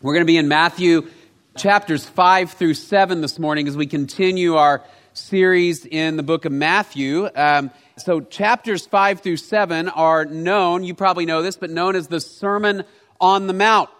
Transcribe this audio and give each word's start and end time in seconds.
We're 0.00 0.12
going 0.12 0.22
to 0.22 0.30
be 0.30 0.36
in 0.36 0.46
Matthew 0.46 1.08
chapters 1.56 2.06
5 2.06 2.52
through 2.52 2.74
7 2.74 3.20
this 3.20 3.36
morning 3.36 3.66
as 3.66 3.76
we 3.76 3.88
continue 3.88 4.54
our 4.54 4.84
series 5.12 5.84
in 5.84 6.16
the 6.16 6.22
book 6.22 6.44
of 6.44 6.52
Matthew. 6.52 7.28
Um, 7.34 7.72
so, 7.96 8.20
chapters 8.20 8.86
5 8.86 9.22
through 9.22 9.38
7 9.38 9.88
are 9.88 10.24
known, 10.24 10.84
you 10.84 10.94
probably 10.94 11.26
know 11.26 11.42
this, 11.42 11.56
but 11.56 11.70
known 11.70 11.96
as 11.96 12.06
the 12.06 12.20
Sermon 12.20 12.84
on 13.20 13.48
the 13.48 13.52
Mount. 13.52 13.90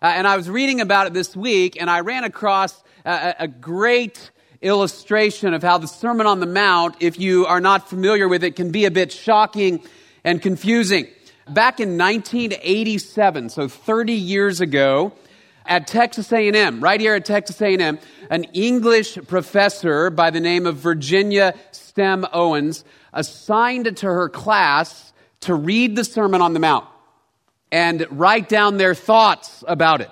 Uh, 0.00 0.06
and 0.06 0.26
I 0.26 0.38
was 0.38 0.48
reading 0.48 0.80
about 0.80 1.06
it 1.06 1.12
this 1.12 1.36
week, 1.36 1.76
and 1.78 1.90
I 1.90 2.00
ran 2.00 2.24
across 2.24 2.82
a, 3.04 3.34
a 3.40 3.48
great 3.48 4.30
illustration 4.62 5.52
of 5.52 5.62
how 5.62 5.76
the 5.76 5.86
Sermon 5.86 6.26
on 6.26 6.40
the 6.40 6.46
Mount, 6.46 6.96
if 7.00 7.20
you 7.20 7.44
are 7.44 7.60
not 7.60 7.90
familiar 7.90 8.26
with 8.26 8.42
it, 8.42 8.56
can 8.56 8.70
be 8.70 8.86
a 8.86 8.90
bit 8.90 9.12
shocking 9.12 9.82
and 10.24 10.40
confusing. 10.40 11.08
Back 11.46 11.78
in 11.78 11.98
1987, 11.98 13.50
so 13.50 13.68
30 13.68 14.14
years 14.14 14.62
ago, 14.62 15.12
at 15.66 15.86
Texas 15.86 16.32
A&M, 16.32 16.80
right 16.80 17.00
here 17.00 17.14
at 17.14 17.24
Texas 17.24 17.60
A&M, 17.60 17.98
an 18.30 18.44
English 18.52 19.18
professor 19.26 20.10
by 20.10 20.30
the 20.30 20.40
name 20.40 20.66
of 20.66 20.76
Virginia 20.76 21.54
Stem 21.70 22.26
Owens 22.32 22.84
assigned 23.12 23.96
to 23.98 24.06
her 24.06 24.28
class 24.28 25.12
to 25.40 25.54
read 25.54 25.96
the 25.96 26.04
Sermon 26.04 26.40
on 26.40 26.54
the 26.54 26.60
Mount 26.60 26.86
and 27.70 28.06
write 28.10 28.48
down 28.48 28.76
their 28.76 28.94
thoughts 28.94 29.64
about 29.66 30.00
it. 30.00 30.10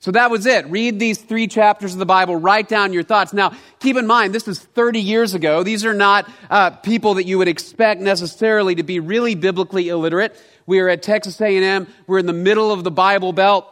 So 0.00 0.12
that 0.12 0.30
was 0.30 0.46
it. 0.46 0.66
Read 0.68 0.98
these 0.98 1.18
three 1.18 1.46
chapters 1.46 1.92
of 1.92 1.98
the 1.98 2.06
Bible, 2.06 2.34
write 2.34 2.68
down 2.68 2.94
your 2.94 3.02
thoughts. 3.02 3.34
Now, 3.34 3.52
keep 3.80 3.96
in 3.96 4.06
mind, 4.06 4.34
this 4.34 4.48
is 4.48 4.58
30 4.58 4.98
years 4.98 5.34
ago. 5.34 5.62
These 5.62 5.84
are 5.84 5.92
not 5.92 6.28
uh, 6.48 6.70
people 6.70 7.14
that 7.14 7.24
you 7.24 7.36
would 7.36 7.48
expect 7.48 8.00
necessarily 8.00 8.74
to 8.76 8.82
be 8.82 8.98
really 8.98 9.34
biblically 9.34 9.90
illiterate. 9.90 10.34
We 10.64 10.80
are 10.80 10.88
at 10.88 11.02
Texas 11.02 11.38
A&M. 11.40 11.86
We're 12.06 12.18
in 12.18 12.26
the 12.26 12.32
middle 12.32 12.72
of 12.72 12.82
the 12.82 12.90
Bible 12.90 13.34
Belt. 13.34 13.66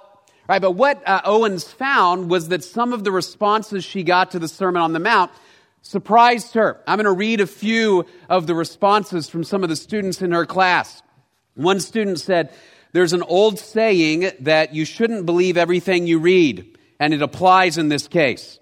Right, 0.49 0.63
but 0.63 0.73
what 0.73 1.07
uh, 1.07 1.21
Owens 1.27 1.65
found 1.65 2.31
was 2.31 2.49
that 2.49 2.65
some 2.65 2.95
of 2.95 3.05
the 3.05 3.13
responses 3.13 3.85
she 3.85 4.03
got 4.03 4.31
to 4.31 4.39
the 4.39 4.49
Sermon 4.49 4.81
on 4.81 4.95
the 4.95 4.99
Mount 4.99 5.31
surprised 5.83 6.55
her. 6.55 6.81
I'm 6.87 6.97
going 6.97 7.05
to 7.05 7.13
read 7.13 7.43
a 7.43 7.47
few 7.47 8.07
of 8.31 8.47
the 8.47 8.55
responses 8.55 9.29
from 9.29 9.45
some 9.45 9.63
of 9.63 9.69
the 9.69 9.77
students 9.77 10.23
in 10.23 10.33
her 10.33 10.47
class. 10.47 11.03
One 11.55 11.81
student 11.81 12.19
said, 12.19 12.51
There's 12.93 13.13
an 13.13 13.23
old 13.23 13.59
saying 13.59 14.31
that 14.41 14.75
you 14.75 14.87
shouldn't 14.87 15.27
believe 15.27 15.59
everything 15.59 16.07
you 16.07 16.19
read, 16.19 16.79
and 16.99 17.13
it 17.13 17.21
applies 17.21 17.77
in 17.77 17.91
this 17.91 18.09
case. 18.09 18.59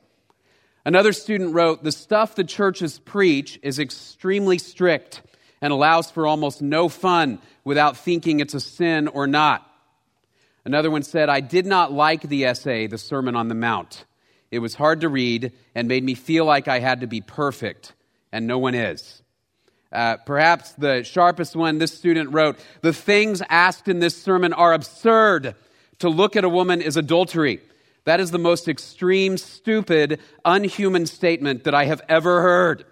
Another 0.85 1.13
student 1.13 1.55
wrote, 1.55 1.85
The 1.85 1.93
stuff 1.93 2.35
the 2.35 2.43
churches 2.43 2.99
preach 2.99 3.61
is 3.63 3.79
extremely 3.79 4.59
strict 4.59 5.23
and 5.61 5.73
allows 5.73 6.11
for 6.11 6.27
almost 6.27 6.63
no 6.63 6.89
fun 6.89 7.41
without 7.63 7.97
thinking 7.97 8.41
it's 8.41 8.55
a 8.55 8.61
sin 8.61 9.07
or 9.07 9.29
not. 9.29 9.63
Another 10.67 10.91
one 10.91 11.05
said, 11.05 11.29
I 11.29 11.39
did 11.39 11.65
not 11.65 11.93
like 11.93 12.23
the 12.23 12.45
essay, 12.45 12.89
The 12.89 12.99
Sermon 12.99 13.37
on 13.37 13.47
the 13.47 13.55
Mount. 13.55 14.05
It 14.51 14.59
was 14.59 14.75
hard 14.75 15.03
to 15.03 15.09
read 15.09 15.53
and 15.77 15.87
made 15.87 16.03
me 16.03 16.17
feel 16.17 16.45
like 16.45 16.67
I 16.67 16.81
had 16.81 17.03
to 17.03 17.07
be 17.07 17.21
perfect, 17.21 17.95
and 18.33 18.49
no 18.49 18.59
one 18.59 18.75
is. 18.75 19.23
Uh, 19.93 20.17
perhaps 20.17 20.73
the 20.73 21.05
sharpest 21.05 21.55
one, 21.55 21.79
this 21.79 21.97
student 21.97 22.33
wrote, 22.33 22.59
The 22.81 22.93
things 22.93 23.45
asked 23.49 23.87
in 23.87 24.01
this 24.01 24.21
sermon 24.21 24.53
are 24.53 24.73
absurd. 24.73 25.55
To 26.01 26.09
look 26.09 26.35
at 26.35 26.43
a 26.43 26.49
woman 26.49 26.83
is 26.83 26.97
adultery. 26.97 27.61
That 28.03 28.19
is 28.19 28.33
the 28.33 28.39
most 28.39 28.67
extreme, 28.67 29.39
stupid, 29.39 30.19
unhuman 30.45 31.07
statement 31.07 31.63
that 31.63 31.77
I 31.77 31.85
have 31.85 32.03
ever 32.09 32.43
heard. 32.43 32.85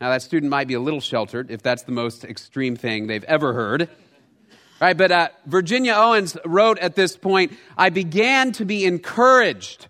Now, 0.00 0.08
that 0.08 0.22
student 0.22 0.48
might 0.48 0.66
be 0.66 0.74
a 0.74 0.80
little 0.80 1.02
sheltered 1.02 1.50
if 1.50 1.60
that's 1.60 1.82
the 1.82 1.92
most 1.92 2.24
extreme 2.24 2.74
thing 2.74 3.06
they've 3.06 3.22
ever 3.24 3.52
heard. 3.52 3.90
Right, 4.80 4.96
but 4.96 5.10
uh, 5.10 5.28
Virginia 5.44 5.94
Owens 5.94 6.36
wrote 6.44 6.78
at 6.78 6.94
this 6.94 7.16
point, 7.16 7.52
I 7.76 7.90
began 7.90 8.52
to 8.52 8.64
be 8.64 8.84
encouraged. 8.84 9.88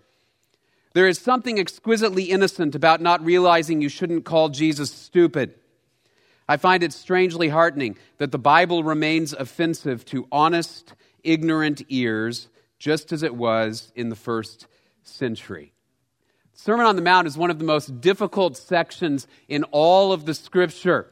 There 0.93 1.07
is 1.07 1.19
something 1.19 1.59
exquisitely 1.59 2.23
innocent 2.23 2.73
about 2.73 2.99
not 2.99 3.23
realizing 3.23 3.81
you 3.81 3.89
shouldn't 3.89 4.25
call 4.25 4.49
Jesus 4.49 4.91
stupid. 4.91 5.53
I 6.47 6.57
find 6.57 6.81
it 6.81 6.91
strangely 6.91 7.49
heartening 7.49 7.97
that 8.17 8.31
the 8.31 8.39
Bible 8.39 8.83
remains 8.83 9.33
offensive 9.33 10.03
to 10.05 10.27
honest, 10.31 10.95
ignorant 11.23 11.83
ears, 11.89 12.47
just 12.79 13.11
as 13.11 13.21
it 13.21 13.35
was 13.35 13.91
in 13.95 14.09
the 14.09 14.15
first 14.15 14.65
century. 15.03 15.73
Sermon 16.53 16.87
on 16.87 16.95
the 16.95 17.03
Mount 17.03 17.27
is 17.27 17.37
one 17.37 17.51
of 17.51 17.59
the 17.59 17.65
most 17.65 18.01
difficult 18.01 18.57
sections 18.57 19.27
in 19.47 19.63
all 19.65 20.11
of 20.11 20.25
the 20.25 20.33
scripture. 20.33 21.11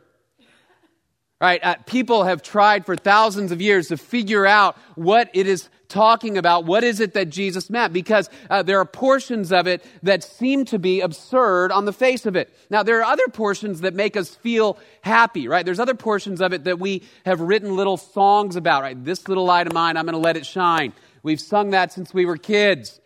Right? 1.40 1.64
Uh, 1.64 1.76
people 1.86 2.24
have 2.24 2.42
tried 2.42 2.86
for 2.86 2.96
thousands 2.96 3.52
of 3.52 3.62
years 3.62 3.90
to 3.90 3.98
figure 3.98 4.48
out 4.48 4.76
what 4.96 5.30
it 5.34 5.46
is 5.46 5.70
talking 5.88 6.38
about. 6.38 6.66
What 6.66 6.84
is 6.84 7.00
it 7.00 7.14
that 7.14 7.30
Jesus 7.30 7.70
meant? 7.70 7.94
Because 7.94 8.30
uh, 8.50 8.64
there 8.64 8.80
are 8.80 8.86
portions 8.86 9.52
of 9.52 9.68
it 9.68 9.86
that 10.04 10.24
seem 10.24 10.66
to 10.66 10.80
be 10.80 11.02
absurd 11.02 11.72
on 11.72 11.86
the 11.86 11.94
face 11.94 12.26
of 12.26 12.36
it. 12.36 12.54
Now, 12.70 12.84
there 12.84 13.00
are 13.00 13.04
other 13.04 13.28
portions 13.28 13.82
that 13.82 13.94
make 13.94 14.18
us 14.18 14.34
feel 14.36 14.80
happy, 15.02 15.48
right? 15.48 15.64
There's 15.64 15.80
other 15.80 15.94
portions 15.94 16.42
of 16.42 16.54
it 16.54 16.64
that 16.64 16.80
we 16.80 17.04
have 17.26 17.40
written 17.40 17.76
little 17.76 17.98
songs 17.98 18.56
about, 18.56 18.82
right? 18.82 19.02
This 19.06 19.28
little 19.28 19.46
light 19.46 19.68
of 19.68 19.74
mine, 19.74 19.96
I'm 19.96 20.06
going 20.06 20.14
to 20.14 20.20
let 20.20 20.38
it 20.38 20.46
shine. 20.46 20.92
We've 21.24 21.42
sung 21.42 21.70
that 21.72 21.94
since 21.94 22.14
we 22.14 22.26
were 22.26 22.38
kids, 22.38 23.00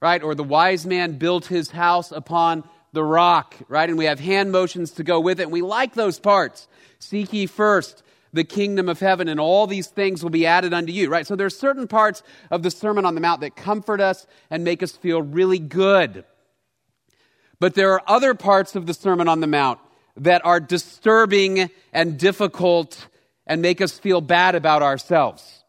right? 0.00 0.22
Or 0.22 0.34
the 0.34 0.44
wise 0.44 0.86
man 0.86 1.18
built 1.18 1.46
his 1.46 1.70
house 1.70 2.10
upon 2.10 2.64
the 2.92 3.04
rock, 3.04 3.54
right? 3.68 3.88
And 3.88 3.98
we 3.98 4.06
have 4.06 4.20
hand 4.20 4.52
motions 4.52 4.92
to 4.92 5.04
go 5.04 5.20
with 5.20 5.40
it. 5.40 5.44
And 5.44 5.52
we 5.52 5.62
like 5.62 5.94
those 5.94 6.18
parts. 6.18 6.68
Seek 6.98 7.32
ye 7.32 7.46
first 7.46 8.02
the 8.32 8.44
kingdom 8.44 8.88
of 8.88 9.00
heaven, 9.00 9.28
and 9.28 9.40
all 9.40 9.66
these 9.66 9.88
things 9.88 10.22
will 10.22 10.30
be 10.30 10.46
added 10.46 10.72
unto 10.72 10.92
you, 10.92 11.08
right? 11.08 11.26
So 11.26 11.34
there's 11.34 11.58
certain 11.58 11.88
parts 11.88 12.22
of 12.50 12.62
the 12.62 12.70
Sermon 12.70 13.04
on 13.04 13.16
the 13.16 13.20
Mount 13.20 13.40
that 13.40 13.56
comfort 13.56 14.00
us 14.00 14.26
and 14.50 14.62
make 14.62 14.82
us 14.82 14.92
feel 14.92 15.20
really 15.20 15.58
good. 15.58 16.24
But 17.58 17.74
there 17.74 17.92
are 17.92 18.02
other 18.06 18.34
parts 18.34 18.76
of 18.76 18.86
the 18.86 18.94
Sermon 18.94 19.28
on 19.28 19.40
the 19.40 19.46
Mount 19.46 19.80
that 20.16 20.44
are 20.44 20.60
disturbing 20.60 21.70
and 21.92 22.18
difficult 22.18 23.08
and 23.46 23.60
make 23.60 23.80
us 23.80 23.98
feel 23.98 24.20
bad 24.20 24.54
about 24.54 24.82
ourselves. 24.82 25.64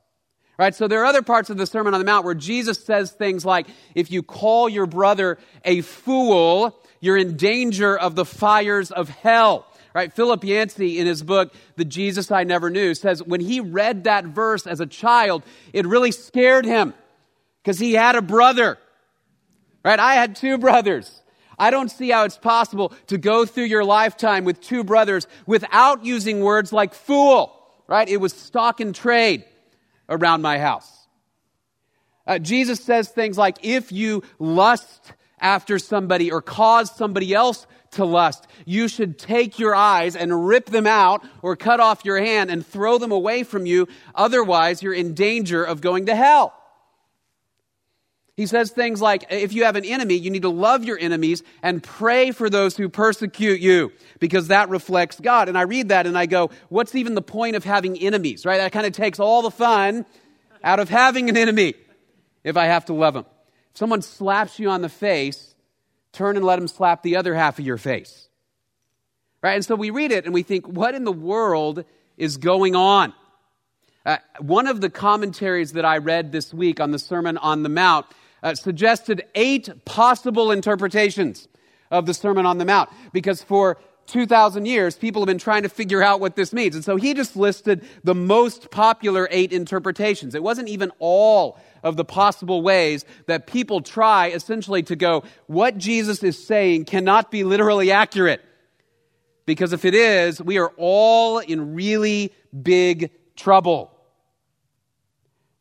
Right? 0.60 0.76
So 0.76 0.88
there 0.88 1.02
are 1.02 1.06
other 1.06 1.24
parts 1.24 1.50
of 1.50 1.58
the 1.58 1.66
Sermon 1.66 1.96
on 1.96 2.00
the 2.00 2.06
Mount 2.06 2.24
where 2.24 2.36
Jesus 2.36 2.84
says 2.84 3.12
things 3.12 3.44
like, 3.44 3.66
if 3.96 4.12
you 4.12 4.22
call 4.22 4.70
your 4.70 4.86
brother 4.86 5.40
a 5.66 5.82
fool, 5.82 6.80
you're 7.02 7.18
in 7.18 7.36
danger 7.36 7.98
of 7.98 8.16
the 8.16 8.24
fires 8.24 8.92
of 8.92 9.10
hell. 9.10 9.68
Right? 9.94 10.14
Philip 10.14 10.46
Yancey 10.46 11.00
in 11.00 11.06
his 11.06 11.22
book, 11.22 11.54
The 11.76 11.84
Jesus 11.84 12.32
I 12.32 12.46
Never 12.46 12.70
Knew, 12.70 12.96
says 12.96 13.22
when 13.22 13.42
he 13.42 13.60
read 13.60 14.06
that 14.06 14.24
verse 14.24 14.66
as 14.66 14.80
a 14.80 14.86
child, 14.86 15.44
it 15.74 15.86
really 15.86 16.14
scared 16.14 16.66
him 16.66 16.94
because 17.62 17.78
he 17.78 17.92
had 17.94 18.16
a 18.16 18.22
brother. 18.22 18.78
Right? 19.84 20.00
I 20.00 20.14
had 20.14 20.38
two 20.38 20.58
brothers. 20.58 21.22
I 21.60 21.72
don't 21.72 21.90
see 21.90 22.10
how 22.10 22.24
it's 22.24 22.38
possible 22.38 22.94
to 23.08 23.18
go 23.18 23.46
through 23.46 23.66
your 23.66 23.84
lifetime 23.84 24.46
with 24.46 24.62
two 24.62 24.86
brothers 24.86 25.28
without 25.46 26.06
using 26.06 26.40
words 26.40 26.72
like 26.72 26.94
fool. 26.94 27.58
Right? 27.88 28.08
It 28.08 28.18
was 28.18 28.32
stock 28.32 28.80
and 28.80 28.96
trade 28.96 29.44
around 30.08 30.42
my 30.42 30.58
house. 30.58 30.90
Uh, 32.26 32.40
Jesus 32.40 32.80
says 32.80 33.10
things 33.10 33.38
like, 33.38 33.58
if 33.64 33.92
you 33.92 34.24
lust 34.40 35.12
after 35.42 35.80
somebody 35.80 36.32
or 36.32 36.42
cause 36.42 36.96
somebody 36.96 37.34
else 37.34 37.68
to 37.92 38.06
lust. 38.06 38.48
You 38.66 38.88
should 38.88 39.20
take 39.20 39.60
your 39.60 39.76
eyes 39.76 40.16
and 40.16 40.48
rip 40.48 40.68
them 40.68 40.88
out 40.88 41.26
or 41.42 41.56
cut 41.56 41.80
off 41.80 42.06
your 42.06 42.20
hand 42.20 42.50
and 42.50 42.66
throw 42.66 42.98
them 42.98 43.12
away 43.12 43.44
from 43.44 43.66
you. 43.66 43.88
Otherwise, 44.16 44.82
you're 44.82 44.94
in 44.94 45.14
danger 45.14 45.64
of 45.64 45.82
going 45.82 46.06
to 46.06 46.16
hell. 46.16 46.54
He 48.38 48.48
says 48.48 48.72
things 48.72 49.02
like, 49.02 49.26
if 49.30 49.54
you 49.54 49.66
have 49.66 49.76
an 49.76 49.84
enemy, 49.84 50.16
you 50.16 50.32
need 50.32 50.44
to 50.44 50.50
love 50.50 50.86
your 50.86 50.98
enemies 50.98 51.44
and 51.62 51.84
pray 51.84 52.32
for 52.32 52.50
those 52.50 52.78
who 52.78 52.88
persecute 52.88 53.60
you 53.60 53.92
because 54.20 54.48
that 54.48 54.70
reflects 54.70 55.20
God. 55.20 55.50
And 55.50 55.58
I 55.58 55.64
read 55.64 55.90
that 55.90 56.08
and 56.08 56.18
I 56.18 56.28
go, 56.28 56.50
what's 56.70 56.96
even 56.96 57.14
the 57.14 57.22
point 57.22 57.58
of 57.58 57.66
having 57.66 57.98
enemies, 57.98 58.46
right? 58.46 58.58
That 58.58 58.72
kind 58.72 58.86
of 58.86 58.94
takes 58.94 59.20
all 59.20 59.42
the 59.42 59.52
fun 59.52 60.06
out 60.64 60.80
of 60.80 60.90
having 60.90 61.30
an 61.30 61.36
enemy 61.36 61.76
if 62.44 62.56
I 62.56 62.66
have 62.66 62.86
to 62.86 62.94
love 62.94 63.16
them. 63.16 63.26
If 63.72 63.78
someone 63.78 64.02
slaps 64.02 64.60
you 64.60 64.70
on 64.70 64.82
the 64.82 64.90
face, 64.90 65.56
turn 66.12 66.36
and 66.36 66.46
let 66.46 66.58
them 66.58 66.68
slap 66.68 67.04
the 67.04 67.16
other 67.16 67.34
half 67.36 67.60
of 67.60 67.66
your 67.66 67.78
face. 67.78 68.28
Right? 69.42 69.56
And 69.56 69.66
so 69.66 69.76
we 69.76 69.90
read 69.90 70.12
it 70.12 70.26
and 70.26 70.34
we 70.34 70.44
think, 70.44 70.68
what 70.68 70.94
in 70.94 71.04
the 71.04 71.12
world 71.12 71.84
is 72.18 72.38
going 72.38 72.76
on? 72.76 73.14
Uh, 74.06 74.18
one 74.40 74.68
of 74.68 74.82
the 74.82 74.90
commentaries 74.90 75.74
that 75.74 75.86
I 75.86 75.98
read 75.98 76.32
this 76.32 76.54
week 76.54 76.80
on 76.80 76.92
the 76.92 77.00
Sermon 77.00 77.38
on 77.38 77.64
the 77.64 77.70
Mount 77.70 78.06
uh, 78.44 78.56
suggested 78.56 79.24
eight 79.36 79.70
possible 79.86 80.52
interpretations 80.52 81.48
of 81.92 82.06
the 82.06 82.14
Sermon 82.14 82.46
on 82.46 82.58
the 82.58 82.66
Mount. 82.66 82.90
Because 83.14 83.44
for 83.44 83.78
2,000 84.08 84.66
years, 84.66 84.98
people 84.98 85.22
have 85.22 85.28
been 85.28 85.38
trying 85.38 85.64
to 85.64 85.70
figure 85.70 86.02
out 86.02 86.20
what 86.20 86.36
this 86.36 86.52
means. 86.52 86.76
And 86.76 86.84
so 86.84 86.96
he 86.96 87.14
just 87.14 87.36
listed 87.36 87.86
the 88.04 88.16
most 88.16 88.72
popular 88.72 89.28
eight 89.32 89.54
interpretations. 89.54 90.36
It 90.36 90.44
wasn't 90.44 90.68
even 90.68 90.92
all 91.00 91.60
of 91.84 91.98
the 91.98 92.06
possible 92.06 92.62
ways 92.62 93.06
that 93.26 93.48
people 93.48 93.82
try 93.82 94.28
essentially 94.30 94.84
to 94.84 94.96
go, 94.96 95.24
what 95.48 95.78
Jesus 95.78 96.24
is 96.24 96.44
saying 96.44 96.86
cannot 96.86 97.32
be 97.32 97.44
literally 97.44 97.92
accurate. 97.92 98.42
Because 99.46 99.74
if 99.74 99.86
it 99.86 99.96
is, 99.96 100.42
we 100.42 100.60
are 100.60 100.72
all 100.78 101.40
in 101.40 101.74
really 101.74 102.34
big 102.62 103.12
trouble. 103.36 103.92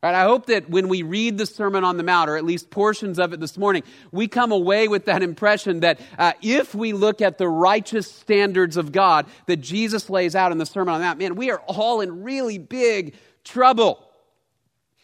Right, 0.03 0.15
I 0.15 0.23
hope 0.23 0.47
that 0.47 0.67
when 0.67 0.87
we 0.87 1.03
read 1.03 1.37
the 1.37 1.45
Sermon 1.45 1.83
on 1.83 1.97
the 1.97 2.03
Mount, 2.03 2.27
or 2.27 2.35
at 2.35 2.43
least 2.43 2.71
portions 2.71 3.19
of 3.19 3.33
it 3.33 3.39
this 3.39 3.55
morning, 3.55 3.83
we 4.11 4.27
come 4.27 4.51
away 4.51 4.87
with 4.87 5.05
that 5.05 5.21
impression 5.21 5.81
that 5.81 5.99
uh, 6.17 6.33
if 6.41 6.73
we 6.73 6.91
look 6.93 7.21
at 7.21 7.37
the 7.37 7.47
righteous 7.47 8.11
standards 8.11 8.77
of 8.77 8.91
God 8.91 9.27
that 9.45 9.57
Jesus 9.57 10.09
lays 10.09 10.35
out 10.35 10.51
in 10.51 10.57
the 10.57 10.65
Sermon 10.65 10.95
on 10.95 11.01
the 11.01 11.05
Mount, 11.05 11.19
man, 11.19 11.35
we 11.35 11.51
are 11.51 11.59
all 11.67 12.01
in 12.01 12.23
really 12.23 12.57
big 12.57 13.13
trouble. 13.43 14.03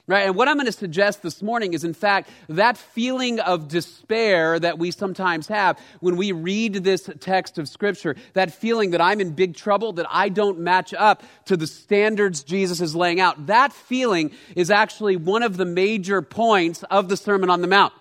Right? 0.10 0.26
And 0.26 0.36
what 0.38 0.48
I'm 0.48 0.56
going 0.56 0.68
to 0.68 0.72
suggest 0.72 1.22
this 1.22 1.42
morning 1.42 1.74
is, 1.74 1.84
in 1.84 1.94
fact, 1.94 2.30
that 2.48 2.78
feeling 2.78 3.42
of 3.42 3.68
despair 3.68 4.58
that 4.58 4.80
we 4.80 4.90
sometimes 4.92 5.50
have 5.50 5.78
when 6.00 6.16
we 6.16 6.32
read 6.32 6.76
this 6.76 7.10
text 7.20 7.58
of 7.58 7.68
Scripture, 7.68 8.16
that 8.32 8.54
feeling 8.54 8.92
that 8.92 9.02
I'm 9.02 9.20
in 9.20 9.32
big 9.32 9.58
trouble, 9.58 9.92
that 9.94 10.06
I 10.10 10.30
don't 10.30 10.60
match 10.60 10.94
up 10.94 11.24
to 11.46 11.58
the 11.58 11.68
standards 11.68 12.44
Jesus 12.44 12.80
is 12.80 12.96
laying 12.96 13.20
out, 13.20 13.48
that 13.48 13.74
feeling 13.74 14.32
is 14.56 14.72
actually 14.72 15.18
one 15.18 15.44
of 15.44 15.58
the 15.58 15.66
major 15.66 16.22
points 16.22 16.84
of 16.84 17.10
the 17.10 17.18
Sermon 17.18 17.50
on 17.50 17.60
the 17.60 17.68
Mount. 17.68 17.92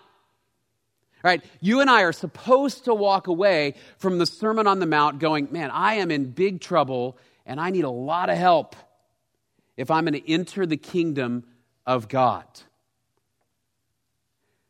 Right? 1.23 1.43
You 1.59 1.81
and 1.81 1.89
I 1.89 2.03
are 2.03 2.13
supposed 2.13 2.85
to 2.85 2.93
walk 2.93 3.27
away 3.27 3.73
from 3.97 4.17
the 4.17 4.25
Sermon 4.25 4.65
on 4.65 4.79
the 4.79 4.85
Mount 4.85 5.19
going, 5.19 5.49
man, 5.51 5.71
I 5.71 5.95
am 5.95 6.11
in 6.11 6.31
big 6.31 6.61
trouble 6.61 7.17
and 7.45 7.59
I 7.59 7.69
need 7.69 7.83
a 7.83 7.89
lot 7.89 8.29
of 8.29 8.37
help 8.37 8.77
if 9.75 9.91
I'm 9.91 10.05
going 10.05 10.13
to 10.13 10.31
enter 10.31 10.65
the 10.65 10.77
kingdom 10.77 11.43
of 11.87 12.07
God. 12.07 12.45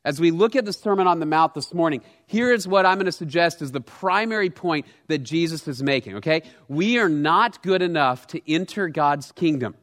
As 0.06 0.22
we 0.22 0.32
look 0.32 0.56
at 0.56 0.64
the 0.64 0.72
Sermon 0.72 1.06
on 1.06 1.20
the 1.20 1.26
Mount 1.26 1.54
this 1.54 1.74
morning, 1.74 2.02
here 2.28 2.54
is 2.54 2.66
what 2.66 2.86
I'm 2.86 2.96
going 2.96 3.08
to 3.08 3.12
suggest 3.12 3.62
is 3.62 3.74
the 3.74 3.82
primary 3.82 4.50
point 4.50 4.86
that 5.08 5.18
Jesus 5.18 5.68
is 5.68 5.84
making, 5.84 6.16
okay? 6.18 6.44
We 6.70 6.98
are 7.00 7.10
not 7.10 7.62
good 7.62 7.82
enough 7.82 8.28
to 8.28 8.50
enter 8.50 8.88
God's 8.88 9.34
kingdom, 9.34 9.76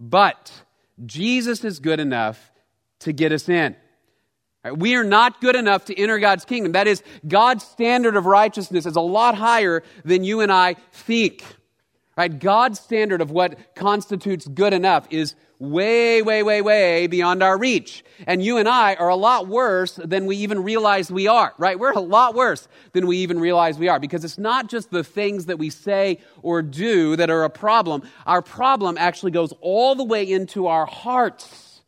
but 0.00 0.50
Jesus 1.06 1.62
is 1.64 1.78
good 1.78 2.00
enough 2.00 2.50
to 3.00 3.12
get 3.12 3.30
us 3.30 3.48
in. 3.48 3.76
We 4.74 4.96
are 4.96 5.04
not 5.04 5.40
good 5.40 5.54
enough 5.54 5.84
to 5.84 5.96
enter 5.96 6.18
God's 6.18 6.44
kingdom. 6.44 6.72
That 6.72 6.88
is, 6.88 7.02
God's 7.26 7.64
standard 7.64 8.16
of 8.16 8.26
righteousness 8.26 8.86
is 8.86 8.96
a 8.96 9.00
lot 9.00 9.36
higher 9.36 9.84
than 10.04 10.24
you 10.24 10.40
and 10.40 10.50
I 10.50 10.74
think. 10.90 11.44
Right? 12.16 12.36
God's 12.36 12.80
standard 12.80 13.20
of 13.20 13.30
what 13.30 13.76
constitutes 13.76 14.48
good 14.48 14.72
enough 14.72 15.06
is 15.10 15.36
way, 15.58 16.22
way, 16.22 16.42
way, 16.42 16.62
way 16.62 17.06
beyond 17.06 17.42
our 17.42 17.58
reach. 17.58 18.04
And 18.26 18.42
you 18.42 18.58
and 18.58 18.68
I 18.68 18.94
are 18.94 19.08
a 19.08 19.16
lot 19.16 19.48
worse 19.48 19.92
than 19.92 20.26
we 20.26 20.36
even 20.36 20.62
realize 20.62 21.10
we 21.10 21.26
are, 21.26 21.54
right? 21.58 21.78
We're 21.78 21.92
a 21.92 22.00
lot 22.00 22.34
worse 22.34 22.68
than 22.92 23.06
we 23.06 23.18
even 23.18 23.40
realize 23.40 23.78
we 23.78 23.88
are 23.88 23.98
because 23.98 24.24
it's 24.24 24.38
not 24.38 24.68
just 24.68 24.90
the 24.90 25.04
things 25.04 25.46
that 25.46 25.58
we 25.58 25.70
say 25.70 26.18
or 26.42 26.62
do 26.62 27.16
that 27.16 27.30
are 27.30 27.44
a 27.44 27.50
problem. 27.50 28.02
Our 28.26 28.42
problem 28.42 28.96
actually 28.98 29.32
goes 29.32 29.52
all 29.60 29.94
the 29.94 30.04
way 30.04 30.30
into 30.30 30.66
our 30.66 30.86
hearts. 30.86 31.82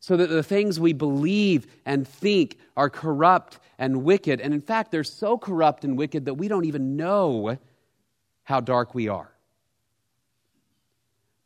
So 0.00 0.16
that 0.16 0.28
the 0.28 0.44
things 0.44 0.78
we 0.78 0.92
believe 0.92 1.66
and 1.84 2.06
think 2.06 2.58
are 2.76 2.88
corrupt 2.88 3.58
and 3.76 4.04
wicked. 4.04 4.40
And 4.40 4.54
in 4.54 4.60
fact, 4.60 4.92
they're 4.92 5.02
so 5.02 5.36
corrupt 5.36 5.84
and 5.84 5.98
wicked 5.98 6.26
that 6.26 6.34
we 6.34 6.46
don't 6.46 6.64
even 6.64 6.96
know 6.96 7.58
how 8.44 8.60
dark 8.60 8.94
we 8.94 9.08
are. 9.08 9.35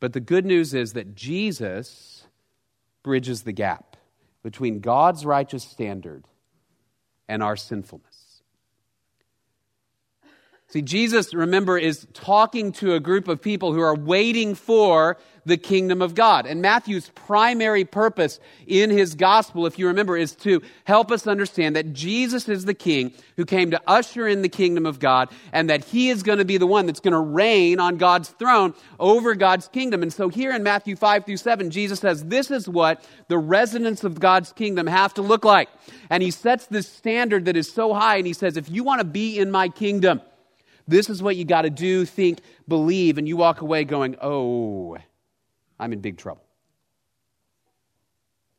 But 0.01 0.13
the 0.13 0.19
good 0.19 0.45
news 0.45 0.73
is 0.73 0.93
that 0.93 1.15
Jesus 1.15 2.25
bridges 3.03 3.43
the 3.43 3.51
gap 3.53 3.95
between 4.43 4.79
God's 4.79 5.25
righteous 5.25 5.63
standard 5.63 6.25
and 7.29 7.41
our 7.41 7.55
sinfulness. 7.55 8.10
See, 10.71 10.81
Jesus, 10.81 11.33
remember, 11.33 11.77
is 11.77 12.07
talking 12.13 12.71
to 12.73 12.93
a 12.93 12.99
group 13.01 13.27
of 13.27 13.41
people 13.41 13.73
who 13.73 13.81
are 13.81 13.93
waiting 13.93 14.55
for 14.55 15.17
the 15.43 15.57
kingdom 15.57 16.01
of 16.01 16.15
God. 16.15 16.45
And 16.45 16.61
Matthew's 16.61 17.09
primary 17.09 17.83
purpose 17.83 18.39
in 18.67 18.89
his 18.89 19.15
gospel, 19.15 19.65
if 19.65 19.77
you 19.77 19.87
remember, 19.87 20.15
is 20.15 20.33
to 20.37 20.61
help 20.85 21.11
us 21.11 21.27
understand 21.27 21.75
that 21.75 21.91
Jesus 21.91 22.47
is 22.47 22.63
the 22.63 22.73
king 22.73 23.11
who 23.35 23.43
came 23.43 23.71
to 23.71 23.81
usher 23.85 24.29
in 24.29 24.43
the 24.43 24.49
kingdom 24.49 24.85
of 24.85 24.99
God 24.99 25.27
and 25.51 25.69
that 25.69 25.83
he 25.83 26.07
is 26.07 26.23
going 26.23 26.37
to 26.37 26.45
be 26.45 26.55
the 26.57 26.67
one 26.67 26.85
that's 26.85 27.01
going 27.01 27.11
to 27.11 27.19
reign 27.19 27.81
on 27.81 27.97
God's 27.97 28.29
throne 28.29 28.73
over 28.97 29.35
God's 29.35 29.67
kingdom. 29.67 30.03
And 30.03 30.13
so 30.13 30.29
here 30.29 30.53
in 30.53 30.63
Matthew 30.63 30.95
5 30.95 31.25
through 31.25 31.37
7, 31.37 31.69
Jesus 31.69 31.99
says, 31.99 32.23
this 32.23 32.49
is 32.49 32.69
what 32.69 33.03
the 33.27 33.37
residents 33.37 34.05
of 34.05 34.21
God's 34.21 34.53
kingdom 34.53 34.87
have 34.87 35.13
to 35.15 35.21
look 35.21 35.43
like. 35.43 35.67
And 36.09 36.23
he 36.23 36.31
sets 36.31 36.67
this 36.67 36.87
standard 36.87 37.43
that 37.43 37.57
is 37.57 37.69
so 37.69 37.93
high 37.93 38.15
and 38.15 38.27
he 38.27 38.33
says, 38.33 38.55
if 38.55 38.69
you 38.69 38.85
want 38.85 39.01
to 39.01 39.05
be 39.05 39.37
in 39.37 39.51
my 39.51 39.67
kingdom, 39.67 40.21
this 40.91 41.09
is 41.09 41.23
what 41.23 41.35
you 41.35 41.45
got 41.45 41.63
to 41.63 41.69
do, 41.69 42.05
think, 42.05 42.39
believe, 42.67 43.17
and 43.17 43.27
you 43.27 43.37
walk 43.37 43.61
away 43.61 43.83
going, 43.83 44.15
oh, 44.21 44.97
I'm 45.79 45.93
in 45.93 46.01
big 46.01 46.17
trouble. 46.17 46.43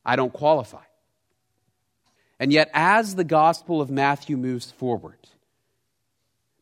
I 0.05 0.17
don't 0.17 0.33
qualify. 0.33 0.83
And 2.41 2.53
yet, 2.53 2.71
as 2.75 3.15
the 3.15 3.23
Gospel 3.23 3.81
of 3.81 3.91
Matthew 3.91 4.37
moves 4.37 4.73
forward, 4.73 5.19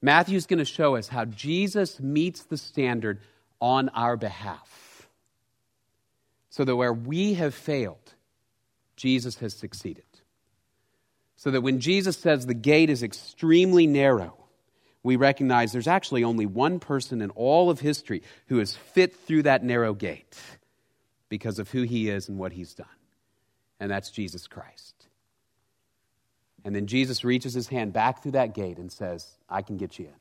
Matthew's 0.03 0.47
going 0.47 0.59
to 0.59 0.65
show 0.65 0.97
us 0.97 1.09
how 1.09 1.25
Jesus 1.25 2.01
meets 2.01 2.43
the 2.43 2.59
standard 2.59 3.21
on 3.61 3.89
our 3.91 4.17
behalf. 4.17 5.09
So 6.51 6.65
that 6.65 6.77
where 6.77 6.93
we 6.93 7.35
have 7.35 7.55
failed, 7.55 8.15
Jesus 8.97 9.37
has 9.39 9.55
succeeded. 9.55 10.05
So 11.37 11.51
that 11.53 11.63
when 11.63 11.81
Jesus 11.81 12.19
says 12.19 12.45
the 12.45 12.55
gate 12.55 12.91
is 12.91 13.03
extremely 13.03 13.87
narrow, 13.87 14.37
we 15.03 15.17
recognize 15.17 15.73
there's 15.73 15.89
actually 15.89 16.25
only 16.25 16.47
one 16.47 16.79
person 16.79 17.23
in 17.23 17.31
all 17.31 17.71
of 17.71 17.81
history 17.81 18.23
who 18.49 18.59
has 18.59 18.77
fit 18.77 19.17
through 19.17 19.45
that 19.45 19.65
narrow 19.65 19.95
gate 19.95 20.39
because 21.29 21.59
of 21.59 21.71
who 21.71 21.83
he 21.83 22.11
is 22.11 22.29
and 22.29 22.39
what 22.39 22.53
he's 22.53 22.75
done. 22.75 22.87
And 23.79 23.91
that's 23.91 24.11
Jesus 24.11 24.47
Christ. 24.47 24.95
And 26.65 26.75
then 26.75 26.87
Jesus 26.87 27.25
reaches 27.25 27.55
his 27.55 27.69
hand 27.69 27.95
back 27.95 28.23
through 28.23 28.33
that 28.33 28.55
gate 28.55 28.77
and 28.77 28.93
says, 28.93 29.27
I 29.49 29.63
can 29.63 29.79
get 29.79 29.99
you 29.99 30.07
in. 30.07 30.13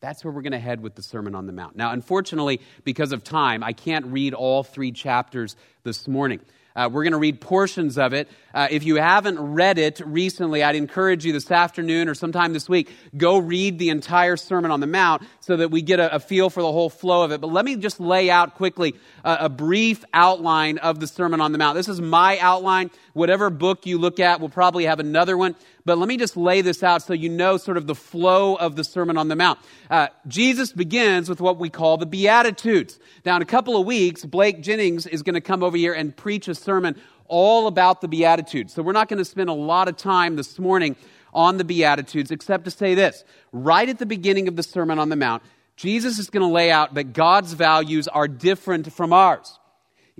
That's 0.00 0.24
where 0.24 0.32
we're 0.32 0.42
going 0.42 0.52
to 0.52 0.58
head 0.58 0.80
with 0.80 0.94
the 0.94 1.02
Sermon 1.02 1.34
on 1.34 1.46
the 1.46 1.52
Mount. 1.52 1.76
Now, 1.76 1.92
unfortunately, 1.92 2.60
because 2.84 3.12
of 3.12 3.22
time, 3.22 3.62
I 3.62 3.74
can't 3.74 4.06
read 4.06 4.34
all 4.34 4.64
three 4.64 4.92
chapters 4.92 5.56
this 5.84 6.08
morning. 6.08 6.40
Uh, 6.74 6.88
we're 6.92 7.02
going 7.02 7.12
to 7.12 7.18
read 7.18 7.40
portions 7.40 7.98
of 7.98 8.12
it. 8.12 8.28
Uh, 8.54 8.68
if 8.70 8.84
you 8.84 8.96
haven't 8.96 9.38
read 9.38 9.78
it 9.78 10.00
recently, 10.04 10.62
I'd 10.62 10.76
encourage 10.76 11.24
you 11.24 11.32
this 11.32 11.50
afternoon 11.50 12.08
or 12.08 12.14
sometime 12.14 12.52
this 12.52 12.68
week, 12.68 12.90
go 13.16 13.38
read 13.38 13.78
the 13.78 13.90
entire 13.90 14.36
Sermon 14.36 14.70
on 14.70 14.80
the 14.80 14.86
Mount 14.86 15.22
so 15.40 15.56
that 15.56 15.70
we 15.70 15.82
get 15.82 16.00
a, 16.00 16.16
a 16.16 16.20
feel 16.20 16.50
for 16.50 16.62
the 16.62 16.72
whole 16.72 16.90
flow 16.90 17.22
of 17.22 17.32
it. 17.32 17.40
But 17.40 17.52
let 17.52 17.64
me 17.64 17.76
just 17.76 18.00
lay 18.00 18.30
out 18.30 18.54
quickly 18.54 18.94
a, 19.24 19.38
a 19.42 19.48
brief 19.48 20.04
outline 20.12 20.78
of 20.78 21.00
the 21.00 21.06
Sermon 21.06 21.40
on 21.40 21.52
the 21.52 21.58
Mount. 21.58 21.76
This 21.76 21.88
is 21.88 22.00
my 22.00 22.38
outline. 22.38 22.90
Whatever 23.12 23.50
book 23.50 23.86
you 23.86 23.98
look 23.98 24.20
at 24.20 24.40
will 24.40 24.48
probably 24.48 24.84
have 24.84 25.00
another 25.00 25.36
one. 25.36 25.56
But 25.84 25.98
let 25.98 26.08
me 26.08 26.16
just 26.16 26.36
lay 26.36 26.60
this 26.60 26.82
out 26.82 27.02
so 27.02 27.12
you 27.12 27.28
know 27.28 27.56
sort 27.56 27.76
of 27.76 27.86
the 27.86 27.94
flow 27.94 28.54
of 28.56 28.76
the 28.76 28.84
Sermon 28.84 29.16
on 29.16 29.28
the 29.28 29.36
Mount. 29.36 29.58
Uh, 29.88 30.08
Jesus 30.28 30.72
begins 30.72 31.28
with 31.28 31.40
what 31.40 31.58
we 31.58 31.70
call 31.70 31.96
the 31.96 32.06
Beatitudes. 32.06 32.98
Now, 33.24 33.36
in 33.36 33.42
a 33.42 33.46
couple 33.46 33.76
of 33.76 33.86
weeks, 33.86 34.24
Blake 34.24 34.60
Jennings 34.60 35.06
is 35.06 35.22
going 35.22 35.34
to 35.34 35.40
come 35.40 35.62
over 35.62 35.76
here 35.76 35.94
and 35.94 36.14
preach 36.14 36.48
a 36.48 36.54
sermon 36.54 37.00
all 37.26 37.66
about 37.66 38.00
the 38.00 38.08
Beatitudes. 38.08 38.74
So 38.74 38.82
we're 38.82 38.92
not 38.92 39.08
going 39.08 39.18
to 39.18 39.24
spend 39.24 39.48
a 39.48 39.54
lot 39.54 39.88
of 39.88 39.96
time 39.96 40.36
this 40.36 40.58
morning 40.58 40.96
on 41.32 41.56
the 41.56 41.64
Beatitudes, 41.64 42.30
except 42.30 42.64
to 42.64 42.70
say 42.70 42.94
this. 42.94 43.24
Right 43.52 43.88
at 43.88 43.98
the 43.98 44.06
beginning 44.06 44.48
of 44.48 44.56
the 44.56 44.62
Sermon 44.62 44.98
on 44.98 45.08
the 45.08 45.16
Mount, 45.16 45.42
Jesus 45.76 46.18
is 46.18 46.28
going 46.28 46.46
to 46.46 46.52
lay 46.52 46.70
out 46.70 46.94
that 46.94 47.12
God's 47.12 47.52
values 47.54 48.08
are 48.08 48.28
different 48.28 48.92
from 48.92 49.12
ours. 49.12 49.58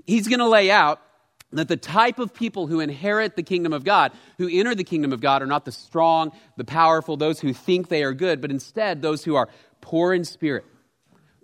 He's 0.05 0.27
going 0.27 0.39
to 0.39 0.47
lay 0.47 0.71
out 0.71 1.01
that 1.51 1.67
the 1.67 1.77
type 1.77 2.19
of 2.19 2.33
people 2.33 2.67
who 2.67 2.79
inherit 2.79 3.35
the 3.35 3.43
kingdom 3.43 3.73
of 3.73 3.83
God, 3.83 4.11
who 4.37 4.49
enter 4.51 4.73
the 4.73 4.83
kingdom 4.83 5.11
of 5.11 5.19
God, 5.19 5.41
are 5.41 5.47
not 5.47 5.65
the 5.65 5.71
strong, 5.71 6.31
the 6.57 6.63
powerful, 6.63 7.17
those 7.17 7.39
who 7.39 7.53
think 7.53 7.89
they 7.89 8.03
are 8.03 8.13
good, 8.13 8.41
but 8.41 8.51
instead 8.51 9.01
those 9.01 9.23
who 9.23 9.35
are 9.35 9.49
poor 9.81 10.13
in 10.13 10.23
spirit, 10.23 10.65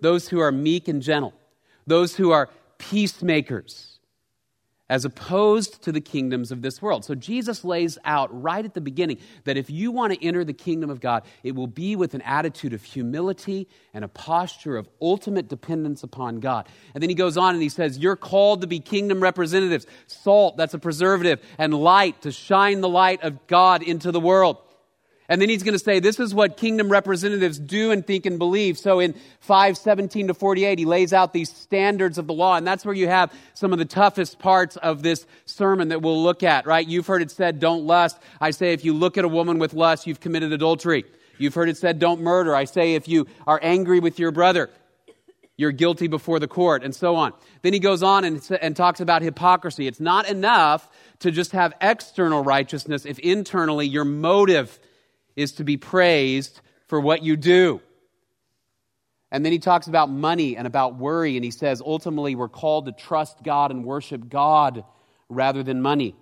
those 0.00 0.28
who 0.28 0.38
are 0.38 0.52
meek 0.52 0.88
and 0.88 1.02
gentle, 1.02 1.34
those 1.86 2.16
who 2.16 2.30
are 2.30 2.48
peacemakers 2.78 3.97
as 4.90 5.04
opposed 5.04 5.82
to 5.82 5.92
the 5.92 6.00
kingdoms 6.00 6.50
of 6.50 6.62
this 6.62 6.80
world. 6.80 7.04
So 7.04 7.14
Jesus 7.14 7.64
lays 7.64 7.98
out 8.04 8.42
right 8.42 8.64
at 8.64 8.74
the 8.74 8.80
beginning 8.80 9.18
that 9.44 9.56
if 9.56 9.68
you 9.68 9.90
want 9.90 10.14
to 10.14 10.24
enter 10.24 10.44
the 10.44 10.52
kingdom 10.52 10.88
of 10.88 11.00
God, 11.00 11.24
it 11.42 11.54
will 11.54 11.66
be 11.66 11.96
with 11.96 12.14
an 12.14 12.22
attitude 12.22 12.72
of 12.72 12.82
humility 12.82 13.68
and 13.92 14.04
a 14.04 14.08
posture 14.08 14.76
of 14.76 14.88
ultimate 15.00 15.48
dependence 15.48 16.02
upon 16.02 16.40
God. 16.40 16.68
And 16.94 17.02
then 17.02 17.10
he 17.10 17.14
goes 17.14 17.36
on 17.36 17.54
and 17.54 17.62
he 17.62 17.68
says, 17.68 17.98
You're 17.98 18.16
called 18.16 18.62
to 18.62 18.66
be 18.66 18.80
kingdom 18.80 19.22
representatives, 19.22 19.86
salt, 20.06 20.56
that's 20.56 20.74
a 20.74 20.78
preservative, 20.78 21.40
and 21.58 21.74
light 21.74 22.22
to 22.22 22.32
shine 22.32 22.80
the 22.80 22.88
light 22.88 23.22
of 23.22 23.46
God 23.46 23.82
into 23.82 24.12
the 24.12 24.20
world. 24.20 24.58
And 25.30 25.42
then 25.42 25.50
he's 25.50 25.62
going 25.62 25.74
to 25.74 25.78
say, 25.78 26.00
this 26.00 26.18
is 26.18 26.34
what 26.34 26.56
kingdom 26.56 26.90
representatives 26.90 27.58
do 27.58 27.90
and 27.90 28.06
think 28.06 28.24
and 28.24 28.38
believe. 28.38 28.78
So 28.78 28.98
in 28.98 29.14
517 29.40 30.28
to 30.28 30.34
48, 30.34 30.78
he 30.78 30.86
lays 30.86 31.12
out 31.12 31.34
these 31.34 31.54
standards 31.54 32.16
of 32.16 32.26
the 32.26 32.32
law. 32.32 32.56
And 32.56 32.66
that's 32.66 32.82
where 32.82 32.94
you 32.94 33.08
have 33.08 33.30
some 33.52 33.74
of 33.74 33.78
the 33.78 33.84
toughest 33.84 34.38
parts 34.38 34.78
of 34.78 35.02
this 35.02 35.26
sermon 35.44 35.88
that 35.88 36.00
we'll 36.00 36.22
look 36.22 36.42
at, 36.42 36.64
right? 36.66 36.86
You've 36.86 37.06
heard 37.06 37.20
it 37.20 37.30
said, 37.30 37.60
don't 37.60 37.84
lust. 37.84 38.18
I 38.40 38.52
say, 38.52 38.72
if 38.72 38.86
you 38.86 38.94
look 38.94 39.18
at 39.18 39.24
a 39.26 39.28
woman 39.28 39.58
with 39.58 39.74
lust, 39.74 40.06
you've 40.06 40.20
committed 40.20 40.50
adultery. 40.50 41.04
You've 41.36 41.54
heard 41.54 41.68
it 41.68 41.76
said, 41.76 41.98
don't 41.98 42.22
murder. 42.22 42.56
I 42.56 42.64
say, 42.64 42.94
if 42.94 43.06
you 43.06 43.26
are 43.46 43.60
angry 43.62 44.00
with 44.00 44.18
your 44.18 44.32
brother, 44.32 44.70
you're 45.58 45.72
guilty 45.72 46.06
before 46.06 46.38
the 46.38 46.48
court, 46.48 46.84
and 46.84 46.94
so 46.94 47.16
on. 47.16 47.32
Then 47.62 47.72
he 47.72 47.80
goes 47.80 48.02
on 48.02 48.24
and, 48.24 48.48
and 48.62 48.74
talks 48.74 49.00
about 49.00 49.22
hypocrisy. 49.22 49.88
It's 49.88 50.00
not 50.00 50.28
enough 50.28 50.88
to 51.18 51.30
just 51.30 51.52
have 51.52 51.74
external 51.80 52.42
righteousness 52.42 53.04
if 53.04 53.18
internally 53.18 53.86
your 53.86 54.04
motive 54.04 54.78
is 55.38 55.52
to 55.52 55.62
be 55.62 55.76
praised 55.76 56.60
for 56.88 56.98
what 56.98 57.22
you 57.22 57.36
do. 57.36 57.80
And 59.30 59.44
then 59.44 59.52
he 59.52 59.60
talks 59.60 59.86
about 59.86 60.10
money 60.10 60.56
and 60.56 60.66
about 60.66 60.96
worry, 60.96 61.36
and 61.36 61.44
he 61.44 61.52
says 61.52 61.80
ultimately 61.80 62.34
we're 62.34 62.48
called 62.48 62.86
to 62.86 62.92
trust 62.92 63.44
God 63.44 63.70
and 63.70 63.84
worship 63.84 64.28
God 64.28 64.84
rather 65.28 65.62
than 65.62 65.80
money. 65.80 66.16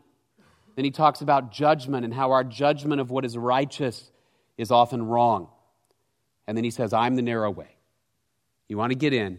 Then 0.75 0.85
he 0.85 0.91
talks 0.91 1.23
about 1.23 1.51
judgment 1.51 2.05
and 2.05 2.13
how 2.13 2.33
our 2.33 2.45
judgment 2.45 3.01
of 3.01 3.11
what 3.11 3.25
is 3.25 3.39
righteous 3.39 4.11
is 4.59 4.71
often 4.71 5.07
wrong. 5.07 5.49
And 6.47 6.55
then 6.55 6.65
he 6.65 6.71
says, 6.71 6.93
I'm 6.93 7.17
the 7.17 7.23
narrow 7.23 7.51
way. 7.51 7.75
You 8.69 8.77
want 8.77 8.91
to 8.91 8.99
get 8.99 9.15
in? 9.15 9.39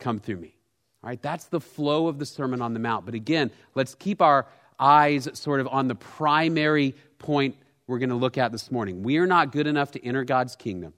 Come 0.00 0.18
through 0.18 0.38
me. 0.38 0.56
All 1.04 1.10
right, 1.10 1.22
that's 1.22 1.44
the 1.44 1.60
flow 1.60 2.08
of 2.08 2.18
the 2.18 2.26
Sermon 2.26 2.60
on 2.60 2.74
the 2.74 2.80
Mount. 2.80 3.06
But 3.06 3.14
again, 3.14 3.52
let's 3.76 3.94
keep 3.94 4.20
our 4.20 4.46
eyes 4.80 5.28
sort 5.34 5.60
of 5.60 5.68
on 5.68 5.86
the 5.86 5.94
primary 5.94 6.96
point 7.18 7.54
we're 7.90 7.98
going 7.98 8.10
to 8.10 8.14
look 8.14 8.38
at 8.38 8.52
this 8.52 8.70
morning. 8.70 9.02
We 9.02 9.18
are 9.18 9.26
not 9.26 9.50
good 9.50 9.66
enough 9.66 9.90
to 9.92 10.06
enter 10.06 10.22
God's 10.22 10.54
kingdom, 10.54 10.94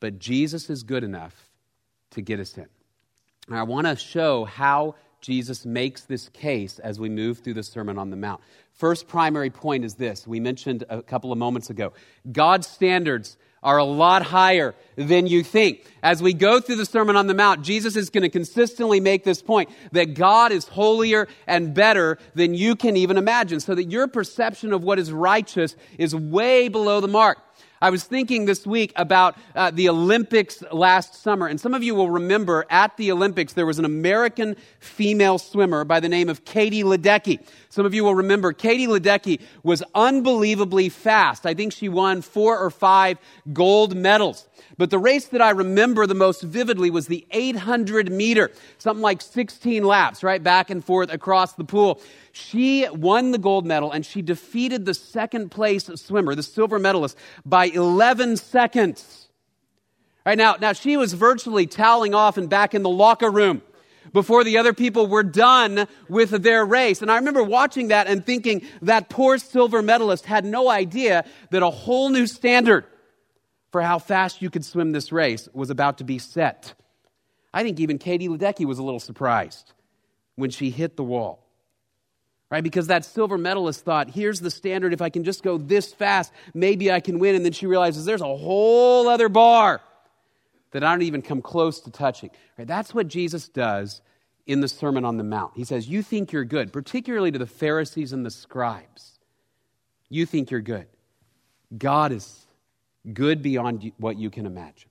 but 0.00 0.18
Jesus 0.18 0.68
is 0.68 0.82
good 0.82 1.04
enough 1.04 1.48
to 2.10 2.22
get 2.22 2.40
us 2.40 2.58
in. 2.58 2.66
And 3.46 3.56
I 3.56 3.62
want 3.62 3.86
to 3.86 3.94
show 3.94 4.44
how 4.44 4.96
Jesus 5.20 5.64
makes 5.64 6.02
this 6.02 6.28
case 6.30 6.80
as 6.80 6.98
we 6.98 7.08
move 7.08 7.38
through 7.38 7.54
the 7.54 7.62
Sermon 7.62 7.98
on 7.98 8.10
the 8.10 8.16
Mount. 8.16 8.40
First 8.72 9.06
primary 9.06 9.48
point 9.48 9.84
is 9.84 9.94
this 9.94 10.26
we 10.26 10.40
mentioned 10.40 10.82
a 10.90 11.02
couple 11.02 11.30
of 11.30 11.38
moments 11.38 11.70
ago 11.70 11.92
God's 12.30 12.66
standards 12.66 13.36
are 13.64 13.78
a 13.78 13.84
lot 13.84 14.22
higher 14.22 14.74
than 14.96 15.26
you 15.26 15.42
think. 15.42 15.84
As 16.02 16.22
we 16.22 16.34
go 16.34 16.60
through 16.60 16.76
the 16.76 16.86
Sermon 16.86 17.16
on 17.16 17.26
the 17.26 17.34
Mount, 17.34 17.62
Jesus 17.62 17.96
is 17.96 18.10
going 18.10 18.22
to 18.22 18.28
consistently 18.28 19.00
make 19.00 19.24
this 19.24 19.42
point 19.42 19.70
that 19.92 20.14
God 20.14 20.52
is 20.52 20.68
holier 20.68 21.26
and 21.46 21.74
better 21.74 22.18
than 22.34 22.54
you 22.54 22.76
can 22.76 22.96
even 22.96 23.16
imagine, 23.16 23.58
so 23.58 23.74
that 23.74 23.84
your 23.84 24.06
perception 24.06 24.72
of 24.72 24.84
what 24.84 24.98
is 24.98 25.10
righteous 25.10 25.74
is 25.98 26.14
way 26.14 26.68
below 26.68 27.00
the 27.00 27.08
mark. 27.08 27.38
I 27.84 27.90
was 27.90 28.02
thinking 28.02 28.46
this 28.46 28.66
week 28.66 28.94
about 28.96 29.36
uh, 29.54 29.70
the 29.70 29.90
Olympics 29.90 30.62
last 30.72 31.16
summer, 31.16 31.46
and 31.46 31.60
some 31.60 31.74
of 31.74 31.82
you 31.82 31.94
will 31.94 32.08
remember 32.08 32.64
at 32.70 32.96
the 32.96 33.12
Olympics 33.12 33.52
there 33.52 33.66
was 33.66 33.78
an 33.78 33.84
American 33.84 34.56
female 34.80 35.36
swimmer 35.36 35.84
by 35.84 36.00
the 36.00 36.08
name 36.08 36.30
of 36.30 36.46
Katie 36.46 36.82
Ledecky. 36.82 37.46
Some 37.68 37.84
of 37.84 37.92
you 37.92 38.02
will 38.02 38.14
remember 38.14 38.54
Katie 38.54 38.86
Ledecky 38.86 39.38
was 39.62 39.82
unbelievably 39.94 40.88
fast. 40.88 41.44
I 41.44 41.52
think 41.52 41.74
she 41.74 41.90
won 41.90 42.22
four 42.22 42.58
or 42.58 42.70
five 42.70 43.18
gold 43.52 43.94
medals. 43.94 44.48
But 44.76 44.90
the 44.90 44.98
race 44.98 45.26
that 45.26 45.40
I 45.40 45.50
remember 45.50 46.06
the 46.06 46.14
most 46.14 46.42
vividly 46.42 46.90
was 46.90 47.06
the 47.06 47.26
800 47.30 48.10
meter, 48.10 48.50
something 48.78 49.02
like 49.02 49.22
16 49.22 49.84
laps, 49.84 50.22
right 50.22 50.42
back 50.42 50.70
and 50.70 50.84
forth 50.84 51.12
across 51.12 51.52
the 51.52 51.64
pool. 51.64 52.00
She 52.32 52.88
won 52.88 53.30
the 53.30 53.38
gold 53.38 53.66
medal 53.66 53.92
and 53.92 54.04
she 54.04 54.22
defeated 54.22 54.84
the 54.84 54.94
second 54.94 55.50
place 55.50 55.90
swimmer, 55.94 56.34
the 56.34 56.42
silver 56.42 56.78
medalist, 56.78 57.16
by 57.44 57.66
11 57.66 58.36
seconds. 58.36 59.28
All 60.26 60.30
right, 60.30 60.38
now, 60.38 60.56
now 60.60 60.72
she 60.72 60.96
was 60.96 61.12
virtually 61.12 61.66
toweling 61.66 62.14
off 62.14 62.38
and 62.38 62.48
back 62.48 62.74
in 62.74 62.82
the 62.82 62.90
locker 62.90 63.30
room 63.30 63.62
before 64.12 64.44
the 64.44 64.58
other 64.58 64.72
people 64.72 65.06
were 65.06 65.22
done 65.22 65.86
with 66.08 66.30
their 66.30 66.64
race. 66.64 67.02
And 67.02 67.10
I 67.10 67.16
remember 67.16 67.42
watching 67.42 67.88
that 67.88 68.06
and 68.06 68.24
thinking 68.24 68.62
that 68.82 69.08
poor 69.08 69.38
silver 69.38 69.82
medalist 69.82 70.24
had 70.24 70.44
no 70.44 70.70
idea 70.70 71.24
that 71.50 71.62
a 71.62 71.70
whole 71.70 72.08
new 72.08 72.26
standard 72.26 72.86
for 73.74 73.82
how 73.82 73.98
fast 73.98 74.40
you 74.40 74.50
could 74.50 74.64
swim 74.64 74.92
this 74.92 75.10
race 75.10 75.48
was 75.52 75.68
about 75.68 75.98
to 75.98 76.04
be 76.04 76.16
set. 76.16 76.74
I 77.52 77.64
think 77.64 77.80
even 77.80 77.98
Katie 77.98 78.28
Ledecky 78.28 78.64
was 78.64 78.78
a 78.78 78.84
little 78.84 79.00
surprised 79.00 79.72
when 80.36 80.50
she 80.50 80.70
hit 80.70 80.94
the 80.94 81.02
wall. 81.02 81.44
Right? 82.52 82.62
Because 82.62 82.86
that 82.86 83.04
silver 83.04 83.36
medalist 83.36 83.84
thought, 83.84 84.10
here's 84.10 84.38
the 84.38 84.52
standard. 84.52 84.92
If 84.92 85.02
I 85.02 85.08
can 85.08 85.24
just 85.24 85.42
go 85.42 85.58
this 85.58 85.92
fast, 85.92 86.32
maybe 86.54 86.92
I 86.92 87.00
can 87.00 87.18
win. 87.18 87.34
And 87.34 87.44
then 87.44 87.50
she 87.50 87.66
realizes 87.66 88.04
there's 88.04 88.20
a 88.20 88.36
whole 88.36 89.08
other 89.08 89.28
bar 89.28 89.80
that 90.70 90.84
I 90.84 90.92
don't 90.92 91.02
even 91.02 91.20
come 91.20 91.42
close 91.42 91.80
to 91.80 91.90
touching. 91.90 92.30
Right? 92.56 92.68
That's 92.68 92.94
what 92.94 93.08
Jesus 93.08 93.48
does 93.48 94.02
in 94.46 94.60
the 94.60 94.68
Sermon 94.68 95.04
on 95.04 95.16
the 95.16 95.24
Mount. 95.24 95.54
He 95.56 95.64
says, 95.64 95.88
You 95.88 96.04
think 96.04 96.30
you're 96.30 96.44
good, 96.44 96.72
particularly 96.72 97.32
to 97.32 97.40
the 97.40 97.46
Pharisees 97.48 98.12
and 98.12 98.24
the 98.24 98.30
scribes. 98.30 99.18
You 100.10 100.26
think 100.26 100.52
you're 100.52 100.60
good. 100.60 100.86
God 101.76 102.12
is 102.12 102.43
good 103.12 103.42
beyond 103.42 103.92
what 103.98 104.16
you 104.16 104.30
can 104.30 104.46
imagine. 104.46 104.88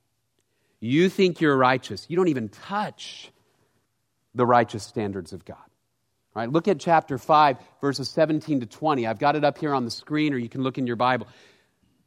You 0.79 1.09
think 1.09 1.41
you're 1.41 1.57
righteous. 1.57 2.05
You 2.09 2.17
don't 2.17 2.27
even 2.27 2.49
touch 2.49 3.31
the 4.35 4.45
righteous 4.45 4.83
standards 4.83 5.33
of 5.33 5.45
God. 5.45 5.57
All 6.35 6.41
right, 6.41 6.51
look 6.51 6.67
at 6.67 6.79
chapter 6.79 7.17
5, 7.17 7.57
verses 7.79 8.09
17 8.09 8.61
to 8.61 8.65
20. 8.65 9.05
I've 9.05 9.19
got 9.19 9.35
it 9.35 9.43
up 9.43 9.59
here 9.59 9.73
on 9.73 9.85
the 9.85 9.91
screen, 9.91 10.33
or 10.33 10.37
you 10.37 10.49
can 10.49 10.63
look 10.63 10.77
in 10.77 10.87
your 10.87 10.95
Bible. 10.95 11.27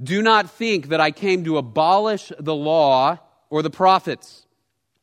Do 0.03 0.21
not 0.21 0.51
think 0.51 0.89
that 0.89 1.01
I 1.01 1.11
came 1.11 1.45
to 1.45 1.59
abolish 1.59 2.33
the 2.39 2.55
law 2.55 3.19
or 3.51 3.63
the 3.63 3.71
prophets. 3.71 4.45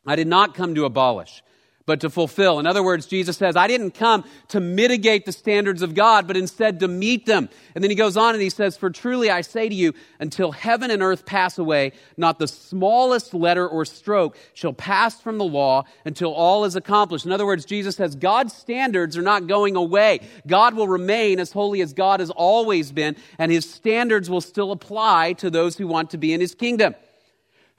I 0.05 0.17
did 0.17 0.27
not 0.27 0.53
come 0.53 0.75
to 0.75 0.85
abolish, 0.85 1.41
but 1.85 1.99
to 2.01 2.09
fulfill. 2.09 2.59
In 2.59 2.67
other 2.67 2.83
words, 2.83 3.05
Jesus 3.05 3.35
says, 3.35 3.55
I 3.55 3.67
didn't 3.67 3.91
come 3.91 4.23
to 4.49 4.59
mitigate 4.59 5.25
the 5.25 5.31
standards 5.33 5.81
of 5.81 5.93
God, 5.93 6.27
but 6.27 6.37
instead 6.37 6.79
to 6.79 6.87
meet 6.87 7.25
them. 7.25 7.49
And 7.75 7.83
then 7.83 7.91
he 7.91 7.95
goes 7.95 8.15
on 8.15 8.33
and 8.33 8.41
he 8.41 8.49
says, 8.49 8.77
For 8.77 8.89
truly 8.89 9.29
I 9.29 9.41
say 9.41 9.67
to 9.67 9.75
you, 9.75 9.93
until 10.19 10.53
heaven 10.53 10.91
and 10.91 11.03
earth 11.03 11.25
pass 11.25 11.57
away, 11.57 11.91
not 12.15 12.39
the 12.39 12.47
smallest 12.47 13.33
letter 13.33 13.67
or 13.67 13.83
stroke 13.83 14.37
shall 14.53 14.73
pass 14.73 15.19
from 15.19 15.37
the 15.37 15.43
law 15.43 15.83
until 16.05 16.31
all 16.31 16.63
is 16.63 16.77
accomplished. 16.77 17.25
In 17.25 17.33
other 17.33 17.45
words, 17.45 17.65
Jesus 17.65 17.97
says, 17.97 18.15
God's 18.15 18.53
standards 18.53 19.17
are 19.17 19.21
not 19.21 19.47
going 19.47 19.75
away. 19.75 20.21
God 20.47 20.75
will 20.75 20.87
remain 20.87 21.39
as 21.39 21.51
holy 21.51 21.81
as 21.81 21.91
God 21.91 22.21
has 22.21 22.29
always 22.29 22.93
been, 22.93 23.17
and 23.37 23.51
his 23.51 23.69
standards 23.69 24.29
will 24.29 24.41
still 24.41 24.71
apply 24.71 25.33
to 25.33 25.49
those 25.49 25.77
who 25.77 25.87
want 25.87 26.11
to 26.11 26.17
be 26.17 26.33
in 26.33 26.39
his 26.39 26.55
kingdom. 26.55 26.95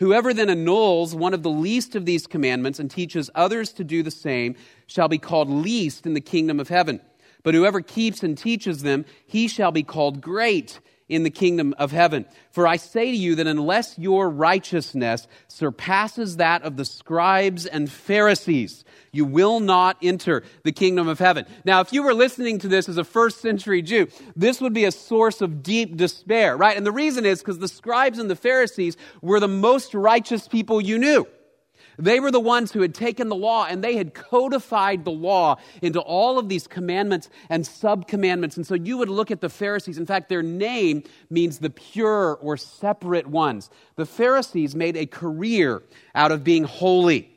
Whoever 0.01 0.35
then 0.35 0.51
annuls 0.51 1.15
one 1.15 1.35
of 1.35 1.43
the 1.43 1.51
least 1.51 1.95
of 1.95 2.05
these 2.05 2.27
commandments 2.27 2.81
and 2.81 2.91
teaches 2.91 3.31
others 3.35 3.73
to 3.75 3.85
do 3.85 4.03
the 4.03 4.11
same 4.11 4.57
shall 4.87 5.09
be 5.09 5.19
called 5.19 5.49
least 5.49 6.07
in 6.07 6.15
the 6.15 6.21
kingdom 6.21 6.59
of 6.59 6.69
heaven. 6.69 7.01
But 7.45 7.55
whoever 7.55 7.81
keeps 7.81 8.23
and 8.23 8.37
teaches 8.37 8.83
them, 8.83 9.05
he 9.27 9.47
shall 9.47 9.71
be 9.71 9.83
called 9.83 10.21
great 10.21 10.81
in 11.09 11.23
the 11.23 11.31
kingdom 11.31 11.75
of 11.79 11.93
heaven. 11.93 12.25
For 12.51 12.67
I 12.67 12.77
say 12.77 13.11
to 13.11 13.17
you 13.17 13.35
that 13.37 13.47
unless 13.47 13.99
your 13.99 14.31
righteousness 14.31 15.29
surpasses 15.49 16.39
that 16.39 16.63
of 16.63 16.77
the 16.77 16.85
scribes 16.85 17.67
and 17.67 17.91
Pharisees, 17.91 18.85
you 19.15 19.25
will 19.25 19.61
not 19.61 19.97
enter 20.03 20.43
the 20.63 20.73
kingdom 20.73 21.09
of 21.09 21.19
heaven. 21.19 21.47
Now, 21.65 21.81
if 21.81 21.93
you 21.93 22.03
were 22.03 22.15
listening 22.15 22.59
to 22.61 22.69
this 22.69 22.89
as 22.89 22.99
a 22.99 23.05
first 23.05 23.41
century 23.41 23.83
Jew, 23.83 24.09
this 24.37 24.61
would 24.61 24.73
be 24.73 24.85
a 24.85 24.93
source 24.93 25.41
of 25.41 25.63
deep 25.63 25.97
despair, 25.97 26.57
right? 26.57 26.77
And 26.77 26.87
the 26.87 26.93
reason 26.93 27.25
is 27.25 27.41
because 27.41 27.59
the 27.59 27.69
scribes 27.69 28.19
and 28.19 28.31
the 28.31 28.37
Pharisees 28.37 28.97
were 29.23 29.41
the 29.41 29.49
most 29.49 29.95
righteous 29.95 30.49
people 30.49 30.81
you 30.81 30.99
knew. 30.99 31.27
They 31.99 32.21
were 32.21 32.31
the 32.31 32.41
ones 32.41 32.73
who 32.73 32.81
had 32.81 32.95
taken 32.95 33.29
the 33.29 33.37
law 33.37 33.67
and 33.69 33.83
they 33.83 33.97
had 33.97 34.15
codified 34.15 35.05
the 35.05 35.13
law 35.13 35.57
into 35.83 36.01
all 36.01 36.39
of 36.39 36.49
these 36.49 36.67
commandments 36.67 37.31
and 37.49 37.67
sub 37.67 38.09
commandments. 38.09 38.57
And 38.57 38.67
so 38.67 38.75
you 38.75 38.99
would 38.99 39.09
look 39.09 39.31
at 39.31 39.41
the 39.41 39.49
Pharisees. 39.49 39.99
In 39.99 40.07
fact, 40.07 40.29
their 40.29 40.43
name 40.43 41.05
means 41.31 41.59
the 41.59 41.71
pure 41.71 42.39
or 42.41 42.57
separate 42.57 43.27
ones. 43.27 43.71
The 43.97 44.07
Pharisees 44.07 44.75
made 44.75 44.97
a 44.97 45.07
career 45.07 45.83
out 46.15 46.33
of 46.33 46.43
being 46.43 46.65
holy 46.65 47.31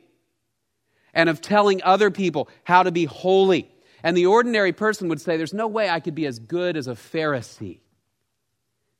and 1.18 1.28
of 1.28 1.40
telling 1.40 1.82
other 1.82 2.12
people 2.12 2.48
how 2.62 2.84
to 2.84 2.92
be 2.92 3.04
holy. 3.04 3.68
And 4.04 4.16
the 4.16 4.26
ordinary 4.26 4.72
person 4.72 5.08
would 5.08 5.20
say, 5.20 5.36
There's 5.36 5.52
no 5.52 5.66
way 5.66 5.90
I 5.90 5.98
could 5.98 6.14
be 6.14 6.26
as 6.26 6.38
good 6.38 6.76
as 6.76 6.86
a 6.86 6.92
Pharisee 6.92 7.80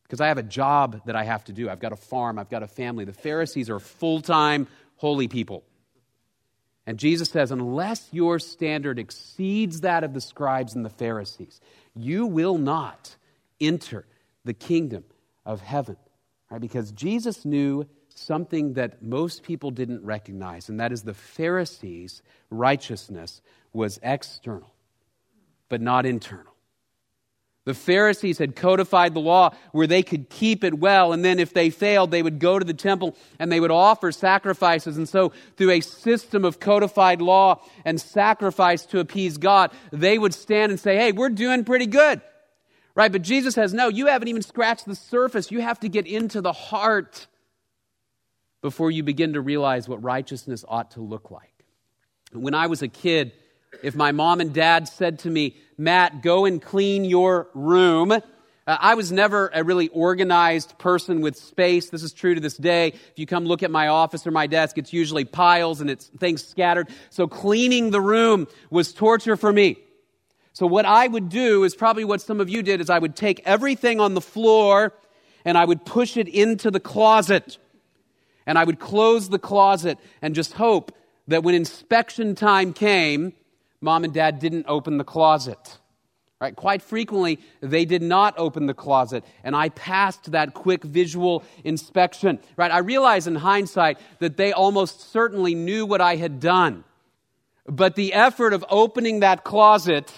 because 0.03 0.21
I 0.21 0.27
have 0.27 0.37
a 0.37 0.43
job 0.43 1.01
that 1.07 1.15
I 1.15 1.23
have 1.23 1.45
to 1.45 1.53
do. 1.53 1.71
I've 1.71 1.79
got 1.79 1.93
a 1.93 1.97
farm, 1.97 2.41
I've 2.41 2.51
got 2.51 2.65
a 2.65 2.67
family. 2.67 3.05
The 3.05 3.13
Pharisees 3.13 3.71
are 3.71 3.79
full 3.79 4.21
time 4.21 4.67
holy 4.97 5.29
people. 5.29 5.63
And 6.89 6.99
Jesus 6.99 7.29
says, 7.31 7.53
unless 7.53 8.09
your 8.11 8.41
standard 8.41 8.99
exceeds 8.99 9.83
that 9.83 10.03
of 10.03 10.13
the 10.13 10.21
scribes 10.21 10.75
and 10.75 10.85
the 10.85 10.91
Pharisees, 10.91 11.61
you 11.95 12.27
will 12.27 12.59
not 12.59 13.15
enter 13.61 14.07
the 14.45 14.55
kingdom 14.55 15.05
of 15.47 15.61
heaven. 15.61 15.99
Right? 16.51 16.61
Because 16.61 16.91
Jesus 16.91 17.45
knew 17.45 17.87
something 18.19 18.75
that 18.75 19.03
most 19.03 19.43
people 19.43 19.71
didn't 19.71 20.05
recognize, 20.05 20.69
and 20.69 20.81
that 20.81 20.93
is 20.93 21.03
the 21.03 21.15
Pharisees' 21.15 22.23
righteousness 22.51 23.41
was 23.73 23.99
external, 24.03 24.75
but 25.69 25.81
not 25.81 26.07
internal. 26.07 26.55
The 27.69 27.75
Pharisees 27.75 28.39
had 28.39 28.57
codified 28.57 29.13
the 29.13 29.21
law 29.21 29.51
where 29.73 29.87
they 29.87 30.03
could 30.03 30.31
keep 30.31 30.65
it 30.65 30.79
well, 30.79 31.13
and 31.13 31.23
then 31.23 31.39
if 31.39 31.53
they 31.53 31.69
failed, 31.69 32.11
they 32.11 32.23
would 32.23 32.39
go 32.39 32.59
to 32.59 32.65
the 32.65 32.73
temple 32.73 33.15
and 33.39 33.53
they 33.53 33.61
would 33.61 33.71
offer 33.71 34.11
sacrifices. 34.11 34.97
And 34.97 35.07
so, 35.07 35.33
through 35.59 35.73
a 35.73 35.81
system 35.81 36.47
of 36.47 36.61
codified 36.61 37.21
law 37.21 37.61
and 37.85 38.01
sacrifice 38.01 38.87
to 38.87 39.01
appease 39.01 39.37
God, 39.37 39.71
they 39.93 40.19
would 40.19 40.33
stand 40.33 40.73
and 40.73 40.81
say, 40.81 40.97
Hey, 40.97 41.13
we're 41.13 41.29
doing 41.29 41.67
pretty 41.67 41.85
good. 41.85 42.23
Right? 42.95 43.13
But 43.13 43.21
Jesus 43.21 43.55
says, 43.55 43.75
No, 43.75 43.89
you 43.89 44.07
haven't 44.07 44.29
even 44.29 44.41
scratched 44.41 44.87
the 44.87 44.95
surface. 44.95 45.51
You 45.51 45.61
have 45.61 45.79
to 45.81 45.91
get 45.91 46.07
into 46.07 46.41
the 46.41 46.55
heart 46.55 47.27
before 48.61 48.91
you 48.91 49.03
begin 49.03 49.35
to 49.35 49.41
realize 49.41 49.89
what 49.89 50.03
righteousness 50.03 50.65
ought 50.69 50.93
to 50.93 51.01
look 51.01 51.31
like. 51.31 51.65
When 52.33 52.55
I 52.55 52.67
was 52.67 52.83
a 52.83 52.89
kid, 52.89 53.33
if 53.83 53.95
my 53.95 54.13
mom 54.13 54.41
and 54.41 54.53
dad 54.53 54.89
said 54.89 55.21
to 55.21 55.31
me, 55.31 55.57
Matt, 55.77 56.23
go 56.23 56.45
and 56.45 56.61
clean 56.61 57.05
your 57.05 57.49
room, 57.55 58.13
uh, 58.13 58.21
I 58.67 58.95
was 58.95 59.11
never 59.11 59.51
a 59.55 59.65
really 59.65 59.89
organized 59.89 60.77
person 60.79 61.23
with 61.23 61.37
space. 61.37 61.89
This 61.89 62.03
is 62.03 62.13
true 62.13 62.35
to 62.35 62.41
this 62.41 62.57
day. 62.57 62.89
If 62.89 63.13
you 63.17 63.27
come 63.27 63.47
look 63.47 63.63
at 63.63 63.71
my 63.71 63.89
office 63.89 64.27
or 64.27 64.31
my 64.31 64.47
desk, 64.47 64.77
it's 64.77 64.93
usually 64.93 65.25
piles 65.25 65.81
and 65.81 65.89
it's 65.89 66.07
things 66.07 66.47
scattered. 66.47 66.89
So 67.09 67.27
cleaning 67.27 67.91
the 67.91 68.01
room 68.01 68.47
was 68.71 68.93
torture 68.93 69.37
for 69.37 69.53
me. 69.53 69.79
So 70.53 70.67
what 70.67 70.85
I 70.85 71.07
would 71.07 71.29
do 71.29 71.65
is 71.65 71.75
probably 71.75 72.05
what 72.05 72.21
some 72.21 72.41
of 72.41 72.51
you 72.51 72.63
did 72.63 72.81
is 72.81 72.91
I 72.91 72.99
would 72.99 73.17
take 73.17 73.41
everything 73.47 74.01
on 74.01 74.15
the 74.15 74.21
floor 74.21 74.93
and 75.45 75.57
I 75.57 75.65
would 75.65 75.87
push 75.87 76.17
it 76.17 76.29
into 76.29 76.71
the 76.71 76.81
closet. 76.81 77.59
And 78.49 78.59
I 78.59 78.65
would 78.65 78.81
close 78.81 79.29
the 79.29 79.39
closet 79.39 79.99
and 80.23 80.35
just 80.35 80.55
hope 80.55 80.91
that 81.29 81.45
when 81.45 81.55
inspection 81.55 82.35
time 82.35 82.73
came, 82.73 83.35
mom 83.83 84.05
and 84.05 84.15
dad 84.15 84.39
didn't 84.39 84.65
open 84.67 84.97
the 84.97 85.05
closet. 85.05 85.79
Right? 86.41 86.57
Quite 86.57 86.81
frequently, 86.81 87.41
they 87.61 87.85
did 87.85 88.01
not 88.01 88.35
open 88.39 88.67
the 88.67 88.73
closet, 88.73 89.25
and 89.45 89.55
I 89.55 89.69
passed 89.71 90.31
that 90.31 90.55
quick 90.55 90.83
visual 90.83 91.45
inspection. 91.63 92.39
Right? 92.57 92.71
I 92.71 92.79
realize 92.79 93.27
in 93.27 93.35
hindsight 93.35 93.99
that 94.21 94.39
they 94.39 94.53
almost 94.53 95.13
certainly 95.13 95.55
knew 95.55 95.85
what 95.85 96.01
I 96.01 96.17
had 96.17 96.41
done. 96.41 96.85
But 97.67 97.97
the 97.97 98.15
effort 98.15 98.55
of 98.55 98.65
opening 98.71 99.21
that 99.21 99.45
closet 99.45 100.11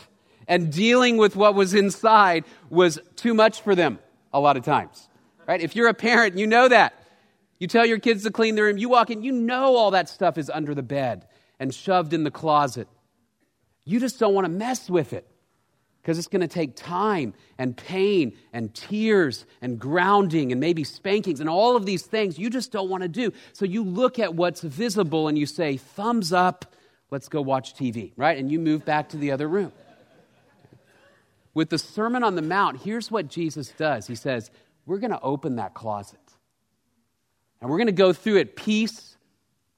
and 0.46 0.72
dealing 0.72 1.16
with 1.16 1.34
what 1.34 1.56
was 1.56 1.74
inside 1.74 2.44
was 2.68 3.00
too 3.16 3.34
much 3.34 3.62
for 3.62 3.74
them 3.74 3.98
a 4.32 4.38
lot 4.38 4.56
of 4.56 4.64
times. 4.64 5.08
Right? 5.48 5.60
If 5.60 5.74
you're 5.74 5.88
a 5.88 5.94
parent, 5.94 6.38
you 6.38 6.46
know 6.46 6.68
that. 6.68 6.94
You 7.60 7.66
tell 7.66 7.86
your 7.86 7.98
kids 7.98 8.24
to 8.24 8.30
clean 8.30 8.56
the 8.56 8.62
room, 8.62 8.78
you 8.78 8.88
walk 8.88 9.10
in, 9.10 9.22
you 9.22 9.32
know 9.32 9.76
all 9.76 9.92
that 9.92 10.08
stuff 10.08 10.38
is 10.38 10.50
under 10.50 10.74
the 10.74 10.82
bed 10.82 11.26
and 11.60 11.72
shoved 11.72 12.14
in 12.14 12.24
the 12.24 12.30
closet. 12.30 12.88
You 13.84 14.00
just 14.00 14.18
don't 14.18 14.34
want 14.34 14.46
to 14.46 14.48
mess 14.50 14.88
with 14.88 15.12
it 15.12 15.28
because 16.00 16.18
it's 16.18 16.28
going 16.28 16.40
to 16.40 16.48
take 16.48 16.74
time 16.74 17.34
and 17.58 17.76
pain 17.76 18.32
and 18.54 18.74
tears 18.74 19.44
and 19.60 19.78
grounding 19.78 20.52
and 20.52 20.60
maybe 20.60 20.84
spankings 20.84 21.38
and 21.40 21.50
all 21.50 21.76
of 21.76 21.84
these 21.84 22.02
things 22.02 22.38
you 22.38 22.48
just 22.48 22.72
don't 22.72 22.88
want 22.88 23.02
to 23.02 23.08
do. 23.08 23.30
So 23.52 23.66
you 23.66 23.84
look 23.84 24.18
at 24.18 24.34
what's 24.34 24.62
visible 24.62 25.28
and 25.28 25.36
you 25.36 25.44
say, 25.44 25.76
thumbs 25.76 26.32
up, 26.32 26.64
let's 27.10 27.28
go 27.28 27.42
watch 27.42 27.74
TV, 27.74 28.12
right? 28.16 28.38
And 28.38 28.50
you 28.50 28.58
move 28.58 28.86
back 28.86 29.10
to 29.10 29.18
the 29.18 29.32
other 29.32 29.46
room. 29.46 29.72
With 31.52 31.68
the 31.68 31.78
Sermon 31.78 32.24
on 32.24 32.36
the 32.36 32.42
Mount, 32.42 32.80
here's 32.80 33.10
what 33.10 33.28
Jesus 33.28 33.68
does 33.76 34.06
He 34.06 34.14
says, 34.14 34.50
We're 34.86 34.98
going 34.98 35.10
to 35.10 35.20
open 35.20 35.56
that 35.56 35.74
closet. 35.74 36.19
And 37.60 37.70
we're 37.70 37.76
going 37.76 37.86
to 37.86 37.92
go 37.92 38.12
through 38.12 38.36
it 38.36 38.56
piece 38.56 39.16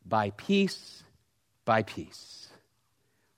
by 0.07 0.31
piece 0.31 1.03
by 1.65 1.83
piece. 1.83 2.49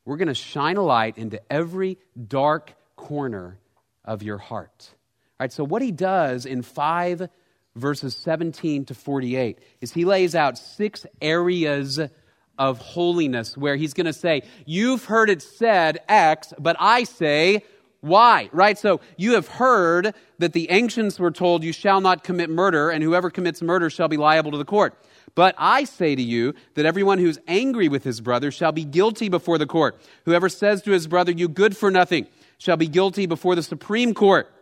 We're 0.05 0.17
going 0.17 0.29
to 0.29 0.35
shine 0.35 0.77
a 0.77 0.83
light 0.83 1.17
into 1.17 1.41
every 1.51 1.99
dark 2.29 2.75
corner 2.97 3.59
of 4.05 4.23
your 4.23 4.39
heart. 4.39 4.89
All 4.89 5.45
right, 5.45 5.53
so 5.53 5.65
what 5.65 5.83
he 5.83 5.91
does 5.91 6.47
in 6.47 6.63
5 6.63 7.29
verses 7.75 8.15
17 8.17 8.85
to 8.87 8.95
48 8.95 9.59
is 9.81 9.93
he 9.93 10.05
lays 10.05 10.35
out 10.35 10.59
six 10.59 11.07
areas 11.21 11.99
of 12.59 12.79
holiness 12.79 13.57
where 13.57 13.77
he's 13.77 13.95
going 13.95 14.07
to 14.07 14.13
say, 14.13 14.43
You've 14.65 15.07
heard 15.07 15.31
it 15.31 15.43
said 15.43 16.01
X, 16.09 16.53
but 16.59 16.77
I 16.79 17.05
say 17.05 17.65
why? 18.05 18.51
Right? 18.53 18.79
So 18.79 19.01
you 19.17 19.33
have 19.33 19.49
heard 19.49 20.13
that 20.39 20.53
the 20.53 20.71
ancients 20.71 21.19
were 21.19 21.31
told, 21.31 21.65
You 21.65 21.73
shall 21.73 22.03
not 22.03 22.23
commit 22.23 22.51
murder, 22.51 22.91
and 22.91 23.03
whoever 23.03 23.31
commits 23.31 23.63
murder 23.63 23.89
shall 23.89 24.09
be 24.09 24.19
liable 24.19 24.51
to 24.51 24.59
the 24.59 24.65
court. 24.67 24.95
But 25.35 25.55
I 25.57 25.85
say 25.85 26.15
to 26.15 26.23
you 26.23 26.55
that 26.75 26.85
everyone 26.85 27.19
who's 27.19 27.39
angry 27.49 27.89
with 27.89 28.05
his 28.05 28.21
brother 28.21 28.51
shall 28.51 28.73
be 28.73 28.85
guilty 28.85 29.31
before 29.31 29.57
the 29.57 29.67
court. 29.67 29.99
Whoever 30.27 30.51
says 30.51 30.83
to 30.83 30.91
his 30.91 31.07
brother, 31.07 31.33
You 31.33 31.49
good 31.49 31.79
for 31.79 31.91
nothing, 31.91 32.27
shall 32.59 32.77
be 32.77 32.89
guilty 32.89 33.25
before 33.25 33.55
the 33.55 33.63
Supreme 33.63 34.13
Court. 34.13 34.53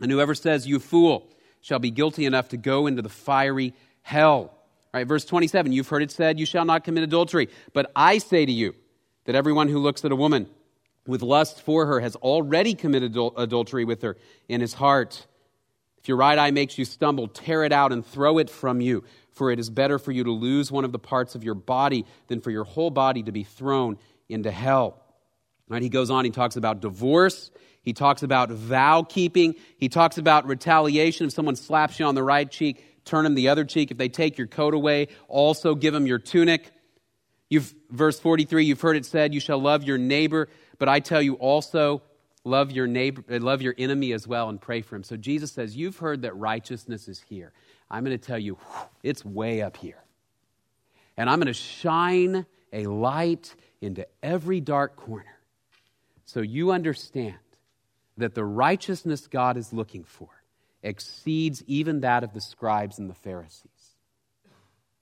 And 0.00 0.10
whoever 0.10 0.34
says, 0.34 0.66
You 0.66 0.78
fool, 0.78 1.28
shall 1.60 1.80
be 1.80 1.90
guilty 1.90 2.24
enough 2.24 2.48
to 2.48 2.56
go 2.56 2.86
into 2.86 3.02
the 3.02 3.10
fiery 3.10 3.74
hell. 4.00 4.54
Right, 4.94 5.06
verse 5.06 5.26
27, 5.26 5.72
you've 5.72 5.88
heard 5.88 6.02
it 6.02 6.10
said, 6.10 6.40
You 6.40 6.46
shall 6.46 6.64
not 6.64 6.84
commit 6.84 7.04
adultery. 7.04 7.50
But 7.74 7.92
I 7.94 8.16
say 8.16 8.46
to 8.46 8.52
you 8.52 8.74
that 9.26 9.34
everyone 9.34 9.68
who 9.68 9.78
looks 9.78 10.06
at 10.06 10.10
a 10.10 10.16
woman, 10.16 10.48
with 11.08 11.22
lust 11.22 11.62
for 11.62 11.86
her 11.86 12.00
has 12.00 12.14
already 12.16 12.74
committed 12.74 13.16
adultery 13.16 13.84
with 13.84 14.02
her 14.02 14.16
in 14.48 14.60
his 14.60 14.74
heart. 14.74 15.26
If 15.96 16.06
your 16.06 16.18
right 16.18 16.38
eye 16.38 16.50
makes 16.50 16.78
you 16.78 16.84
stumble, 16.84 17.26
tear 17.26 17.64
it 17.64 17.72
out 17.72 17.92
and 17.92 18.06
throw 18.06 18.38
it 18.38 18.50
from 18.50 18.80
you, 18.80 19.02
for 19.32 19.50
it 19.50 19.58
is 19.58 19.70
better 19.70 19.98
for 19.98 20.12
you 20.12 20.22
to 20.24 20.30
lose 20.30 20.70
one 20.70 20.84
of 20.84 20.92
the 20.92 20.98
parts 20.98 21.34
of 21.34 21.42
your 21.42 21.54
body 21.54 22.04
than 22.28 22.40
for 22.40 22.50
your 22.50 22.64
whole 22.64 22.90
body 22.90 23.22
to 23.22 23.32
be 23.32 23.42
thrown 23.42 23.98
into 24.28 24.50
hell. 24.50 25.02
Right? 25.66 25.82
He 25.82 25.88
goes 25.88 26.10
on, 26.10 26.24
he 26.24 26.30
talks 26.30 26.56
about 26.56 26.80
divorce. 26.80 27.50
He 27.82 27.94
talks 27.94 28.22
about 28.22 28.50
vow 28.50 29.02
keeping. 29.02 29.54
He 29.78 29.88
talks 29.88 30.18
about 30.18 30.46
retaliation. 30.46 31.26
If 31.26 31.32
someone 31.32 31.56
slaps 31.56 31.98
you 31.98 32.04
on 32.04 32.14
the 32.14 32.22
right 32.22 32.50
cheek, 32.50 32.84
turn 33.06 33.24
them 33.24 33.34
the 33.34 33.48
other 33.48 33.64
cheek. 33.64 33.90
If 33.90 33.96
they 33.96 34.10
take 34.10 34.36
your 34.36 34.46
coat 34.46 34.74
away, 34.74 35.08
also 35.26 35.74
give 35.74 35.94
them 35.94 36.06
your 36.06 36.18
tunic. 36.18 36.70
You've, 37.48 37.74
verse 37.90 38.20
43, 38.20 38.66
you've 38.66 38.80
heard 38.80 38.96
it 38.96 39.06
said, 39.06 39.32
You 39.32 39.40
shall 39.40 39.58
love 39.58 39.84
your 39.84 39.96
neighbor 39.96 40.48
but 40.78 40.88
I 40.88 41.00
tell 41.00 41.22
you 41.22 41.34
also, 41.34 42.02
love 42.44 42.70
your 42.70 42.86
neighbor, 42.86 43.24
uh, 43.30 43.38
love 43.38 43.62
your 43.62 43.74
enemy 43.78 44.12
as 44.12 44.26
well 44.26 44.48
and 44.48 44.60
pray 44.60 44.80
for 44.80 44.96
him. 44.96 45.02
So 45.02 45.16
Jesus 45.16 45.52
says, 45.52 45.76
You've 45.76 45.98
heard 45.98 46.22
that 46.22 46.36
righteousness 46.36 47.08
is 47.08 47.24
here. 47.28 47.52
I'm 47.90 48.04
going 48.04 48.16
to 48.18 48.24
tell 48.24 48.38
you, 48.38 48.58
it's 49.02 49.24
way 49.24 49.62
up 49.62 49.76
here. 49.76 50.02
And 51.16 51.28
I'm 51.28 51.38
going 51.38 51.46
to 51.46 51.52
shine 51.52 52.46
a 52.72 52.86
light 52.86 53.54
into 53.80 54.06
every 54.22 54.60
dark 54.60 54.96
corner 54.96 55.38
so 56.24 56.40
you 56.40 56.70
understand 56.70 57.34
that 58.18 58.34
the 58.34 58.44
righteousness 58.44 59.26
God 59.26 59.56
is 59.56 59.72
looking 59.72 60.04
for 60.04 60.28
exceeds 60.82 61.62
even 61.66 62.00
that 62.00 62.22
of 62.22 62.32
the 62.34 62.40
scribes 62.40 62.98
and 62.98 63.10
the 63.10 63.14
Pharisees. 63.14 63.70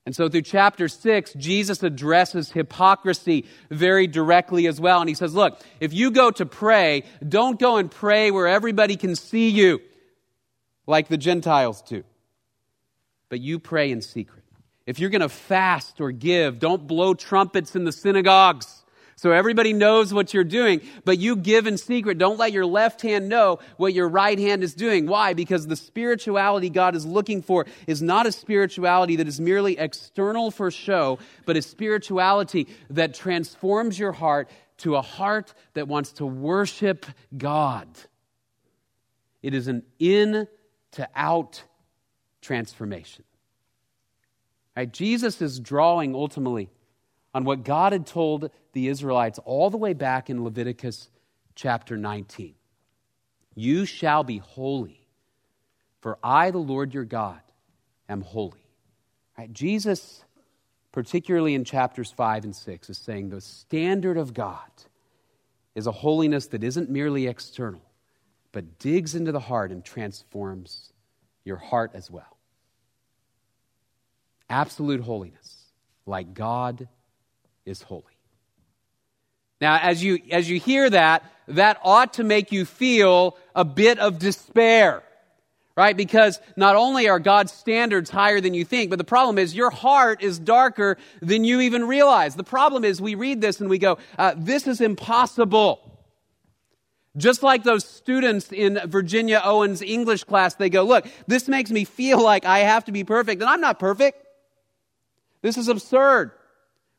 And 0.06 0.14
so 0.14 0.28
through 0.28 0.42
chapter 0.42 0.86
6, 0.86 1.34
Jesus 1.34 1.82
addresses 1.82 2.52
hypocrisy 2.52 3.44
very 3.70 4.06
directly 4.06 4.68
as 4.68 4.80
well. 4.80 5.00
And 5.00 5.08
he 5.08 5.16
says, 5.16 5.34
look, 5.34 5.60
if 5.80 5.92
you 5.92 6.12
go 6.12 6.30
to 6.30 6.46
pray, 6.46 7.02
don't 7.28 7.58
go 7.58 7.76
and 7.76 7.90
pray 7.90 8.30
where 8.30 8.46
everybody 8.46 8.96
can 8.96 9.16
see 9.16 9.48
you 9.48 9.80
like 10.86 11.08
the 11.08 11.16
Gentiles 11.16 11.82
do. 11.82 12.04
But 13.28 13.40
you 13.40 13.58
pray 13.58 13.90
in 13.90 14.00
secret. 14.00 14.44
If 14.86 15.00
you're 15.00 15.10
going 15.10 15.22
to 15.22 15.28
fast 15.28 16.00
or 16.00 16.12
give, 16.12 16.60
don't 16.60 16.86
blow 16.86 17.12
trumpets 17.14 17.74
in 17.74 17.82
the 17.82 17.90
synagogues 17.90 18.84
so 19.18 19.32
everybody 19.32 19.72
knows 19.72 20.12
what 20.12 20.34
you're 20.34 20.44
doing, 20.44 20.82
but 21.06 21.16
you 21.16 21.36
give 21.36 21.66
in 21.66 21.78
secret. 21.78 22.18
Don't 22.18 22.38
let 22.38 22.52
your 22.52 22.66
left 22.66 23.00
hand 23.00 23.30
know 23.30 23.60
what 23.78 23.94
your 23.94 24.08
right 24.08 24.38
hand 24.38 24.62
is 24.62 24.74
doing. 24.74 25.06
Why? 25.06 25.32
Because 25.32 25.66
the 25.66 25.74
spirituality 25.74 26.68
God 26.68 26.94
is 26.94 27.06
looking 27.06 27.40
for 27.40 27.64
is 27.86 28.02
not 28.02 28.26
a 28.26 28.32
spirituality 28.32 29.16
that 29.16 29.26
is 29.26 29.40
merely 29.40 29.78
external 29.78 30.50
for 30.50 30.70
show, 30.70 31.18
but 31.46 31.56
a 31.56 31.62
spirituality 31.62 32.68
that 32.90 33.14
transforms 33.14 33.98
your 33.98 34.12
heart 34.12 34.50
to 34.78 34.96
a 34.96 35.02
heart 35.02 35.54
that 35.72 35.88
wants 35.88 36.12
to 36.12 36.26
worship 36.26 37.06
God. 37.34 37.88
It 39.42 39.54
is 39.54 39.66
an 39.66 39.82
in 39.98 40.46
to 40.92 41.08
out 41.14 41.62
transformation. 42.42 43.24
Right? 44.76 44.92
Jesus 44.92 45.40
is 45.40 45.58
drawing 45.58 46.14
ultimately 46.14 46.68
on 47.32 47.44
what 47.44 47.64
God 47.64 47.92
had 47.92 48.06
told 48.06 48.50
the 48.76 48.88
Israelites 48.88 49.40
all 49.46 49.70
the 49.70 49.78
way 49.78 49.94
back 49.94 50.28
in 50.28 50.44
Leviticus 50.44 51.08
chapter 51.54 51.96
19. 51.96 52.54
You 53.54 53.86
shall 53.86 54.22
be 54.22 54.36
holy, 54.36 55.00
for 56.02 56.18
I, 56.22 56.50
the 56.50 56.58
Lord 56.58 56.92
your 56.92 57.06
God, 57.06 57.40
am 58.06 58.20
holy. 58.20 58.60
Right? 59.38 59.50
Jesus, 59.50 60.22
particularly 60.92 61.54
in 61.54 61.64
chapters 61.64 62.10
5 62.10 62.44
and 62.44 62.54
6, 62.54 62.90
is 62.90 62.98
saying 62.98 63.30
the 63.30 63.40
standard 63.40 64.18
of 64.18 64.34
God 64.34 64.70
is 65.74 65.86
a 65.86 65.92
holiness 65.92 66.48
that 66.48 66.62
isn't 66.62 66.90
merely 66.90 67.28
external, 67.28 67.80
but 68.52 68.78
digs 68.78 69.14
into 69.14 69.32
the 69.32 69.40
heart 69.40 69.70
and 69.70 69.86
transforms 69.86 70.92
your 71.44 71.56
heart 71.56 71.92
as 71.94 72.10
well. 72.10 72.36
Absolute 74.50 75.00
holiness, 75.00 75.72
like 76.04 76.34
God 76.34 76.88
is 77.64 77.80
holy. 77.80 78.15
Now, 79.60 79.78
as 79.80 80.02
you, 80.02 80.18
as 80.30 80.48
you 80.48 80.58
hear 80.58 80.88
that, 80.90 81.24
that 81.48 81.78
ought 81.82 82.14
to 82.14 82.24
make 82.24 82.52
you 82.52 82.64
feel 82.64 83.36
a 83.54 83.64
bit 83.64 83.98
of 83.98 84.18
despair, 84.18 85.02
right? 85.76 85.96
Because 85.96 86.40
not 86.56 86.76
only 86.76 87.08
are 87.08 87.18
God's 87.18 87.52
standards 87.52 88.10
higher 88.10 88.40
than 88.40 88.52
you 88.54 88.64
think, 88.64 88.90
but 88.90 88.98
the 88.98 89.04
problem 89.04 89.38
is 89.38 89.54
your 89.54 89.70
heart 89.70 90.22
is 90.22 90.38
darker 90.38 90.98
than 91.20 91.44
you 91.44 91.60
even 91.60 91.86
realize. 91.86 92.34
The 92.34 92.44
problem 92.44 92.84
is 92.84 93.00
we 93.00 93.14
read 93.14 93.40
this 93.40 93.60
and 93.60 93.70
we 93.70 93.78
go, 93.78 93.98
uh, 94.18 94.34
this 94.36 94.66
is 94.66 94.80
impossible. 94.80 95.80
Just 97.16 97.42
like 97.42 97.62
those 97.62 97.84
students 97.86 98.52
in 98.52 98.78
Virginia 98.84 99.40
Owens 99.42 99.80
English 99.80 100.24
class, 100.24 100.54
they 100.54 100.68
go, 100.68 100.82
look, 100.82 101.06
this 101.26 101.48
makes 101.48 101.70
me 101.70 101.84
feel 101.84 102.22
like 102.22 102.44
I 102.44 102.58
have 102.58 102.84
to 102.86 102.92
be 102.92 103.04
perfect, 103.04 103.40
and 103.40 103.48
I'm 103.48 103.62
not 103.62 103.78
perfect. 103.78 104.22
This 105.40 105.56
is 105.56 105.68
absurd, 105.68 106.32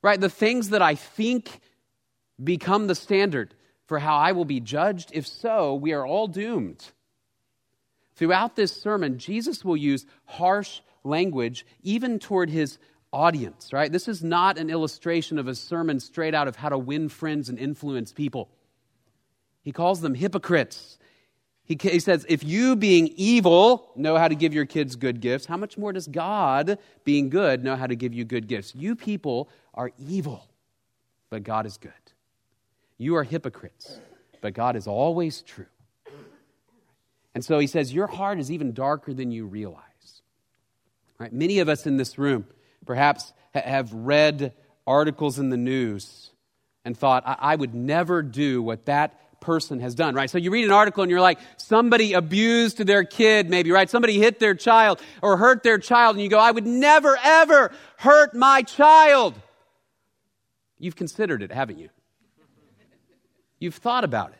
right? 0.01 0.19
The 0.19 0.29
things 0.29 0.69
that 0.69 0.81
I 0.81 0.95
think 0.95 1.59
become 2.43 2.87
the 2.87 2.95
standard 2.95 3.53
for 3.87 3.99
how 3.99 4.17
I 4.17 4.33
will 4.33 4.45
be 4.45 4.59
judged. 4.59 5.11
If 5.13 5.25
so, 5.27 5.73
we 5.75 5.93
are 5.93 6.05
all 6.05 6.27
doomed. 6.27 6.91
Throughout 8.15 8.55
this 8.55 8.71
sermon, 8.71 9.17
Jesus 9.19 9.63
will 9.63 9.77
use 9.77 10.05
harsh 10.25 10.81
language, 11.03 11.65
even 11.83 12.19
toward 12.19 12.49
his 12.49 12.77
audience, 13.13 13.71
right? 13.71 13.91
This 13.91 14.07
is 14.07 14.23
not 14.23 14.57
an 14.57 14.69
illustration 14.69 15.39
of 15.39 15.47
a 15.47 15.55
sermon 15.55 15.99
straight 15.99 16.33
out 16.33 16.47
of 16.47 16.55
how 16.55 16.69
to 16.69 16.77
win 16.77 17.09
friends 17.09 17.47
and 17.49 17.57
influence 17.57 18.11
people. 18.11 18.49
He 19.61 19.71
calls 19.71 20.01
them 20.01 20.13
hypocrites. 20.13 20.97
He, 21.63 21.99
says, 21.99 22.25
if 22.29 22.45
you, 22.45 22.77
being 22.77 23.09
evil, 23.17 23.91
know 23.97 24.17
how 24.17 24.29
to 24.29 24.35
give 24.35 24.53
your 24.53 24.65
kids 24.65 24.95
good 24.95 25.19
gifts, 25.19 25.45
how 25.45 25.57
much 25.57 25.77
more 25.77 25.91
does 25.91 26.07
God, 26.07 26.79
being 27.03 27.29
good, 27.29 27.61
know 27.61 27.75
how 27.75 27.87
to 27.87 27.95
give 27.95 28.13
you 28.13 28.23
good 28.23 28.47
gifts? 28.47 28.73
You 28.73 28.95
people 28.95 29.49
are 29.73 29.91
evil, 29.97 30.47
but 31.29 31.43
God 31.43 31.65
is 31.65 31.77
good. 31.77 31.91
You 32.97 33.15
are 33.15 33.23
hypocrites, 33.23 33.99
but 34.41 34.53
God 34.53 34.75
is 34.75 34.87
always 34.87 35.41
true. 35.41 35.67
And 37.35 37.45
so 37.45 37.59
he 37.59 37.67
says, 37.67 37.93
Your 37.93 38.07
heart 38.07 38.39
is 38.39 38.51
even 38.51 38.73
darker 38.73 39.13
than 39.13 39.31
you 39.31 39.45
realize. 39.45 39.83
Right? 41.19 41.31
Many 41.31 41.59
of 41.59 41.69
us 41.69 41.85
in 41.85 41.97
this 41.97 42.17
room 42.17 42.45
perhaps 42.85 43.33
have 43.53 43.93
read 43.93 44.53
articles 44.85 45.37
in 45.39 45.49
the 45.49 45.57
news 45.57 46.31
and 46.85 46.97
thought, 46.97 47.23
I, 47.25 47.35
I 47.39 47.55
would 47.55 47.75
never 47.75 48.21
do 48.21 48.61
what 48.61 48.85
that 48.85 49.39
person 49.39 49.79
has 49.79 49.93
done, 49.93 50.15
right? 50.15 50.29
So 50.29 50.37
you 50.37 50.51
read 50.51 50.65
an 50.65 50.71
article 50.71 51.03
and 51.03 51.11
you're 51.11 51.21
like, 51.21 51.39
somebody 51.57 52.13
abused 52.13 52.77
their 52.77 53.03
kid, 53.03 53.49
maybe, 53.49 53.71
right? 53.71 53.89
Somebody 53.89 54.17
hit 54.17 54.39
their 54.39 54.55
child 54.55 55.01
or 55.21 55.37
hurt 55.37 55.63
their 55.63 55.77
child, 55.77 56.15
and 56.15 56.23
you 56.23 56.29
go, 56.29 56.39
I 56.39 56.51
would 56.51 56.65
never, 56.65 57.17
ever 57.23 57.71
hurt 57.97 58.33
my 58.33 58.63
child. 58.63 59.35
You've 60.79 60.95
considered 60.95 61.43
it, 61.43 61.51
haven't 61.51 61.79
you? 61.79 61.89
You've 63.59 63.75
thought 63.75 64.03
about 64.03 64.31
it. 64.31 64.39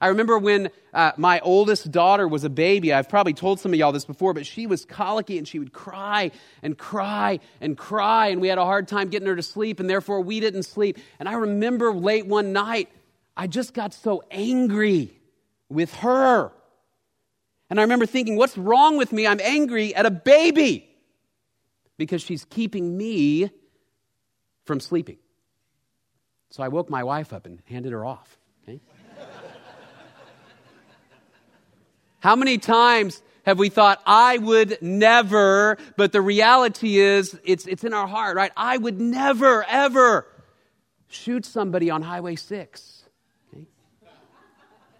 I 0.00 0.08
remember 0.08 0.38
when 0.38 0.70
uh, 0.94 1.12
my 1.16 1.40
oldest 1.40 1.90
daughter 1.90 2.28
was 2.28 2.44
a 2.44 2.50
baby. 2.50 2.92
I've 2.92 3.08
probably 3.08 3.34
told 3.34 3.58
some 3.58 3.72
of 3.72 3.78
y'all 3.78 3.90
this 3.90 4.04
before, 4.04 4.32
but 4.32 4.46
she 4.46 4.66
was 4.66 4.84
colicky 4.84 5.38
and 5.38 5.48
she 5.48 5.58
would 5.58 5.72
cry 5.72 6.30
and 6.62 6.78
cry 6.78 7.40
and 7.60 7.76
cry, 7.76 8.28
and 8.28 8.40
we 8.40 8.46
had 8.48 8.58
a 8.58 8.64
hard 8.64 8.86
time 8.86 9.08
getting 9.08 9.26
her 9.26 9.34
to 9.34 9.42
sleep, 9.42 9.80
and 9.80 9.90
therefore 9.90 10.20
we 10.20 10.38
didn't 10.38 10.62
sleep. 10.62 10.98
And 11.18 11.28
I 11.28 11.34
remember 11.34 11.92
late 11.92 12.26
one 12.26 12.52
night, 12.52 12.90
I 13.36 13.48
just 13.48 13.74
got 13.74 13.92
so 13.92 14.22
angry 14.30 15.10
with 15.68 15.92
her. 15.96 16.52
And 17.70 17.78
I 17.78 17.82
remember 17.82 18.06
thinking, 18.06 18.36
what's 18.36 18.56
wrong 18.56 18.96
with 18.96 19.12
me? 19.12 19.26
I'm 19.26 19.40
angry 19.40 19.94
at 19.94 20.06
a 20.06 20.10
baby 20.10 20.88
because 21.98 22.22
she's 22.22 22.44
keeping 22.44 22.96
me 22.96 23.50
from 24.64 24.80
sleeping. 24.80 25.18
So 26.50 26.62
I 26.62 26.68
woke 26.68 26.88
my 26.88 27.04
wife 27.04 27.32
up 27.32 27.46
and 27.46 27.60
handed 27.66 27.92
her 27.92 28.04
off. 28.04 28.36
Okay? 28.62 28.80
How 32.20 32.34
many 32.34 32.58
times 32.58 33.22
have 33.44 33.58
we 33.58 33.70
thought, 33.70 34.02
I 34.04 34.36
would 34.36 34.76
never, 34.82 35.78
but 35.96 36.12
the 36.12 36.20
reality 36.20 36.98
is, 36.98 37.38
it's, 37.44 37.66
it's 37.66 37.82
in 37.82 37.94
our 37.94 38.06
heart, 38.06 38.36
right? 38.36 38.52
I 38.56 38.76
would 38.76 39.00
never, 39.00 39.64
ever 39.64 40.26
shoot 41.08 41.46
somebody 41.46 41.90
on 41.90 42.02
Highway 42.02 42.36
6. 42.36 43.04
Okay? 43.54 43.64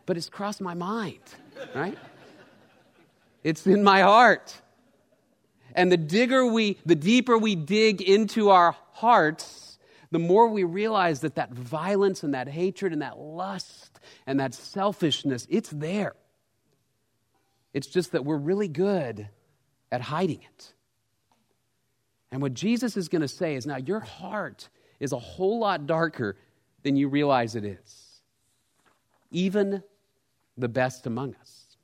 But 0.07 0.17
it's 0.17 0.31
crossed 0.31 0.63
my 0.63 0.73
mind, 0.73 1.21
right? 1.75 1.99
It's 3.45 3.67
in 3.67 3.83
my 3.83 4.01
heart. 4.01 4.63
And 5.75 5.93
the 5.93 5.99
digger 5.99 6.47
we, 6.47 6.79
the 6.87 6.95
deeper 6.95 7.37
we 7.37 7.55
dig 7.55 8.01
into 8.01 8.49
our 8.49 8.75
hearts, 8.93 9.68
the 10.11 10.19
more 10.19 10.49
we 10.49 10.65
realize 10.65 11.21
that 11.21 11.35
that 11.35 11.53
violence 11.53 12.23
and 12.23 12.35
that 12.35 12.49
hatred 12.49 12.93
and 12.93 13.03
that 13.03 13.19
lust 13.19 14.01
and 14.27 14.41
that 14.41 14.55
selfishness, 14.55 15.47
it's 15.51 15.71
there. 15.71 16.15
It's 17.75 17.87
just 17.87 18.13
that 18.13 18.25
we're 18.25 18.39
really 18.39 18.69
good 18.69 19.29
at 19.93 20.01
hiding 20.01 20.43
it. 20.43 20.73
And 22.31 22.43
what 22.43 22.55
Jesus 22.55 22.97
is 22.97 23.09
going 23.09 23.23
to 23.23 23.29
say 23.29 23.55
is 23.55 23.67
now 23.67 23.77
your 23.77 24.01
heart 24.01 24.69
is 25.01 25.13
a 25.13 25.19
whole 25.19 25.59
lot 25.59 25.87
darker 25.87 26.37
than 26.83 26.97
you 26.97 27.09
realize 27.09 27.55
it 27.55 27.65
is. 27.65 28.23
Even 29.31 29.83
the 30.57 30.69
best 30.69 31.07
among 31.07 31.35
us. 31.41 31.77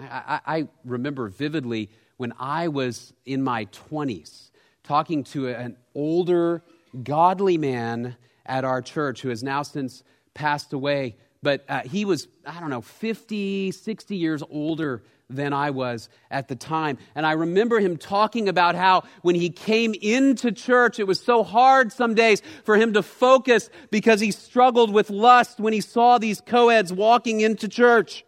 I, 0.00 0.40
I, 0.46 0.56
I 0.56 0.68
remember 0.84 1.28
vividly 1.28 1.90
when 2.16 2.32
I 2.38 2.68
was 2.68 3.12
in 3.24 3.42
my 3.42 3.66
20s 3.66 4.50
talking 4.82 5.24
to 5.24 5.48
an 5.48 5.76
older, 5.94 6.62
godly 7.02 7.58
man 7.58 8.16
at 8.44 8.64
our 8.64 8.82
church 8.82 9.22
who 9.22 9.28
has 9.28 9.42
now 9.42 9.62
since 9.62 10.02
passed 10.34 10.72
away 10.72 11.16
but 11.46 11.64
uh, 11.68 11.82
he 11.82 12.04
was, 12.04 12.26
I 12.44 12.58
don't 12.58 12.70
know, 12.70 12.80
50, 12.80 13.70
60 13.70 14.16
years 14.16 14.42
older 14.50 15.04
than 15.30 15.52
I 15.52 15.70
was 15.70 16.08
at 16.28 16.48
the 16.48 16.56
time. 16.56 16.98
And 17.14 17.24
I 17.24 17.32
remember 17.32 17.78
him 17.78 17.98
talking 17.98 18.48
about 18.48 18.74
how 18.74 19.04
when 19.22 19.36
he 19.36 19.50
came 19.50 19.94
into 19.94 20.50
church, 20.50 20.98
it 20.98 21.06
was 21.06 21.20
so 21.20 21.44
hard 21.44 21.92
some 21.92 22.14
days 22.14 22.42
for 22.64 22.76
him 22.76 22.94
to 22.94 23.02
focus 23.02 23.70
because 23.92 24.20
he 24.20 24.32
struggled 24.32 24.92
with 24.92 25.08
lust 25.08 25.60
when 25.60 25.72
he 25.72 25.80
saw 25.80 26.18
these 26.18 26.40
co-eds 26.40 26.92
walking 26.92 27.40
into 27.40 27.68
church. 27.68 28.24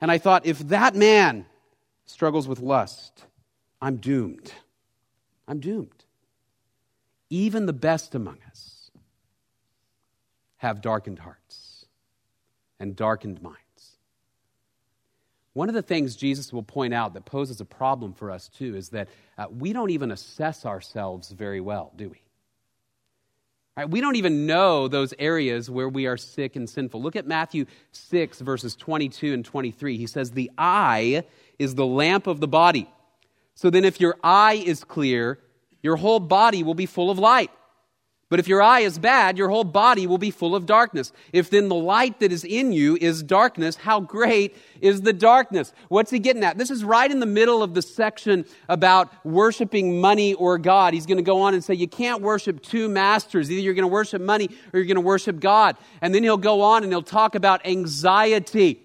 And 0.00 0.10
I 0.10 0.18
thought, 0.18 0.44
if 0.44 0.58
that 0.68 0.94
man 0.94 1.46
struggles 2.04 2.46
with 2.46 2.60
lust, 2.60 3.24
I'm 3.80 3.96
doomed. 3.96 4.52
I'm 5.46 5.60
doomed. 5.60 6.04
Even 7.30 7.66
the 7.66 7.72
best 7.72 8.14
among 8.14 8.38
us 8.48 8.90
have 10.58 10.80
darkened 10.80 11.18
hearts 11.18 11.86
and 12.80 12.94
darkened 12.96 13.42
minds. 13.42 13.58
One 15.52 15.68
of 15.68 15.74
the 15.74 15.82
things 15.82 16.14
Jesus 16.14 16.52
will 16.52 16.62
point 16.62 16.94
out 16.94 17.14
that 17.14 17.24
poses 17.24 17.60
a 17.60 17.64
problem 17.64 18.12
for 18.12 18.30
us 18.30 18.48
too 18.48 18.76
is 18.76 18.90
that 18.90 19.08
uh, 19.36 19.46
we 19.50 19.72
don't 19.72 19.90
even 19.90 20.10
assess 20.10 20.64
ourselves 20.64 21.30
very 21.30 21.60
well, 21.60 21.92
do 21.96 22.08
we? 22.08 22.20
Right? 23.76 23.88
We 23.88 24.00
don't 24.00 24.16
even 24.16 24.46
know 24.46 24.88
those 24.88 25.14
areas 25.18 25.70
where 25.70 25.88
we 25.88 26.06
are 26.06 26.16
sick 26.16 26.56
and 26.56 26.68
sinful. 26.68 27.00
Look 27.00 27.16
at 27.16 27.26
Matthew 27.26 27.66
6, 27.92 28.40
verses 28.40 28.74
22 28.74 29.34
and 29.34 29.44
23. 29.44 29.96
He 29.96 30.06
says, 30.06 30.32
The 30.32 30.50
eye 30.58 31.24
is 31.58 31.74
the 31.74 31.86
lamp 31.86 32.26
of 32.26 32.40
the 32.40 32.48
body. 32.48 32.90
So 33.54 33.70
then, 33.70 33.84
if 33.84 34.00
your 34.00 34.16
eye 34.22 34.62
is 34.64 34.84
clear, 34.84 35.38
your 35.82 35.96
whole 35.96 36.20
body 36.20 36.62
will 36.62 36.74
be 36.74 36.86
full 36.86 37.10
of 37.10 37.18
light. 37.18 37.50
But 38.30 38.40
if 38.40 38.46
your 38.46 38.60
eye 38.60 38.80
is 38.80 38.98
bad, 38.98 39.38
your 39.38 39.48
whole 39.48 39.64
body 39.64 40.06
will 40.06 40.18
be 40.18 40.30
full 40.30 40.54
of 40.54 40.66
darkness. 40.66 41.12
If 41.32 41.48
then 41.48 41.68
the 41.68 41.74
light 41.74 42.20
that 42.20 42.30
is 42.30 42.44
in 42.44 42.72
you 42.72 42.98
is 43.00 43.22
darkness, 43.22 43.76
how 43.76 44.00
great 44.00 44.54
is 44.82 45.00
the 45.00 45.14
darkness? 45.14 45.72
What's 45.88 46.10
he 46.10 46.18
getting 46.18 46.44
at? 46.44 46.58
This 46.58 46.70
is 46.70 46.84
right 46.84 47.10
in 47.10 47.20
the 47.20 47.26
middle 47.26 47.62
of 47.62 47.72
the 47.72 47.80
section 47.80 48.44
about 48.68 49.10
worshiping 49.24 50.02
money 50.02 50.34
or 50.34 50.58
God. 50.58 50.92
He's 50.92 51.06
going 51.06 51.16
to 51.16 51.22
go 51.22 51.40
on 51.40 51.54
and 51.54 51.64
say, 51.64 51.72
you 51.72 51.88
can't 51.88 52.20
worship 52.20 52.62
two 52.62 52.90
masters. 52.90 53.50
Either 53.50 53.62
you're 53.62 53.72
going 53.72 53.82
to 53.84 53.88
worship 53.88 54.20
money 54.20 54.50
or 54.74 54.78
you're 54.78 54.86
going 54.86 54.96
to 54.96 55.00
worship 55.00 55.40
God. 55.40 55.78
And 56.02 56.14
then 56.14 56.22
he'll 56.22 56.36
go 56.36 56.60
on 56.60 56.82
and 56.82 56.92
he'll 56.92 57.00
talk 57.00 57.34
about 57.34 57.64
anxiety 57.66 58.82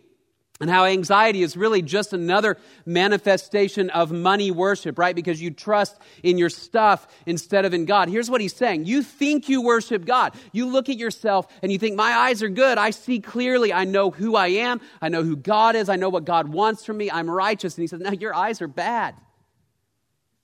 and 0.64 0.70
how 0.70 0.86
anxiety 0.86 1.44
is 1.44 1.58
really 1.58 1.82
just 1.82 2.14
another 2.14 2.58
manifestation 2.86 3.90
of 3.90 4.14
money 4.14 4.50
worship, 4.50 4.98
right? 4.98 5.14
Because 5.14 5.42
you 5.42 5.52
trust 5.52 5.98
in 6.24 6.38
your 6.38 6.50
stuff 6.50 7.06
instead 7.26 7.66
of 7.66 7.74
in 7.74 7.84
God. 7.84 8.08
Here's 8.08 8.32
what 8.32 8.40
he's 8.40 8.56
saying. 8.56 8.86
You 8.86 9.04
think 9.04 9.50
you 9.50 9.62
worship 9.62 10.06
God. 10.06 10.34
You 10.54 10.68
look 10.68 10.88
at 10.88 10.96
yourself 10.96 11.48
and 11.62 11.70
you 11.70 11.78
think, 11.78 11.98
my 11.98 12.14
eyes 12.14 12.42
are 12.42 12.48
good. 12.48 12.78
I 12.78 12.92
see 12.92 13.20
clearly. 13.20 13.74
I 13.74 13.84
know 13.84 14.10
who 14.10 14.38
I 14.38 14.48
am. 14.48 14.80
I 15.02 15.10
know 15.10 15.22
who 15.22 15.36
God 15.36 15.76
is. 15.76 15.90
I 15.90 15.98
know 15.98 16.08
what 16.08 16.24
God 16.24 16.48
wants 16.48 16.86
from 16.86 16.96
me. 16.96 17.12
I'm 17.12 17.30
righteous. 17.30 17.76
And 17.76 17.82
he 17.82 17.88
says, 17.88 18.00
no, 18.00 18.12
your 18.12 18.34
eyes 18.34 18.62
are 18.62 18.70
bad. 18.70 19.16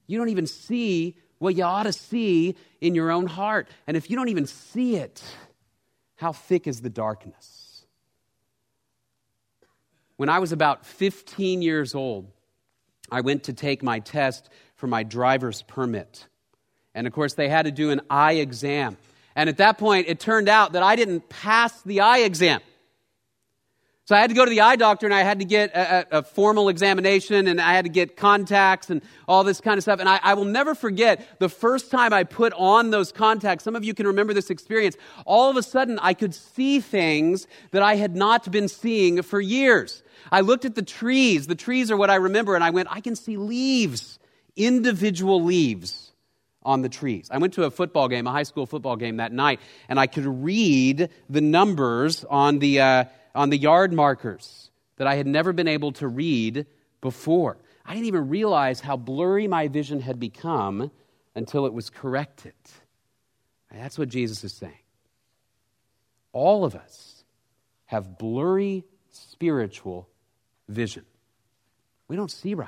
You 0.06 0.18
don't 0.18 0.28
even 0.28 0.48
see 0.48 1.16
what 1.38 1.56
you 1.56 1.64
ought 1.64 1.84
to 1.84 1.94
see 1.94 2.58
in 2.82 2.94
your 2.94 3.10
own 3.10 3.26
heart. 3.26 3.70
And 3.88 3.96
if 3.96 4.10
you 4.10 4.18
don't 4.18 4.28
even 4.28 4.48
see 4.48 4.98
it, 4.98 5.24
how 6.18 6.34
thick 6.34 6.68
is 6.68 6.82
the 6.82 6.90
darkness? 6.90 7.69
When 10.20 10.28
I 10.28 10.40
was 10.40 10.52
about 10.52 10.86
15 10.86 11.62
years 11.62 11.96
old, 11.96 12.30
I 13.10 13.22
went 13.22 13.44
to 13.44 13.54
take 13.54 13.82
my 13.82 14.00
test 14.00 14.50
for 14.76 14.86
my 14.86 15.04
driver's 15.04 15.62
permit. 15.62 16.28
And 16.94 17.08
of 17.08 17.14
course, 17.14 17.36
they 17.36 17.48
had 17.48 17.68
to 17.68 17.72
do 17.72 17.92
an 17.92 18.02
eye 18.10 18.34
exam. 18.34 18.98
And 19.34 19.48
at 19.48 19.56
that 19.60 19.78
point, 19.78 20.10
it 20.10 20.20
turned 20.20 20.50
out 20.50 20.74
that 20.74 20.84
I 20.84 20.98
didn't 20.98 21.30
pass 21.30 21.82
the 21.84 22.02
eye 22.02 22.18
exam. 22.18 22.60
So 24.10 24.16
I 24.16 24.22
had 24.22 24.32
to 24.32 24.36
go 24.36 24.44
to 24.44 24.50
the 24.50 24.62
eye 24.62 24.76
doctor 24.76 25.06
and 25.06 25.14
I 25.14 25.22
had 25.22 25.38
to 25.38 25.46
get 25.46 25.70
a, 25.76 26.18
a, 26.18 26.24
formal 26.24 26.68
examination 26.70 27.48
and 27.48 27.62
I 27.62 27.74
had 27.74 27.86
to 27.86 27.92
get 27.92 28.18
contacts 28.18 28.90
and 28.90 29.04
all 29.28 29.44
this 29.44 29.62
kind 29.62 29.78
of 29.78 29.84
stuff. 29.84 30.00
And 30.00 30.10
I, 30.10 30.20
I, 30.24 30.34
will 30.34 30.46
never 30.46 30.74
forget 30.74 31.38
the 31.38 31.48
first 31.48 31.92
time 31.92 32.12
I 32.12 32.24
put 32.24 32.52
on 32.54 32.90
those 32.90 33.12
contacts. 33.12 33.64
Some 33.64 33.76
of 33.76 33.84
you 33.84 33.94
can 33.94 34.08
remember 34.08 34.34
this 34.34 34.50
experience. 34.50 34.98
All 35.28 35.52
of 35.52 35.58
a 35.58 35.62
sudden, 35.62 36.00
I 36.00 36.16
could 36.16 36.34
see 36.34 36.80
things 36.80 37.46
that 37.70 37.84
I 37.84 37.98
had 37.98 38.16
not 38.16 38.50
been 38.52 38.68
seeing 38.68 39.22
for 39.22 39.40
years. 39.40 40.02
I 40.32 40.42
looked 40.42 40.66
at 40.66 40.74
the 40.74 40.82
trees. 40.82 41.46
The 41.46 41.54
trees 41.54 41.92
are 41.92 41.98
what 41.98 42.10
I 42.10 42.16
remember, 42.16 42.56
and 42.56 42.64
I 42.64 42.72
went, 42.72 42.88
I 42.90 43.02
can 43.02 43.16
see 43.16 43.38
leaves, 43.38 44.18
individual 44.56 45.44
leaves 45.44 46.14
on 46.64 46.82
the 46.82 46.90
trees. 46.90 47.30
I 47.32 47.38
went 47.38 47.54
to 47.54 47.66
a 47.66 47.70
football 47.70 48.08
game, 48.08 48.26
a 48.26 48.32
high 48.32 48.42
school 48.42 48.66
football 48.66 48.96
game 48.96 49.18
that 49.18 49.32
night, 49.32 49.60
and 49.88 50.00
I 50.00 50.08
could 50.08 50.26
read 50.26 51.10
the 51.30 51.42
numbers 51.42 52.26
on 52.26 52.58
the, 52.58 52.82
uh, 52.82 53.04
on 53.40 53.50
the 53.50 53.58
yard 53.58 53.94
markers 53.94 54.70
that 54.98 55.08
I 55.08 55.16
had 55.16 55.26
never 55.26 55.54
been 55.54 55.70
able 55.70 55.94
to 55.94 56.10
read 56.10 56.66
before. 57.00 57.58
I 57.86 57.94
didn't 57.94 58.08
even 58.08 58.28
realize 58.28 58.82
how 58.82 58.98
blurry 58.98 59.48
my 59.48 59.70
vision 59.70 60.02
had 60.02 60.20
become 60.20 60.92
until 61.36 61.66
it 61.66 61.72
was 61.72 61.90
corrected. 61.90 62.52
That's 63.72 63.98
what 63.98 64.10
Jesus 64.10 64.44
is 64.44 64.52
saying. 64.52 64.84
All 66.34 66.66
of 66.66 66.76
us 66.76 67.24
have 67.86 68.18
blurry 68.18 68.84
spiritual 69.10 70.10
vision. 70.68 71.06
We 72.10 72.18
don't 72.18 72.30
see 72.30 72.56
right. 72.56 72.68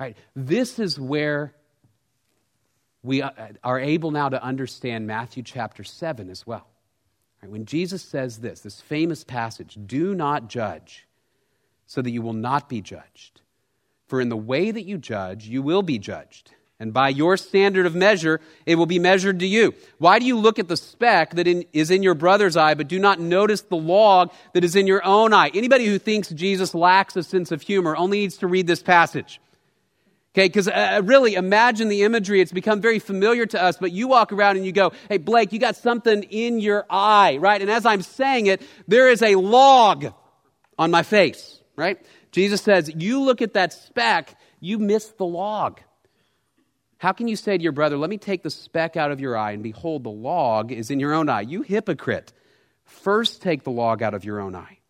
All 0.00 0.06
right, 0.08 0.16
this 0.34 0.80
is 0.80 0.98
where 0.98 1.54
we 3.04 3.22
uh, 3.22 3.30
are 3.62 3.78
able 3.78 4.10
now 4.10 4.30
to 4.30 4.42
understand 4.42 5.06
Matthew 5.06 5.44
chapter 5.44 5.84
7 5.84 6.28
as 6.28 6.44
well. 6.44 6.66
When 7.50 7.64
Jesus 7.64 8.02
says 8.02 8.38
this, 8.38 8.60
this 8.60 8.80
famous 8.80 9.24
passage, 9.24 9.78
do 9.86 10.14
not 10.14 10.48
judge 10.48 11.06
so 11.86 12.02
that 12.02 12.10
you 12.10 12.22
will 12.22 12.32
not 12.32 12.68
be 12.68 12.80
judged. 12.80 13.40
For 14.06 14.20
in 14.20 14.28
the 14.28 14.36
way 14.36 14.70
that 14.70 14.84
you 14.84 14.98
judge, 14.98 15.46
you 15.46 15.62
will 15.62 15.82
be 15.82 15.98
judged. 15.98 16.52
And 16.78 16.92
by 16.92 17.08
your 17.08 17.38
standard 17.38 17.86
of 17.86 17.94
measure, 17.94 18.40
it 18.66 18.74
will 18.74 18.86
be 18.86 18.98
measured 18.98 19.40
to 19.40 19.46
you. 19.46 19.74
Why 19.98 20.18
do 20.18 20.26
you 20.26 20.36
look 20.36 20.58
at 20.58 20.68
the 20.68 20.76
speck 20.76 21.34
that 21.36 21.46
in, 21.46 21.64
is 21.72 21.90
in 21.90 22.02
your 22.02 22.14
brother's 22.14 22.56
eye, 22.56 22.74
but 22.74 22.88
do 22.88 22.98
not 22.98 23.18
notice 23.18 23.62
the 23.62 23.76
log 23.76 24.30
that 24.52 24.62
is 24.62 24.76
in 24.76 24.86
your 24.86 25.02
own 25.04 25.32
eye? 25.32 25.50
Anybody 25.54 25.86
who 25.86 25.98
thinks 25.98 26.28
Jesus 26.28 26.74
lacks 26.74 27.16
a 27.16 27.22
sense 27.22 27.50
of 27.50 27.62
humor 27.62 27.96
only 27.96 28.20
needs 28.20 28.36
to 28.38 28.46
read 28.46 28.66
this 28.66 28.82
passage. 28.82 29.40
Okay, 30.36 30.48
because 30.48 30.68
uh, 30.68 31.00
really 31.02 31.32
imagine 31.32 31.88
the 31.88 32.02
imagery. 32.02 32.42
It's 32.42 32.52
become 32.52 32.82
very 32.82 32.98
familiar 32.98 33.46
to 33.46 33.62
us, 33.62 33.78
but 33.78 33.90
you 33.90 34.06
walk 34.06 34.32
around 34.32 34.58
and 34.58 34.66
you 34.66 34.72
go, 34.72 34.92
hey, 35.08 35.16
Blake, 35.16 35.50
you 35.50 35.58
got 35.58 35.76
something 35.76 36.24
in 36.24 36.60
your 36.60 36.84
eye, 36.90 37.38
right? 37.38 37.58
And 37.58 37.70
as 37.70 37.86
I'm 37.86 38.02
saying 38.02 38.44
it, 38.44 38.60
there 38.86 39.08
is 39.08 39.22
a 39.22 39.36
log 39.36 40.12
on 40.78 40.90
my 40.90 41.04
face, 41.04 41.58
right? 41.74 41.98
Jesus 42.32 42.60
says, 42.60 42.92
you 42.94 43.22
look 43.22 43.40
at 43.40 43.54
that 43.54 43.72
speck, 43.72 44.38
you 44.60 44.78
miss 44.78 45.06
the 45.06 45.24
log. 45.24 45.80
How 46.98 47.12
can 47.12 47.28
you 47.28 47.36
say 47.36 47.56
to 47.56 47.62
your 47.62 47.72
brother, 47.72 47.96
Let 47.96 48.10
me 48.10 48.18
take 48.18 48.42
the 48.42 48.50
speck 48.50 48.94
out 48.94 49.12
of 49.12 49.20
your 49.20 49.38
eye, 49.38 49.52
and 49.52 49.62
behold, 49.62 50.04
the 50.04 50.10
log 50.10 50.70
is 50.70 50.90
in 50.90 51.00
your 51.00 51.14
own 51.14 51.30
eye? 51.30 51.42
You 51.42 51.62
hypocrite. 51.62 52.34
First 52.84 53.40
take 53.40 53.64
the 53.64 53.70
log 53.70 54.02
out 54.02 54.12
of 54.12 54.22
your 54.26 54.40
own 54.40 54.54
eye, 54.54 54.80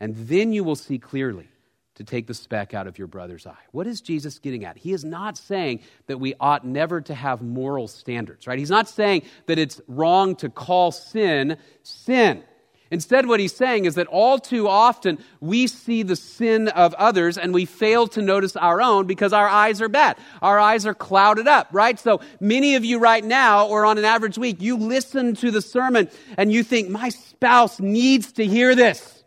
and 0.00 0.14
then 0.28 0.52
you 0.52 0.64
will 0.64 0.76
see 0.76 0.98
clearly 0.98 1.48
to 1.96 2.04
take 2.04 2.26
the 2.26 2.34
speck 2.34 2.72
out 2.74 2.86
of 2.86 2.98
your 2.98 3.06
brother's 3.06 3.46
eye. 3.46 3.54
What 3.70 3.86
is 3.86 4.00
Jesus 4.00 4.38
getting 4.38 4.64
at? 4.64 4.78
He 4.78 4.92
is 4.92 5.04
not 5.04 5.36
saying 5.36 5.80
that 6.06 6.18
we 6.18 6.34
ought 6.40 6.64
never 6.64 7.00
to 7.02 7.14
have 7.14 7.42
moral 7.42 7.88
standards, 7.88 8.46
right? 8.46 8.58
He's 8.58 8.70
not 8.70 8.88
saying 8.88 9.22
that 9.46 9.58
it's 9.58 9.80
wrong 9.86 10.36
to 10.36 10.48
call 10.48 10.92
sin 10.92 11.58
sin. 11.82 12.42
Instead, 12.90 13.26
what 13.26 13.40
he's 13.40 13.56
saying 13.56 13.86
is 13.86 13.94
that 13.94 14.06
all 14.08 14.38
too 14.38 14.68
often 14.68 15.18
we 15.40 15.66
see 15.66 16.02
the 16.02 16.14
sin 16.14 16.68
of 16.68 16.92
others 16.94 17.38
and 17.38 17.54
we 17.54 17.64
fail 17.64 18.06
to 18.08 18.20
notice 18.20 18.54
our 18.54 18.82
own 18.82 19.06
because 19.06 19.32
our 19.32 19.48
eyes 19.48 19.80
are 19.80 19.88
bad. 19.88 20.18
Our 20.42 20.58
eyes 20.58 20.84
are 20.84 20.92
clouded 20.92 21.48
up, 21.48 21.68
right? 21.72 21.98
So 21.98 22.20
many 22.38 22.74
of 22.74 22.84
you 22.84 22.98
right 22.98 23.24
now, 23.24 23.66
or 23.66 23.86
on 23.86 23.96
an 23.96 24.04
average 24.04 24.36
week, 24.36 24.60
you 24.60 24.76
listen 24.76 25.34
to 25.36 25.50
the 25.50 25.62
sermon 25.62 26.10
and 26.36 26.52
you 26.52 26.62
think, 26.62 26.90
my 26.90 27.08
spouse 27.08 27.80
needs 27.80 28.32
to 28.32 28.44
hear 28.44 28.74
this. 28.74 29.21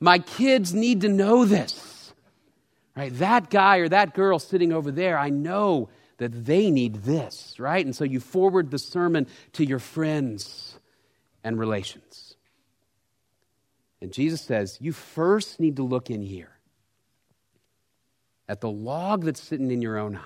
My 0.00 0.18
kids 0.18 0.74
need 0.74 1.00
to 1.02 1.08
know 1.08 1.44
this. 1.44 2.12
Right? 2.96 3.12
That 3.18 3.50
guy 3.50 3.78
or 3.78 3.88
that 3.88 4.14
girl 4.14 4.38
sitting 4.38 4.72
over 4.72 4.90
there, 4.90 5.18
I 5.18 5.30
know 5.30 5.88
that 6.18 6.44
they 6.44 6.70
need 6.70 6.96
this, 7.02 7.58
right? 7.58 7.84
And 7.84 7.94
so 7.94 8.04
you 8.04 8.20
forward 8.20 8.70
the 8.70 8.78
sermon 8.78 9.26
to 9.54 9.64
your 9.64 9.80
friends 9.80 10.78
and 11.42 11.58
relations. 11.58 12.36
And 14.00 14.12
Jesus 14.12 14.42
says, 14.42 14.78
you 14.80 14.92
first 14.92 15.58
need 15.58 15.76
to 15.76 15.82
look 15.82 16.10
in 16.10 16.22
here 16.22 16.58
at 18.48 18.60
the 18.60 18.70
log 18.70 19.24
that's 19.24 19.42
sitting 19.42 19.70
in 19.70 19.82
your 19.82 19.98
own 19.98 20.16
eye. 20.16 20.20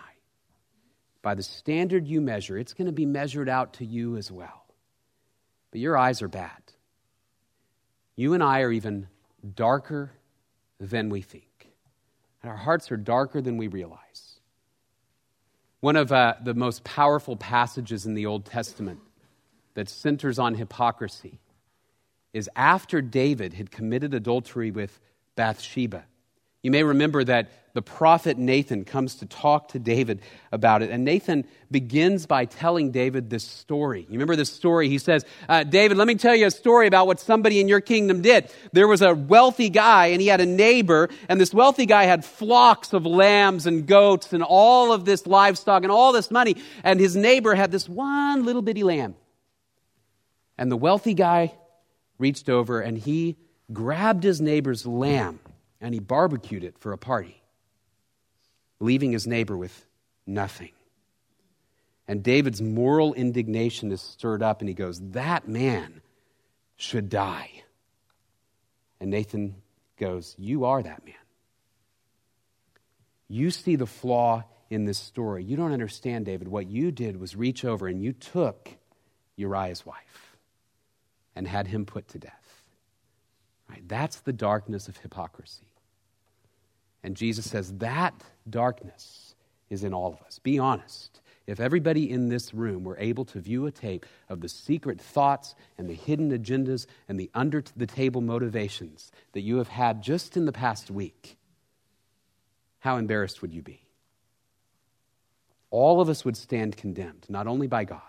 By 1.23 1.35
the 1.35 1.43
standard 1.43 2.07
you 2.07 2.21
measure, 2.21 2.59
it's 2.59 2.75
going 2.75 2.87
to 2.87 2.93
be 2.93 3.07
measured 3.07 3.49
out 3.49 3.75
to 3.75 3.85
you 3.85 4.17
as 4.17 4.31
well. 4.31 4.67
But 5.71 5.81
your 5.81 5.97
eyes 5.97 6.23
are 6.23 6.29
bad. 6.29 6.63
You 8.15 8.35
and 8.35 8.43
I 8.43 8.61
are 8.61 8.73
even 8.73 9.09
darker 9.55 10.13
than 10.81 11.09
we 11.09 11.23
think. 11.23 11.45
And 12.43 12.51
our 12.51 12.57
hearts 12.57 12.91
are 12.93 12.97
darker 12.97 13.41
than 13.41 13.57
we 13.57 13.67
realize. 13.67 14.41
One 15.81 15.97
of 15.97 16.11
uh, 16.11 16.35
the 16.43 16.55
most 16.55 16.85
powerful 16.85 17.37
passages 17.37 18.07
in 18.07 18.15
the 18.15 18.27
Old 18.27 18.45
Testament 18.45 19.01
that 19.75 19.89
centers 19.89 20.39
on 20.39 20.55
hypocrisy 20.55 21.39
is 22.33 22.51
after 22.57 23.01
David 23.01 23.55
had 23.55 23.71
committed 23.71 24.13
adultery 24.13 24.71
with 24.71 25.01
Bathsheba. 25.37 26.05
You 26.69 26.73
may 26.73 26.83
remember 26.83 27.25
that 27.25 27.51
the 27.73 27.81
prophet 27.81 28.37
Nathan 28.37 28.85
comes 28.85 29.15
to 29.17 29.27
talk 29.27 29.69
to 29.69 29.79
David 29.79 30.21
about 30.53 30.83
it. 30.83 30.91
And 30.91 31.03
Nathan 31.03 31.47
begins 31.71 32.27
by 32.27 32.45
telling 32.45 32.91
David 32.91 33.31
this 33.31 33.43
story. 33.43 34.03
You 34.03 34.13
remember 34.13 34.37
this 34.37 34.53
story? 34.53 34.91
He 34.91 34.99
says, 34.99 35.25
uh, 35.49 35.65
David, 35.65 35.97
let 35.97 36.07
me 36.07 36.15
tell 36.17 36.37
you 36.37 36.45
a 36.45 36.51
story 36.51 36.87
about 36.87 37.07
what 37.07 37.21
somebody 37.21 37.59
in 37.59 37.69
your 37.69 37.81
kingdom 37.81 38.21
did. 38.21 38.53
There 38.75 38.87
was 38.87 39.01
a 39.01 39.15
wealthy 39.15 39.71
guy, 39.71 40.09
and 40.09 40.21
he 40.21 40.27
had 40.27 40.43
a 40.43 40.47
neighbor, 40.47 41.09
and 41.27 41.41
this 41.41 41.55
wealthy 41.55 41.87
guy 41.87 42.05
had 42.05 42.23
flocks 42.23 42.93
of 42.93 43.07
lambs 43.07 43.67
and 43.67 43.87
goats 43.87 44.35
and 44.35 44.43
all 44.43 44.93
of 44.93 45.07
this 45.07 45.27
livestock 45.27 45.85
and 45.85 45.91
all 45.91 46.13
this 46.13 46.31
money. 46.31 46.57
And 46.85 47.01
his 47.01 47.17
neighbor 47.17 47.55
had 47.55 47.73
this 47.73 47.89
one 47.89 48.45
little 48.45 48.61
bitty 48.61 48.83
lamb. 48.83 49.15
And 50.59 50.71
the 50.71 50.77
wealthy 50.77 51.15
guy 51.15 51.55
reached 52.19 52.51
over 52.51 52.83
and 52.83 52.99
he 52.99 53.39
grabbed 53.73 54.23
his 54.23 54.43
neighbor's 54.43 54.85
lamb 54.85 55.41
and 55.81 55.95
he 55.95 56.01
barbecued 56.01 56.65
it 56.65 56.79
for 56.79 56.93
a 56.93 56.99
party, 56.99 57.43
leaving 58.81 59.13
his 59.13 59.27
neighbor 59.27 59.57
with 59.57 59.87
nothing. 60.27 60.73
And 62.07 62.23
David's 62.23 62.63
moral 62.63 63.13
indignation 63.15 63.93
is 63.93 64.01
stirred 64.01 64.43
up 64.43 64.61
and 64.61 64.69
he 64.69 64.75
goes, 64.75 64.99
That 65.11 65.47
man 65.47 66.01
should 66.77 67.11
die. 67.11 67.51
And 69.01 69.11
Nathan 69.11 69.57
goes, 69.99 70.35
You 70.39 70.65
are 70.65 70.83
that 70.83 71.05
man. 71.05 71.15
You 73.29 73.51
see 73.51 73.77
the 73.77 73.87
flaw 73.87 74.45
in 74.71 74.87
this 74.87 74.99
story. 74.99 75.45
You 75.45 75.57
don't 75.57 75.73
understand, 75.73 76.25
David. 76.25 76.49
What 76.49 76.67
you 76.67 76.91
did 76.91 77.21
was 77.21 77.37
reach 77.37 77.65
over 77.65 77.87
and 77.87 78.03
you 78.03 78.13
took 78.13 78.71
Uriah's 79.37 79.85
wife 79.85 80.37
and 81.37 81.47
had 81.47 81.67
him 81.67 81.85
put 81.85 82.09
to 82.09 82.19
death. 82.19 82.38
Right? 83.69 83.83
That's 83.87 84.21
the 84.21 84.33
darkness 84.33 84.89
of 84.89 84.97
hypocrisy. 84.97 85.67
And 87.03 87.17
Jesus 87.17 87.49
says 87.49 87.73
that 87.79 88.15
darkness 88.49 89.35
is 89.71 89.85
in 89.85 89.95
all 89.95 90.13
of 90.13 90.23
us. 90.27 90.39
Be 90.39 90.59
honest. 90.59 91.21
If 91.47 91.61
everybody 91.61 92.11
in 92.11 92.29
this 92.29 92.53
room 92.53 92.85
were 92.85 92.99
able 92.99 93.25
to 93.27 93.41
view 93.41 93.65
a 93.67 93.71
tape 93.71 94.05
of 94.29 94.43
the 94.43 94.51
secret 94.51 95.01
thoughts 95.01 95.55
and 95.79 95.89
the 95.89 95.95
hidden 95.95 96.31
agendas 96.31 96.87
and 97.09 97.19
the 97.19 97.31
under 97.35 97.65
the 97.75 97.87
table 97.87 98.21
motivations 98.21 99.11
that 99.33 99.41
you 99.41 99.57
have 99.57 99.69
had 99.69 100.03
just 100.03 100.37
in 100.37 100.45
the 100.45 100.53
past 100.53 100.91
week, 100.91 101.39
how 102.81 102.99
embarrassed 102.99 103.41
would 103.41 103.55
you 103.55 103.63
be? 103.63 103.81
All 105.71 106.03
of 106.03 106.11
us 106.11 106.25
would 106.25 106.37
stand 106.37 106.77
condemned, 106.77 107.27
not 107.31 107.47
only 107.47 107.67
by 107.67 107.85
God, 107.85 108.01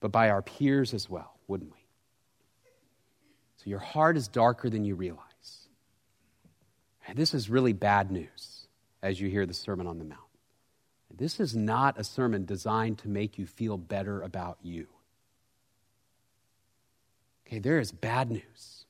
but 0.00 0.12
by 0.12 0.28
our 0.28 0.42
peers 0.42 0.92
as 0.92 1.08
well, 1.08 1.38
wouldn't 1.48 1.72
we? 1.72 1.75
Your 3.66 3.80
heart 3.80 4.16
is 4.16 4.28
darker 4.28 4.70
than 4.70 4.84
you 4.84 4.94
realize. 4.94 5.22
And 7.06 7.18
this 7.18 7.34
is 7.34 7.50
really 7.50 7.72
bad 7.72 8.10
news 8.10 8.68
as 9.02 9.20
you 9.20 9.28
hear 9.28 9.44
the 9.44 9.54
Sermon 9.54 9.86
on 9.86 9.98
the 9.98 10.04
Mount. 10.04 10.20
This 11.14 11.40
is 11.40 11.56
not 11.56 11.98
a 11.98 12.04
sermon 12.04 12.44
designed 12.44 12.98
to 12.98 13.08
make 13.08 13.38
you 13.38 13.46
feel 13.46 13.76
better 13.78 14.22
about 14.22 14.58
you. 14.62 14.86
Okay, 17.46 17.58
there 17.58 17.78
is 17.78 17.90
bad 17.90 18.30
news. 18.30 18.84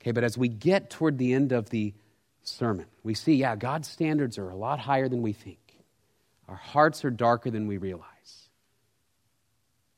Okay, 0.00 0.12
but 0.12 0.24
as 0.24 0.36
we 0.36 0.48
get 0.48 0.90
toward 0.90 1.18
the 1.18 1.32
end 1.32 1.52
of 1.52 1.70
the 1.70 1.94
sermon, 2.42 2.86
we 3.02 3.14
see, 3.14 3.34
yeah, 3.34 3.56
God's 3.56 3.88
standards 3.88 4.38
are 4.38 4.50
a 4.50 4.56
lot 4.56 4.78
higher 4.78 5.08
than 5.08 5.22
we 5.22 5.32
think. 5.32 5.58
Our 6.48 6.56
hearts 6.56 7.04
are 7.04 7.10
darker 7.10 7.50
than 7.50 7.66
we 7.66 7.78
realize. 7.78 8.48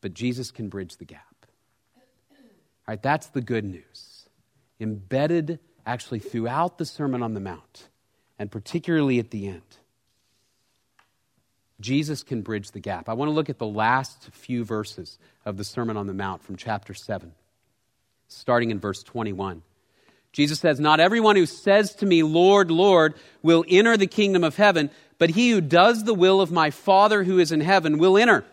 But 0.01 0.15
Jesus 0.15 0.51
can 0.51 0.69
bridge 0.69 0.97
the 0.97 1.05
gap. 1.05 1.30
Right, 2.91 3.01
that's 3.01 3.29
the 3.29 3.41
good 3.41 3.65
news. 3.65 4.27
Embedded 4.81 5.61
actually 5.87 6.19
throughout 6.19 6.77
the 6.77 6.85
Sermon 6.85 7.23
on 7.23 7.35
the 7.35 7.41
Mount, 7.41 7.89
and 8.37 8.51
particularly 8.51 9.21
at 9.21 9.31
the 9.31 9.47
end. 9.47 9.63
Jesus 11.81 12.25
can 12.25 12.43
bridge 12.43 12.73
the 12.73 12.81
gap. 12.81 13.09
I 13.09 13.13
want 13.13 13.29
to 13.29 13.33
look 13.33 13.49
at 13.49 13.59
the 13.59 13.65
last 13.65 14.31
few 14.33 14.65
verses 14.65 15.21
of 15.45 15.57
the 15.57 15.63
Sermon 15.63 15.97
on 15.97 16.09
the 16.09 16.13
Mount 16.13 16.43
from 16.43 16.57
chapter 16.57 16.93
7, 16.93 17.31
starting 18.27 18.73
in 18.73 18.81
verse 18.81 19.05
21. 19.05 19.63
Jesus 20.33 20.59
says, 20.59 20.81
Not 20.81 20.99
everyone 20.99 21.37
who 21.37 21.47
says 21.47 21.95
to 21.95 22.07
me, 22.07 22.25
Lord, 22.25 22.73
Lord, 22.73 23.15
will 23.41 23.65
enter 23.69 23.97
the 23.97 24.09
kingdom 24.09 24.43
of 24.43 24.57
heaven, 24.57 24.91
but 25.17 25.31
he 25.31 25.51
who 25.51 25.61
does 25.61 26.03
the 26.03 26.13
will 26.13 26.41
of 26.41 26.51
my 26.51 26.71
Father 26.71 27.23
who 27.23 27.39
is 27.39 27.53
in 27.53 27.61
heaven 27.61 27.99
will 27.99 28.19
enter. 28.19 28.45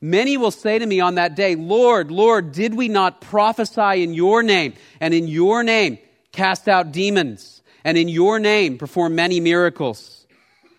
Many 0.00 0.36
will 0.36 0.52
say 0.52 0.78
to 0.78 0.86
me 0.86 1.00
on 1.00 1.16
that 1.16 1.34
day, 1.34 1.56
Lord, 1.56 2.10
Lord, 2.10 2.52
did 2.52 2.74
we 2.74 2.88
not 2.88 3.20
prophesy 3.20 4.02
in 4.02 4.14
your 4.14 4.42
name, 4.42 4.74
and 5.00 5.12
in 5.12 5.26
your 5.26 5.62
name 5.64 5.98
cast 6.30 6.68
out 6.68 6.92
demons, 6.92 7.62
and 7.84 7.98
in 7.98 8.08
your 8.08 8.38
name 8.38 8.78
perform 8.78 9.16
many 9.16 9.40
miracles? 9.40 10.26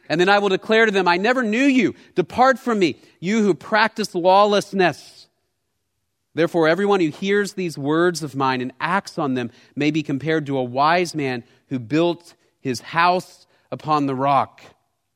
And 0.07 0.19
then 0.19 0.29
I 0.29 0.39
will 0.39 0.49
declare 0.49 0.85
to 0.85 0.91
them, 0.91 1.07
I 1.07 1.17
never 1.17 1.43
knew 1.43 1.65
you. 1.65 1.95
Depart 2.15 2.57
from 2.57 2.79
me, 2.79 2.99
you 3.19 3.43
who 3.43 3.53
practice 3.53 4.15
lawlessness. 4.15 5.27
Therefore, 6.33 6.67
everyone 6.67 6.99
who 6.99 7.09
hears 7.09 7.53
these 7.53 7.77
words 7.77 8.23
of 8.23 8.35
mine 8.35 8.61
and 8.61 8.71
acts 8.79 9.17
on 9.17 9.33
them 9.33 9.51
may 9.75 9.91
be 9.91 10.01
compared 10.01 10.45
to 10.45 10.57
a 10.57 10.63
wise 10.63 11.13
man 11.13 11.43
who 11.67 11.77
built 11.77 12.33
his 12.61 12.79
house 12.79 13.45
upon 13.71 14.05
the 14.05 14.15
rock. 14.15 14.61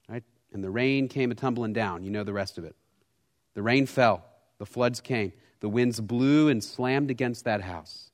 Right? 0.10 0.24
And 0.52 0.64
the 0.64 0.70
rain 0.70 1.08
came 1.08 1.32
a 1.32 1.36
tumbling 1.36 1.74
down. 1.74 2.04
You 2.04 2.12
know 2.12 2.24
the 2.24 2.34
rest 2.34 2.58
of 2.58 2.66
it. 2.66 2.76
The 3.54 3.62
rain 3.62 3.86
fell, 3.86 4.26
the 4.58 4.66
floods 4.66 5.02
came, 5.02 5.34
the 5.60 5.70
winds 5.70 6.00
blew 6.00 6.50
and 6.50 6.64
slammed 6.64 7.12
against 7.12 7.46
that 7.46 7.62
house, 7.62 8.12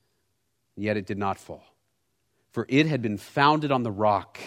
yet 0.76 0.96
it 0.96 1.06
did 1.06 1.18
not 1.18 1.38
fall, 1.38 1.64
for 2.50 2.66
it 2.68 2.86
had 2.86 3.02
been 3.02 3.16
founded 3.16 3.72
on 3.72 3.82
the 3.82 3.90
rock. 3.90 4.38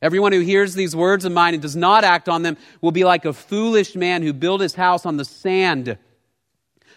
Everyone 0.00 0.32
who 0.32 0.40
hears 0.40 0.74
these 0.74 0.94
words 0.94 1.24
of 1.24 1.32
mine 1.32 1.54
and 1.54 1.62
does 1.62 1.74
not 1.74 2.04
act 2.04 2.28
on 2.28 2.42
them 2.42 2.56
will 2.80 2.92
be 2.92 3.04
like 3.04 3.24
a 3.24 3.32
foolish 3.32 3.96
man 3.96 4.22
who 4.22 4.32
built 4.32 4.60
his 4.60 4.76
house 4.76 5.04
on 5.04 5.16
the 5.16 5.24
sand. 5.24 5.98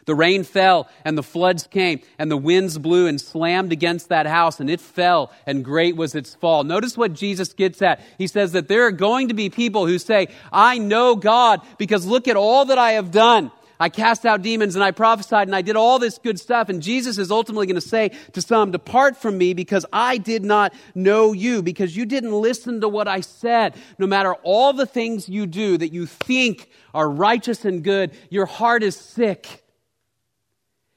The 0.06 0.16
rain 0.16 0.44
fell 0.44 0.90
and 1.06 1.18
the 1.18 1.24
floods 1.24 1.68
came 1.68 2.02
and 2.18 2.32
the 2.32 2.38
winds 2.38 2.78
blew 2.78 3.08
and 3.08 3.20
slammed 3.20 3.72
against 3.72 4.10
that 4.10 4.26
house 4.26 4.60
and 4.60 4.70
it 4.70 4.82
fell 4.82 5.32
and 5.46 5.64
great 5.64 5.96
was 5.96 6.16
its 6.16 6.36
fall. 6.36 6.64
Notice 6.64 6.98
what 6.98 7.14
Jesus 7.14 7.54
gets 7.54 7.82
at. 7.82 8.02
He 8.18 8.28
says 8.28 8.54
that 8.54 8.68
there 8.68 8.86
are 8.86 8.92
going 8.92 9.28
to 9.28 9.34
be 9.34 9.50
people 9.50 9.86
who 9.86 10.00
say, 10.00 10.30
I 10.52 10.78
know 10.78 11.16
God 11.16 11.62
because 11.78 12.06
look 12.06 12.28
at 12.28 12.36
all 12.36 12.66
that 12.66 12.78
I 12.78 12.94
have 12.94 13.12
done. 13.12 13.52
I 13.82 13.90
cast 13.90 14.28
out 14.28 14.44
demons 14.44 14.76
and 14.76 14.84
I 14.84 14.92
prophesied 14.92 15.48
and 15.48 15.56
I 15.56 15.64
did 15.64 15.76
all 15.76 15.98
this 15.98 16.20
good 16.20 16.40
stuff. 16.40 16.70
And 16.70 16.84
Jesus 16.84 17.18
is 17.18 17.32
ultimately 17.32 17.66
going 17.66 17.82
to 17.82 17.82
say 17.82 18.12
to 18.34 18.42
some, 18.42 18.70
Depart 18.70 19.18
from 19.18 19.40
me 19.40 19.56
because 19.56 19.88
I 19.92 20.20
did 20.20 20.46
not 20.46 20.72
know 20.94 21.34
you, 21.34 21.64
because 21.64 21.98
you 21.98 22.06
didn't 22.06 22.32
listen 22.32 22.82
to 22.82 22.88
what 22.88 23.08
I 23.08 23.22
said. 23.22 23.76
No 23.98 24.06
matter 24.06 24.36
all 24.44 24.72
the 24.72 24.86
things 24.86 25.28
you 25.28 25.48
do 25.48 25.80
that 25.80 25.92
you 25.92 26.06
think 26.06 26.70
are 26.94 27.10
righteous 27.10 27.66
and 27.66 27.84
good, 27.84 28.12
your 28.30 28.46
heart 28.46 28.84
is 28.84 28.96
sick. 28.96 29.64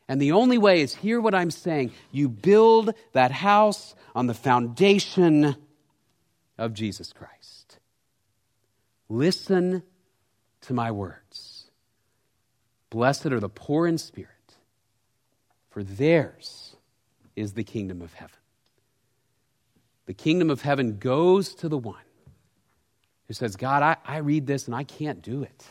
And 0.08 0.20
the 0.20 0.32
only 0.32 0.58
way 0.58 0.82
is 0.82 0.94
hear 0.94 1.20
what 1.20 1.34
I'm 1.34 1.50
saying. 1.50 1.92
You 2.12 2.28
build 2.28 2.94
that 3.12 3.30
house 3.30 3.94
on 4.14 4.26
the 4.26 4.34
foundation 4.34 5.56
of 6.58 6.74
Jesus 6.74 7.12
Christ. 7.12 7.78
Listen 9.08 9.82
to 10.62 10.74
my 10.74 10.90
words. 10.90 11.70
Blessed 12.90 13.26
are 13.26 13.40
the 13.40 13.48
poor 13.48 13.86
in 13.86 13.98
spirit, 13.98 14.30
for 15.70 15.82
theirs 15.82 16.76
is 17.34 17.54
the 17.54 17.64
kingdom 17.64 18.02
of 18.02 18.12
heaven. 18.12 18.36
The 20.06 20.14
kingdom 20.14 20.50
of 20.50 20.62
heaven 20.62 20.98
goes 20.98 21.54
to 21.56 21.68
the 21.68 21.78
one 21.78 21.96
who 23.26 23.34
says, 23.34 23.56
God, 23.56 23.82
I, 23.82 23.96
I 24.06 24.18
read 24.18 24.46
this 24.46 24.66
and 24.66 24.74
I 24.74 24.84
can't 24.84 25.22
do 25.22 25.42
it. 25.42 25.64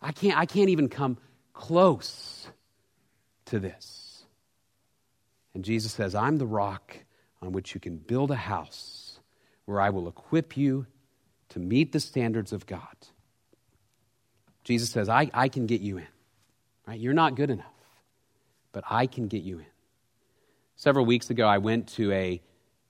I 0.00 0.12
can't, 0.12 0.38
I 0.38 0.44
can't 0.44 0.68
even 0.68 0.88
come 0.88 1.16
close 1.54 2.35
to 3.46 3.58
this. 3.58 4.24
And 5.54 5.64
Jesus 5.64 5.92
says, 5.92 6.14
I'm 6.14 6.36
the 6.36 6.46
rock 6.46 6.98
on 7.40 7.52
which 7.52 7.74
you 7.74 7.80
can 7.80 7.96
build 7.96 8.30
a 8.30 8.36
house 8.36 9.18
where 9.64 9.80
I 9.80 9.90
will 9.90 10.08
equip 10.08 10.56
you 10.56 10.86
to 11.50 11.58
meet 11.58 11.92
the 11.92 12.00
standards 12.00 12.52
of 12.52 12.66
God. 12.66 12.96
Jesus 14.64 14.90
says, 14.90 15.08
I, 15.08 15.30
I 15.32 15.48
can 15.48 15.66
get 15.66 15.80
you 15.80 15.98
in. 15.98 16.06
Right? 16.86 16.98
You're 16.98 17.14
not 17.14 17.36
good 17.36 17.50
enough, 17.50 17.66
but 18.72 18.84
I 18.90 19.06
can 19.06 19.28
get 19.28 19.42
you 19.42 19.60
in. 19.60 19.66
Several 20.76 21.06
weeks 21.06 21.30
ago, 21.30 21.46
I 21.46 21.58
went 21.58 21.88
to 21.94 22.12
a 22.12 22.42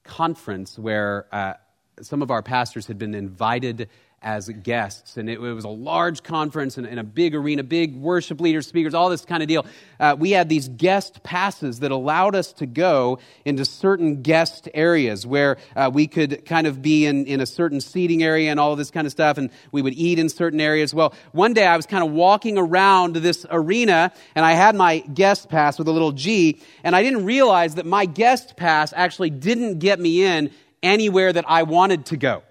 conference 0.04 0.78
where 0.78 1.26
uh, 1.32 1.54
some 2.00 2.22
of 2.22 2.30
our 2.30 2.42
pastors 2.42 2.86
had 2.86 2.98
been 2.98 3.14
invited 3.14 3.88
as 4.22 4.48
guests. 4.48 5.16
And 5.18 5.28
it, 5.28 5.34
it 5.34 5.52
was 5.52 5.64
a 5.64 5.68
large 5.68 6.22
conference 6.22 6.78
and, 6.78 6.86
in, 6.86 6.98
a 6.98 7.04
big 7.04 7.34
arena, 7.34 7.62
big 7.62 7.94
worship 7.94 8.40
leaders, 8.40 8.66
speakers, 8.66 8.94
all 8.94 9.10
this 9.10 9.24
kind 9.24 9.42
of 9.42 9.48
deal. 9.48 9.66
Uh, 10.00 10.16
we 10.18 10.30
had 10.32 10.48
these 10.48 10.68
guest 10.68 11.22
passes 11.22 11.80
that 11.80 11.90
allowed 11.90 12.34
us 12.34 12.52
to 12.54 12.66
go 12.66 13.18
into 13.44 13.64
certain 13.64 14.22
guest 14.22 14.68
areas 14.74 15.26
where 15.26 15.58
uh, 15.76 15.90
we 15.92 16.06
could 16.06 16.44
kind 16.44 16.66
of 16.66 16.82
be 16.82 17.06
in, 17.06 17.26
in 17.26 17.40
a 17.40 17.46
certain 17.46 17.80
seating 17.80 18.22
area 18.22 18.50
and 18.50 18.58
all 18.58 18.74
this 18.74 18.90
kind 18.90 19.06
of 19.06 19.12
stuff. 19.12 19.38
And 19.38 19.50
we 19.70 19.82
would 19.82 19.94
eat 19.94 20.18
in 20.18 20.28
certain 20.28 20.60
areas. 20.60 20.94
Well, 20.94 21.14
one 21.32 21.52
day 21.52 21.66
I 21.66 21.76
was 21.76 21.86
kind 21.86 22.02
of 22.02 22.10
walking 22.10 22.58
around 22.58 23.16
this 23.16 23.46
arena 23.50 24.12
and 24.34 24.44
I 24.44 24.54
had 24.54 24.74
my 24.74 25.00
guest 25.00 25.48
pass 25.48 25.78
with 25.78 25.88
a 25.88 25.92
little 25.92 26.12
G. 26.12 26.60
And 26.82 26.96
I 26.96 27.02
didn't 27.02 27.26
realize 27.26 27.76
that 27.76 27.86
my 27.86 28.06
guest 28.06 28.56
pass 28.56 28.92
actually 28.96 29.30
didn't 29.30 29.78
get 29.78 30.00
me 30.00 30.24
in 30.24 30.50
anywhere 30.82 31.32
that 31.32 31.44
I 31.46 31.64
wanted 31.64 32.06
to 32.06 32.16
go. 32.16 32.42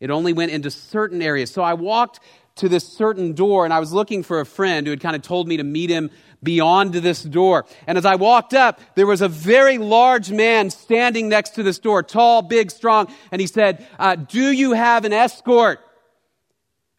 It 0.00 0.10
only 0.10 0.32
went 0.32 0.52
into 0.52 0.70
certain 0.70 1.22
areas. 1.22 1.50
So 1.50 1.62
I 1.62 1.74
walked 1.74 2.20
to 2.56 2.68
this 2.68 2.86
certain 2.86 3.34
door 3.34 3.64
and 3.64 3.72
I 3.72 3.78
was 3.78 3.92
looking 3.92 4.22
for 4.22 4.40
a 4.40 4.46
friend 4.46 4.86
who 4.86 4.90
had 4.90 5.00
kind 5.00 5.16
of 5.16 5.22
told 5.22 5.48
me 5.48 5.56
to 5.56 5.64
meet 5.64 5.90
him 5.90 6.10
beyond 6.42 6.92
this 6.92 7.22
door. 7.22 7.66
And 7.86 7.98
as 7.98 8.04
I 8.04 8.16
walked 8.16 8.54
up, 8.54 8.80
there 8.94 9.06
was 9.06 9.22
a 9.22 9.28
very 9.28 9.78
large 9.78 10.30
man 10.30 10.70
standing 10.70 11.28
next 11.28 11.50
to 11.50 11.62
this 11.62 11.78
door, 11.78 12.02
tall, 12.02 12.42
big, 12.42 12.70
strong. 12.70 13.12
And 13.32 13.40
he 13.40 13.46
said, 13.46 13.86
uh, 13.98 14.16
Do 14.16 14.50
you 14.52 14.72
have 14.72 15.04
an 15.04 15.12
escort? 15.12 15.80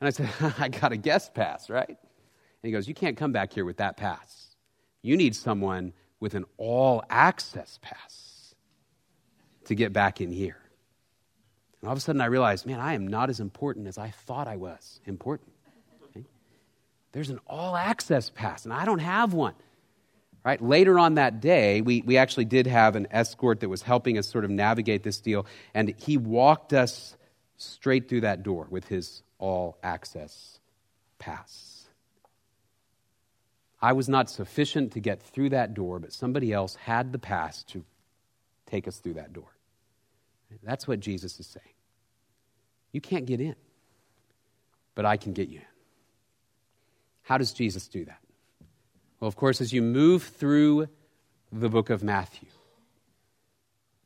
And 0.01 0.07
I 0.07 0.11
said, 0.11 0.29
I 0.59 0.69
got 0.69 0.91
a 0.91 0.97
guest 0.97 1.33
pass, 1.33 1.69
right? 1.69 1.87
And 1.87 1.97
he 2.63 2.71
goes, 2.71 2.87
You 2.87 2.93
can't 2.93 3.17
come 3.17 3.31
back 3.31 3.53
here 3.53 3.65
with 3.65 3.77
that 3.77 3.97
pass. 3.97 4.55
You 5.01 5.15
need 5.15 5.35
someone 5.35 5.93
with 6.19 6.35
an 6.35 6.45
all 6.57 7.03
access 7.09 7.79
pass 7.81 8.55
to 9.65 9.75
get 9.75 9.93
back 9.93 10.19
in 10.19 10.31
here. 10.31 10.57
And 11.81 11.87
all 11.87 11.93
of 11.93 11.97
a 11.97 12.01
sudden 12.01 12.21
I 12.21 12.25
realized, 12.25 12.65
man, 12.65 12.79
I 12.79 12.93
am 12.93 13.07
not 13.07 13.29
as 13.29 13.39
important 13.39 13.87
as 13.87 13.97
I 13.97 14.09
thought 14.09 14.47
I 14.47 14.57
was 14.57 14.99
important. 15.05 15.51
Okay? 16.09 16.25
There's 17.11 17.29
an 17.29 17.39
all 17.47 17.75
access 17.75 18.29
pass, 18.29 18.65
and 18.65 18.73
I 18.73 18.85
don't 18.85 18.99
have 18.99 19.33
one. 19.33 19.55
Right? 20.43 20.61
Later 20.61 20.97
on 20.97 21.15
that 21.15 21.41
day, 21.41 21.81
we, 21.81 22.01
we 22.01 22.17
actually 22.17 22.45
did 22.45 22.65
have 22.65 22.95
an 22.95 23.07
escort 23.11 23.59
that 23.59 23.69
was 23.69 23.81
helping 23.81 24.17
us 24.17 24.27
sort 24.27 24.45
of 24.45 24.49
navigate 24.49 25.03
this 25.03 25.19
deal, 25.19 25.45
and 25.73 25.93
he 25.97 26.17
walked 26.17 26.73
us 26.73 27.15
straight 27.57 28.07
through 28.07 28.21
that 28.21 28.41
door 28.41 28.67
with 28.69 28.87
his 28.87 29.21
all 29.37 29.77
access 29.83 30.59
pass. 31.17 31.85
I 33.81 33.93
was 33.93 34.09
not 34.09 34.29
sufficient 34.29 34.93
to 34.93 34.99
get 34.99 35.21
through 35.21 35.49
that 35.49 35.73
door, 35.73 35.99
but 35.99 36.11
somebody 36.11 36.51
else 36.51 36.75
had 36.75 37.13
the 37.13 37.19
pass 37.19 37.63
to 37.65 37.83
take 38.65 38.87
us 38.87 38.97
through 38.99 39.13
that 39.13 39.33
door. 39.33 39.55
That's 40.63 40.87
what 40.87 40.99
Jesus 40.99 41.39
is 41.39 41.47
saying. 41.47 41.75
You 42.91 43.01
can't 43.01 43.25
get 43.25 43.39
in, 43.39 43.55
but 44.95 45.05
I 45.05 45.17
can 45.17 45.33
get 45.33 45.49
you 45.49 45.59
in. 45.59 45.65
How 47.23 47.37
does 47.37 47.53
Jesus 47.53 47.87
do 47.87 48.05
that? 48.05 48.19
Well, 49.19 49.27
of 49.27 49.35
course, 49.35 49.61
as 49.61 49.71
you 49.71 49.81
move 49.81 50.23
through 50.23 50.87
the 51.51 51.69
book 51.69 51.89
of 51.89 52.03
Matthew, 52.03 52.49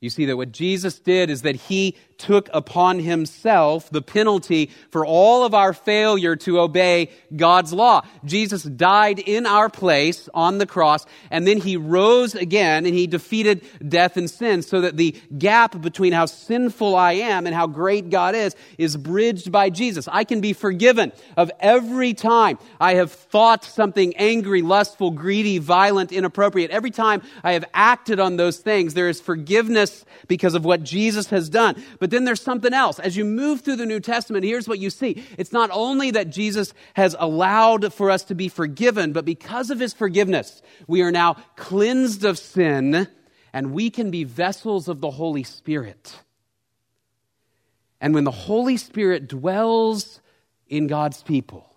you 0.01 0.09
see 0.09 0.25
that 0.25 0.35
what 0.35 0.51
Jesus 0.51 0.99
did 0.99 1.29
is 1.29 1.43
that 1.43 1.55
he 1.55 1.95
took 2.17 2.49
upon 2.53 2.99
himself 2.99 3.89
the 3.89 4.01
penalty 4.01 4.69
for 4.91 5.05
all 5.05 5.45
of 5.45 5.53
our 5.53 5.73
failure 5.73 6.35
to 6.35 6.59
obey 6.59 7.09
God's 7.35 7.73
law. 7.73 8.01
Jesus 8.25 8.63
died 8.63 9.19
in 9.19 9.45
our 9.45 9.69
place 9.69 10.29
on 10.33 10.57
the 10.57 10.65
cross, 10.65 11.05
and 11.31 11.47
then 11.47 11.59
he 11.59 11.77
rose 11.77 12.35
again 12.35 12.85
and 12.85 12.95
he 12.95 13.07
defeated 13.07 13.63
death 13.87 14.17
and 14.17 14.29
sin 14.29 14.61
so 14.61 14.81
that 14.81 14.97
the 14.97 15.15
gap 15.37 15.81
between 15.81 16.13
how 16.13 16.25
sinful 16.25 16.95
I 16.95 17.13
am 17.13 17.45
and 17.45 17.55
how 17.55 17.67
great 17.67 18.09
God 18.09 18.35
is 18.35 18.55
is 18.77 18.97
bridged 18.97 19.51
by 19.51 19.69
Jesus. 19.69 20.07
I 20.07 20.23
can 20.23 20.41
be 20.41 20.53
forgiven 20.53 21.11
of 21.37 21.51
every 21.59 22.13
time 22.13 22.57
I 22.79 22.95
have 22.95 23.11
thought 23.11 23.63
something 23.63 24.15
angry, 24.17 24.61
lustful, 24.61 25.11
greedy, 25.11 25.57
violent, 25.57 26.11
inappropriate. 26.11 26.71
Every 26.71 26.91
time 26.91 27.21
I 27.43 27.53
have 27.53 27.65
acted 27.73 28.19
on 28.19 28.37
those 28.37 28.57
things, 28.57 28.93
there 28.93 29.09
is 29.09 29.21
forgiveness 29.21 30.05
because 30.27 30.53
of 30.53 30.65
what 30.65 30.83
Jesus 30.83 31.29
has 31.29 31.49
done. 31.49 31.83
But 31.99 32.09
then 32.13 32.25
there's 32.25 32.41
something 32.41 32.73
else. 32.73 32.99
As 32.99 33.17
you 33.17 33.25
move 33.25 33.61
through 33.61 33.77
the 33.77 33.85
New 33.85 33.99
Testament, 33.99 34.45
here's 34.45 34.67
what 34.67 34.79
you 34.79 34.89
see. 34.89 35.23
It's 35.37 35.51
not 35.51 35.69
only 35.73 36.11
that 36.11 36.29
Jesus 36.29 36.73
has 36.93 37.15
allowed 37.17 37.93
for 37.93 38.11
us 38.11 38.23
to 38.25 38.35
be 38.35 38.49
forgiven, 38.49 39.13
but 39.13 39.25
because 39.25 39.69
of 39.69 39.79
his 39.79 39.93
forgiveness, 39.93 40.61
we 40.87 41.01
are 41.01 41.11
now 41.11 41.35
cleansed 41.55 42.23
of 42.23 42.37
sin 42.37 43.07
and 43.51 43.71
we 43.71 43.89
can 43.89 44.11
be 44.11 44.23
vessels 44.23 44.87
of 44.87 45.01
the 45.01 45.11
Holy 45.11 45.43
Spirit. 45.43 46.19
And 48.01 48.13
when 48.13 48.23
the 48.23 48.31
Holy 48.31 48.77
Spirit 48.77 49.27
dwells 49.27 50.19
in 50.67 50.87
God's 50.87 51.23
people, 51.23 51.73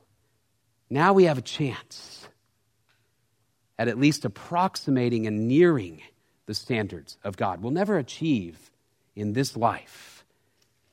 now 0.91 1.13
we 1.13 1.25
have 1.25 1.39
a 1.39 1.43
chance 1.43 2.27
at 3.79 3.89
at 3.89 3.99
least 3.99 4.25
approximating 4.25 5.27
and 5.27 5.49
nearing 5.49 6.03
the 6.47 6.55
standards 6.55 7.19
of 7.23 7.37
God. 7.37 7.63
We'll 7.63 7.73
never 7.73 7.99
achieve 7.99 8.71
in 9.15 9.33
this 9.33 9.57
life 9.57 10.16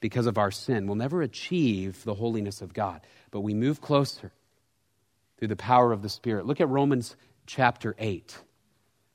because 0.04 0.26
of 0.26 0.38
our 0.38 0.52
sin. 0.52 0.86
We'll 0.86 0.98
never 0.98 1.22
achieve 1.22 2.04
the 2.04 2.16
holiness 2.16 2.62
of 2.62 2.74
God, 2.74 3.00
but 3.32 3.40
we 3.40 3.54
move 3.54 3.80
closer 3.80 4.34
through 5.38 5.48
the 5.48 5.56
power 5.56 5.94
of 5.94 6.02
the 6.02 6.10
Spirit. 6.10 6.46
Look 6.46 6.60
at 6.60 6.68
Romans 6.68 7.16
chapter 7.46 7.96
8. 7.98 8.38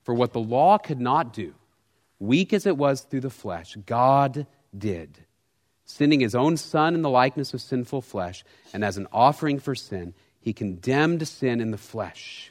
For 0.05 0.15
what 0.15 0.33
the 0.33 0.41
law 0.41 0.79
could 0.79 0.99
not 0.99 1.35
do, 1.35 1.53
weak 2.19 2.55
as 2.55 2.65
it 2.65 2.79
was 2.79 3.03
through 3.03 3.21
the 3.21 3.29
flesh, 3.29 3.77
God 3.85 4.47
did, 4.77 5.27
sending 5.85 6.21
his 6.21 6.35
own 6.35 6.57
Son 6.57 6.95
in 6.95 7.03
the 7.03 7.11
likeness 7.11 7.53
of 7.53 7.61
sinful 7.61 8.01
flesh, 8.01 8.43
and 8.73 8.83
as 8.83 8.97
an 8.97 9.09
offering 9.13 9.59
for 9.59 9.75
sin, 9.75 10.15
he 10.41 10.55
condemned 10.55 11.29
sin 11.29 11.61
in 11.61 11.71
the 11.71 11.77
flesh. 11.77 12.51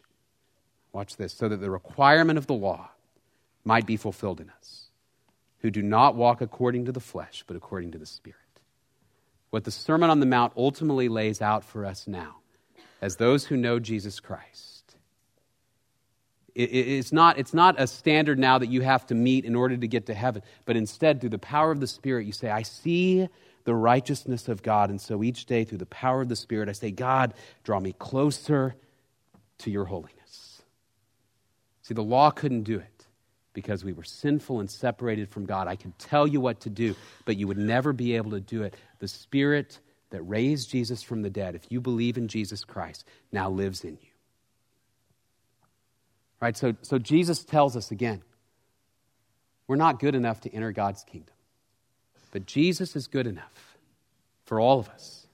Watch 0.94 1.18
this, 1.18 1.34
so 1.34 1.50
that 1.50 1.58
the 1.58 1.72
requirement 1.72 2.38
of 2.38 2.46
the 2.46 2.54
law 2.54 2.92
might 3.66 3.88
be 3.88 3.98
fulfilled 3.98 4.40
in 4.40 4.52
us, 4.52 4.87
who 5.62 5.72
do 5.72 5.82
not 5.82 6.16
walk 6.16 6.42
according 6.42 6.86
to 6.86 6.92
the 6.92 7.00
flesh, 7.00 7.44
but 7.48 7.56
according 7.56 7.92
to 7.92 7.98
the 7.98 8.06
Spirit. 8.06 8.38
What 9.50 9.64
the 9.64 9.72
Sermon 9.72 10.10
on 10.10 10.20
the 10.20 10.26
Mount 10.26 10.54
ultimately 10.56 11.10
lays 11.10 11.42
out 11.42 11.64
for 11.64 11.86
us 11.86 12.08
now, 12.08 12.38
as 13.02 13.16
those 13.16 13.46
who 13.46 13.58
know 13.58 13.80
Jesus 13.80 14.20
Christ, 14.20 14.96
it's 16.54 17.12
not, 17.12 17.38
it's 17.38 17.54
not 17.54 17.80
a 17.80 17.86
standard 17.86 18.40
now 18.40 18.58
that 18.58 18.68
you 18.68 18.82
have 18.82 19.06
to 19.08 19.16
meet 19.16 19.46
in 19.46 19.56
order 19.56 19.78
to 19.78 19.88
get 19.88 20.08
to 20.08 20.14
heaven, 20.16 20.42
but 20.66 20.76
instead, 20.76 21.22
through 21.22 21.30
the 21.30 21.38
power 21.38 21.72
of 21.72 21.80
the 21.80 21.88
Spirit, 21.88 22.26
you 22.26 22.32
say, 22.32 22.50
I 22.50 22.64
see 22.64 23.30
the 23.64 23.76
righteousness 23.76 24.48
of 24.48 24.64
God. 24.64 24.90
And 24.90 25.00
so 25.00 25.24
each 25.24 25.46
day, 25.46 25.66
through 25.66 25.78
the 25.78 25.86
power 25.86 26.22
of 26.22 26.30
the 26.30 26.36
Spirit, 26.36 26.68
I 26.68 26.72
say, 26.72 26.90
God, 26.90 27.36
draw 27.64 27.80
me 27.80 27.94
closer 27.94 28.76
to 29.60 29.70
your 29.70 29.86
holiness. 29.86 30.64
See, 31.84 31.94
the 31.94 32.04
law 32.04 32.32
couldn't 32.32 32.64
do 32.64 32.80
it 32.80 32.97
because 33.58 33.84
we 33.84 33.92
were 33.92 34.04
sinful 34.04 34.60
and 34.60 34.70
separated 34.70 35.28
from 35.28 35.48
God. 35.48 35.68
I 35.68 35.76
can 35.76 35.92
tell 35.98 36.28
you 36.28 36.40
what 36.40 36.60
to 36.60 36.70
do, 36.70 36.96
but 37.26 37.38
you 37.38 37.48
would 37.48 37.58
never 37.58 37.92
be 37.92 38.16
able 38.16 38.30
to 38.30 38.40
do 38.40 38.62
it. 38.62 38.76
The 39.00 39.08
Spirit 39.08 39.80
that 40.12 40.22
raised 40.22 40.70
Jesus 40.70 41.02
from 41.02 41.24
the 41.24 41.32
dead, 41.32 41.56
if 41.56 41.72
you 41.72 41.82
believe 41.82 42.20
in 42.20 42.28
Jesus 42.28 42.64
Christ, 42.64 43.04
now 43.32 43.50
lives 43.50 43.84
in 43.84 43.94
you. 43.94 44.10
Right? 46.40 46.56
So, 46.56 46.76
so 46.84 47.00
Jesus 47.00 47.44
tells 47.44 47.76
us 47.76 47.90
again 47.90 48.22
we're 49.66 49.76
not 49.76 50.00
good 50.00 50.14
enough 50.14 50.42
to 50.42 50.54
enter 50.54 50.72
God's 50.72 51.04
kingdom. 51.04 51.34
But 52.30 52.46
Jesus 52.46 52.96
is 52.96 53.08
good 53.08 53.26
enough 53.26 53.80
for 54.46 54.60
all 54.60 54.78
of 54.78 54.88
us, 54.90 55.26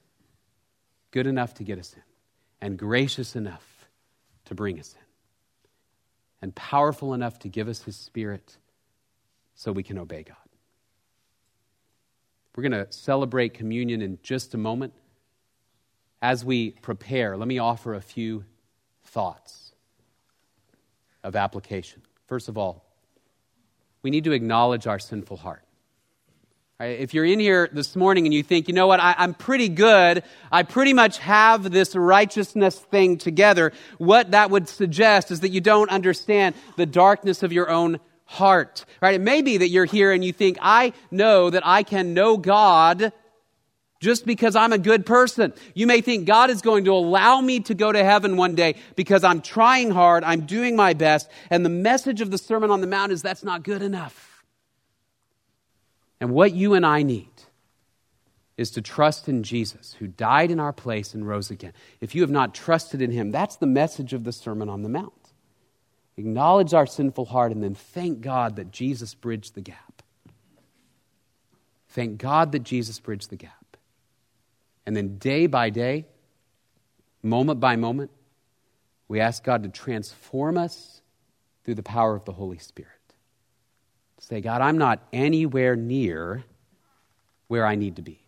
good 1.10 1.26
enough 1.26 1.52
to 1.56 1.62
get 1.62 1.78
us 1.78 1.92
in, 1.92 2.02
and 2.62 2.78
gracious 2.78 3.36
enough 3.36 3.86
to 4.46 4.54
bring 4.54 4.80
us 4.80 4.94
in, 4.94 5.03
and 6.44 6.54
powerful 6.54 7.14
enough 7.14 7.38
to 7.38 7.48
give 7.48 7.68
us 7.68 7.80
his 7.80 7.96
spirit 7.96 8.58
so 9.54 9.72
we 9.72 9.82
can 9.82 9.96
obey 9.96 10.22
God. 10.22 10.36
We're 12.54 12.68
going 12.68 12.84
to 12.84 12.92
celebrate 12.92 13.54
communion 13.54 14.02
in 14.02 14.18
just 14.22 14.52
a 14.52 14.58
moment. 14.58 14.92
As 16.20 16.44
we 16.44 16.72
prepare, 16.72 17.38
let 17.38 17.48
me 17.48 17.58
offer 17.58 17.94
a 17.94 18.02
few 18.02 18.44
thoughts 19.04 19.72
of 21.22 21.34
application. 21.34 22.02
First 22.26 22.50
of 22.50 22.58
all, 22.58 22.84
we 24.02 24.10
need 24.10 24.24
to 24.24 24.32
acknowledge 24.32 24.86
our 24.86 24.98
sinful 24.98 25.38
heart. 25.38 25.63
Right? 26.80 26.98
If 26.98 27.14
you're 27.14 27.24
in 27.24 27.38
here 27.38 27.68
this 27.72 27.94
morning 27.94 28.26
and 28.26 28.34
you 28.34 28.42
think, 28.42 28.66
you 28.66 28.74
know 28.74 28.88
what, 28.88 28.98
I, 28.98 29.14
am 29.18 29.34
pretty 29.34 29.68
good, 29.68 30.24
I 30.50 30.64
pretty 30.64 30.92
much 30.92 31.18
have 31.18 31.70
this 31.70 31.94
righteousness 31.94 32.76
thing 32.76 33.16
together, 33.16 33.72
what 33.98 34.32
that 34.32 34.50
would 34.50 34.68
suggest 34.68 35.30
is 35.30 35.38
that 35.40 35.50
you 35.50 35.60
don't 35.60 35.88
understand 35.90 36.56
the 36.76 36.84
darkness 36.84 37.44
of 37.44 37.52
your 37.52 37.70
own 37.70 38.00
heart. 38.24 38.84
Right? 39.00 39.14
It 39.14 39.20
may 39.20 39.40
be 39.40 39.58
that 39.58 39.68
you're 39.68 39.84
here 39.84 40.10
and 40.10 40.24
you 40.24 40.32
think, 40.32 40.58
I 40.60 40.94
know 41.12 41.48
that 41.48 41.64
I 41.64 41.84
can 41.84 42.12
know 42.12 42.36
God 42.36 43.12
just 44.00 44.26
because 44.26 44.56
I'm 44.56 44.72
a 44.72 44.78
good 44.78 45.06
person. 45.06 45.52
You 45.74 45.86
may 45.86 46.00
think 46.00 46.26
God 46.26 46.50
is 46.50 46.60
going 46.60 46.86
to 46.86 46.92
allow 46.92 47.40
me 47.40 47.60
to 47.60 47.74
go 47.74 47.92
to 47.92 48.02
heaven 48.02 48.36
one 48.36 48.56
day 48.56 48.74
because 48.96 49.22
I'm 49.22 49.42
trying 49.42 49.92
hard, 49.92 50.24
I'm 50.24 50.40
doing 50.40 50.74
my 50.74 50.92
best, 50.92 51.30
and 51.50 51.64
the 51.64 51.70
message 51.70 52.20
of 52.20 52.32
the 52.32 52.36
Sermon 52.36 52.72
on 52.72 52.80
the 52.80 52.88
Mount 52.88 53.12
is 53.12 53.22
that's 53.22 53.44
not 53.44 53.62
good 53.62 53.80
enough. 53.80 54.33
And 56.20 56.30
what 56.30 56.54
you 56.54 56.74
and 56.74 56.86
I 56.86 57.02
need 57.02 57.30
is 58.56 58.70
to 58.72 58.82
trust 58.82 59.28
in 59.28 59.42
Jesus, 59.42 59.96
who 59.98 60.06
died 60.06 60.50
in 60.50 60.60
our 60.60 60.72
place 60.72 61.12
and 61.12 61.26
rose 61.26 61.50
again. 61.50 61.72
If 62.00 62.14
you 62.14 62.22
have 62.22 62.30
not 62.30 62.54
trusted 62.54 63.02
in 63.02 63.10
him, 63.10 63.30
that's 63.30 63.56
the 63.56 63.66
message 63.66 64.12
of 64.12 64.24
the 64.24 64.32
Sermon 64.32 64.68
on 64.68 64.82
the 64.82 64.88
Mount. 64.88 65.12
Acknowledge 66.16 66.72
our 66.72 66.86
sinful 66.86 67.26
heart 67.26 67.50
and 67.50 67.62
then 67.62 67.74
thank 67.74 68.20
God 68.20 68.56
that 68.56 68.70
Jesus 68.70 69.14
bridged 69.14 69.54
the 69.54 69.60
gap. 69.60 70.02
Thank 71.88 72.18
God 72.18 72.52
that 72.52 72.62
Jesus 72.62 73.00
bridged 73.00 73.30
the 73.30 73.36
gap. 73.36 73.76
And 74.86 74.96
then 74.96 75.18
day 75.18 75.46
by 75.46 75.70
day, 75.70 76.06
moment 77.22 77.58
by 77.58 77.76
moment, 77.76 78.10
we 79.08 79.20
ask 79.20 79.42
God 79.42 79.62
to 79.64 79.68
transform 79.68 80.56
us 80.56 81.02
through 81.64 81.74
the 81.74 81.82
power 81.82 82.14
of 82.14 82.24
the 82.24 82.32
Holy 82.32 82.58
Spirit. 82.58 82.90
Say, 84.28 84.40
God, 84.40 84.62
I'm 84.62 84.78
not 84.78 85.06
anywhere 85.12 85.76
near 85.76 86.44
where 87.48 87.66
I 87.66 87.74
need 87.74 87.96
to 87.96 88.02
be. 88.02 88.18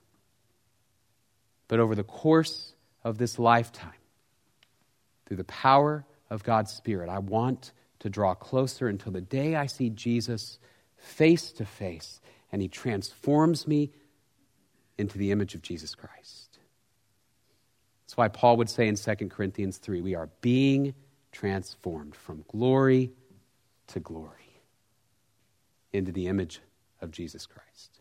But 1.68 1.80
over 1.80 1.94
the 1.94 2.04
course 2.04 2.74
of 3.02 3.16
this 3.16 3.38
lifetime, 3.38 3.92
through 5.24 5.38
the 5.38 5.44
power 5.44 6.04
of 6.28 6.44
God's 6.44 6.70
Spirit, 6.70 7.08
I 7.08 7.18
want 7.20 7.72
to 8.00 8.10
draw 8.10 8.34
closer 8.34 8.88
until 8.88 9.10
the 9.10 9.22
day 9.22 9.56
I 9.56 9.64
see 9.66 9.88
Jesus 9.88 10.58
face 10.98 11.50
to 11.52 11.64
face 11.64 12.20
and 12.52 12.60
he 12.60 12.68
transforms 12.68 13.66
me 13.66 13.90
into 14.98 15.16
the 15.16 15.32
image 15.32 15.54
of 15.54 15.62
Jesus 15.62 15.94
Christ. 15.94 16.58
That's 18.04 18.18
why 18.18 18.28
Paul 18.28 18.58
would 18.58 18.68
say 18.68 18.86
in 18.86 18.96
2 18.96 19.14
Corinthians 19.30 19.78
3 19.78 20.02
we 20.02 20.14
are 20.14 20.28
being 20.42 20.92
transformed 21.32 22.14
from 22.14 22.44
glory 22.48 23.12
to 23.88 23.98
glory 23.98 24.45
into 25.96 26.12
the 26.12 26.28
image 26.28 26.60
of 27.00 27.10
Jesus 27.10 27.46
Christ. 27.46 28.00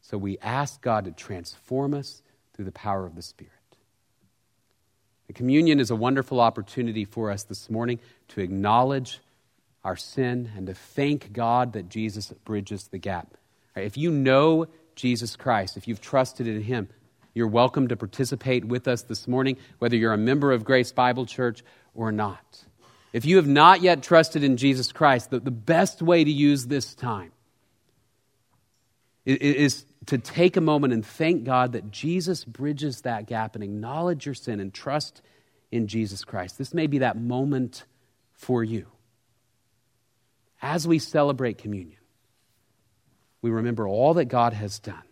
So 0.00 0.18
we 0.18 0.38
ask 0.38 0.80
God 0.80 1.04
to 1.04 1.12
transform 1.12 1.94
us 1.94 2.22
through 2.54 2.64
the 2.64 2.72
power 2.72 3.06
of 3.06 3.14
the 3.14 3.22
Spirit. 3.22 3.52
The 5.26 5.32
communion 5.32 5.80
is 5.80 5.90
a 5.90 5.96
wonderful 5.96 6.40
opportunity 6.40 7.04
for 7.04 7.30
us 7.30 7.44
this 7.44 7.70
morning 7.70 8.00
to 8.28 8.40
acknowledge 8.40 9.20
our 9.84 9.96
sin 9.96 10.50
and 10.56 10.66
to 10.66 10.74
thank 10.74 11.32
God 11.32 11.72
that 11.72 11.88
Jesus 11.88 12.32
bridges 12.44 12.88
the 12.88 12.98
gap. 12.98 13.36
If 13.74 13.96
you 13.96 14.10
know 14.10 14.66
Jesus 14.94 15.36
Christ, 15.36 15.76
if 15.76 15.88
you've 15.88 16.00
trusted 16.00 16.46
in 16.46 16.62
Him, 16.62 16.88
you're 17.34 17.48
welcome 17.48 17.88
to 17.88 17.96
participate 17.96 18.64
with 18.64 18.86
us 18.86 19.02
this 19.02 19.26
morning, 19.26 19.56
whether 19.78 19.96
you're 19.96 20.12
a 20.12 20.18
member 20.18 20.52
of 20.52 20.64
Grace 20.64 20.92
Bible 20.92 21.24
Church 21.24 21.64
or 21.94 22.12
not. 22.12 22.64
If 23.12 23.26
you 23.26 23.36
have 23.36 23.46
not 23.46 23.82
yet 23.82 24.02
trusted 24.02 24.42
in 24.42 24.56
Jesus 24.56 24.90
Christ, 24.90 25.30
the, 25.30 25.40
the 25.40 25.50
best 25.50 26.00
way 26.00 26.24
to 26.24 26.30
use 26.30 26.66
this 26.66 26.94
time 26.94 27.32
is 29.24 29.84
to 30.06 30.18
take 30.18 30.56
a 30.56 30.60
moment 30.60 30.92
and 30.92 31.04
thank 31.04 31.44
God 31.44 31.72
that 31.72 31.90
Jesus 31.90 32.44
bridges 32.44 33.02
that 33.02 33.26
gap 33.26 33.54
and 33.54 33.62
acknowledge 33.62 34.26
your 34.26 34.34
sin 34.34 34.58
and 34.58 34.72
trust 34.74 35.22
in 35.70 35.86
Jesus 35.86 36.24
Christ. 36.24 36.58
This 36.58 36.74
may 36.74 36.86
be 36.86 36.98
that 36.98 37.16
moment 37.16 37.84
for 38.32 38.64
you. 38.64 38.86
As 40.60 40.88
we 40.88 40.98
celebrate 40.98 41.58
communion, 41.58 41.98
we 43.42 43.50
remember 43.50 43.86
all 43.86 44.14
that 44.14 44.26
God 44.26 44.52
has 44.54 44.78
done 44.78 45.02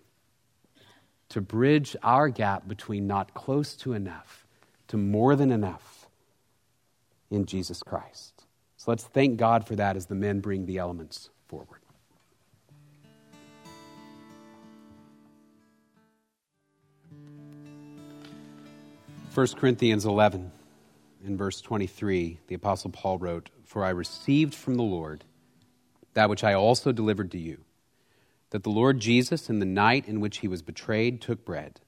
to 1.30 1.40
bridge 1.40 1.96
our 2.02 2.28
gap 2.28 2.66
between 2.66 3.06
not 3.06 3.34
close 3.34 3.74
to 3.76 3.92
enough 3.92 4.46
to 4.88 4.96
more 4.96 5.36
than 5.36 5.52
enough 5.52 5.99
in 7.30 7.46
Jesus 7.46 7.82
Christ. 7.82 8.46
So 8.76 8.90
let's 8.90 9.04
thank 9.04 9.36
God 9.36 9.66
for 9.66 9.76
that 9.76 9.96
as 9.96 10.06
the 10.06 10.14
men 10.14 10.40
bring 10.40 10.66
the 10.66 10.78
elements 10.78 11.30
forward. 11.46 11.80
First 19.30 19.56
Corinthians 19.58 20.04
11, 20.04 20.50
in 21.24 21.36
verse 21.36 21.60
23, 21.60 22.38
the 22.48 22.54
Apostle 22.54 22.90
Paul 22.90 23.18
wrote, 23.18 23.50
For 23.64 23.84
I 23.84 23.90
received 23.90 24.54
from 24.54 24.74
the 24.74 24.82
Lord 24.82 25.24
that 26.14 26.28
which 26.28 26.42
I 26.42 26.54
also 26.54 26.90
delivered 26.90 27.30
to 27.32 27.38
you 27.38 27.64
that 28.50 28.64
the 28.64 28.70
Lord 28.70 28.98
Jesus, 28.98 29.48
in 29.48 29.60
the 29.60 29.66
night 29.66 30.06
in 30.08 30.20
which 30.20 30.38
he 30.38 30.48
was 30.48 30.62
betrayed, 30.62 31.20
took 31.20 31.44
bread. 31.44 31.80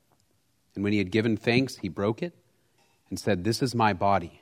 And 0.75 0.85
when 0.85 0.93
he 0.93 0.99
had 0.99 1.11
given 1.11 1.37
thanks, 1.37 1.79
he 1.79 1.89
broke 1.89 2.23
it 2.23 2.35
and 3.11 3.19
said, 3.19 3.45
This 3.45 3.63
is 3.63 3.75
my 3.75 3.93
body. 3.93 4.42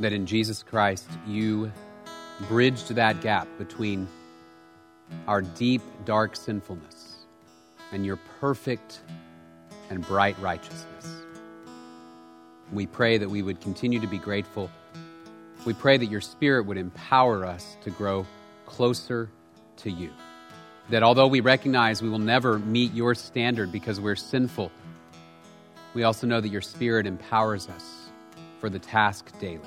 that 0.00 0.12
in 0.12 0.26
Jesus 0.26 0.62
Christ 0.62 1.08
you 1.26 1.70
bridged 2.48 2.94
that 2.94 3.20
gap 3.20 3.46
between 3.58 4.08
our 5.28 5.42
deep, 5.42 5.82
dark 6.04 6.34
sinfulness 6.36 7.26
and 7.92 8.04
your 8.04 8.18
perfect 8.40 9.00
and 9.90 10.06
bright 10.06 10.38
righteousness. 10.40 11.24
We 12.72 12.86
pray 12.86 13.18
that 13.18 13.28
we 13.28 13.42
would 13.42 13.60
continue 13.60 14.00
to 14.00 14.06
be 14.06 14.18
grateful. 14.18 14.70
We 15.66 15.74
pray 15.74 15.98
that 15.98 16.06
your 16.06 16.20
Spirit 16.20 16.66
would 16.66 16.76
empower 16.76 17.44
us 17.44 17.76
to 17.82 17.90
grow 17.90 18.26
closer 18.64 19.28
to 19.78 19.90
you. 19.90 20.10
That 20.88 21.02
although 21.02 21.26
we 21.26 21.40
recognize 21.40 22.02
we 22.02 22.08
will 22.08 22.18
never 22.18 22.58
meet 22.58 22.94
your 22.94 23.14
standard 23.14 23.72
because 23.72 24.00
we're 24.00 24.16
sinful, 24.16 24.70
we 25.94 26.04
also 26.04 26.26
know 26.26 26.40
that 26.40 26.48
your 26.48 26.60
Spirit 26.60 27.06
empowers 27.06 27.68
us 27.68 28.10
for 28.60 28.70
the 28.70 28.78
task 28.78 29.36
daily. 29.40 29.60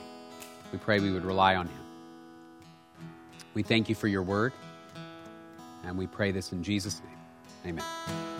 We 0.73 0.79
pray 0.79 0.99
we 0.99 1.11
would 1.11 1.23
rely 1.23 1.55
on 1.55 1.67
Him. 1.67 1.79
We 3.53 3.61
thank 3.61 3.87
you 3.87 3.95
for 3.95 4.07
your 4.07 4.23
word, 4.23 4.51
and 5.85 5.95
we 5.95 6.07
pray 6.07 6.31
this 6.31 6.51
in 6.51 6.63
Jesus' 6.63 6.99
name. 7.63 7.77
Amen. 7.77 8.32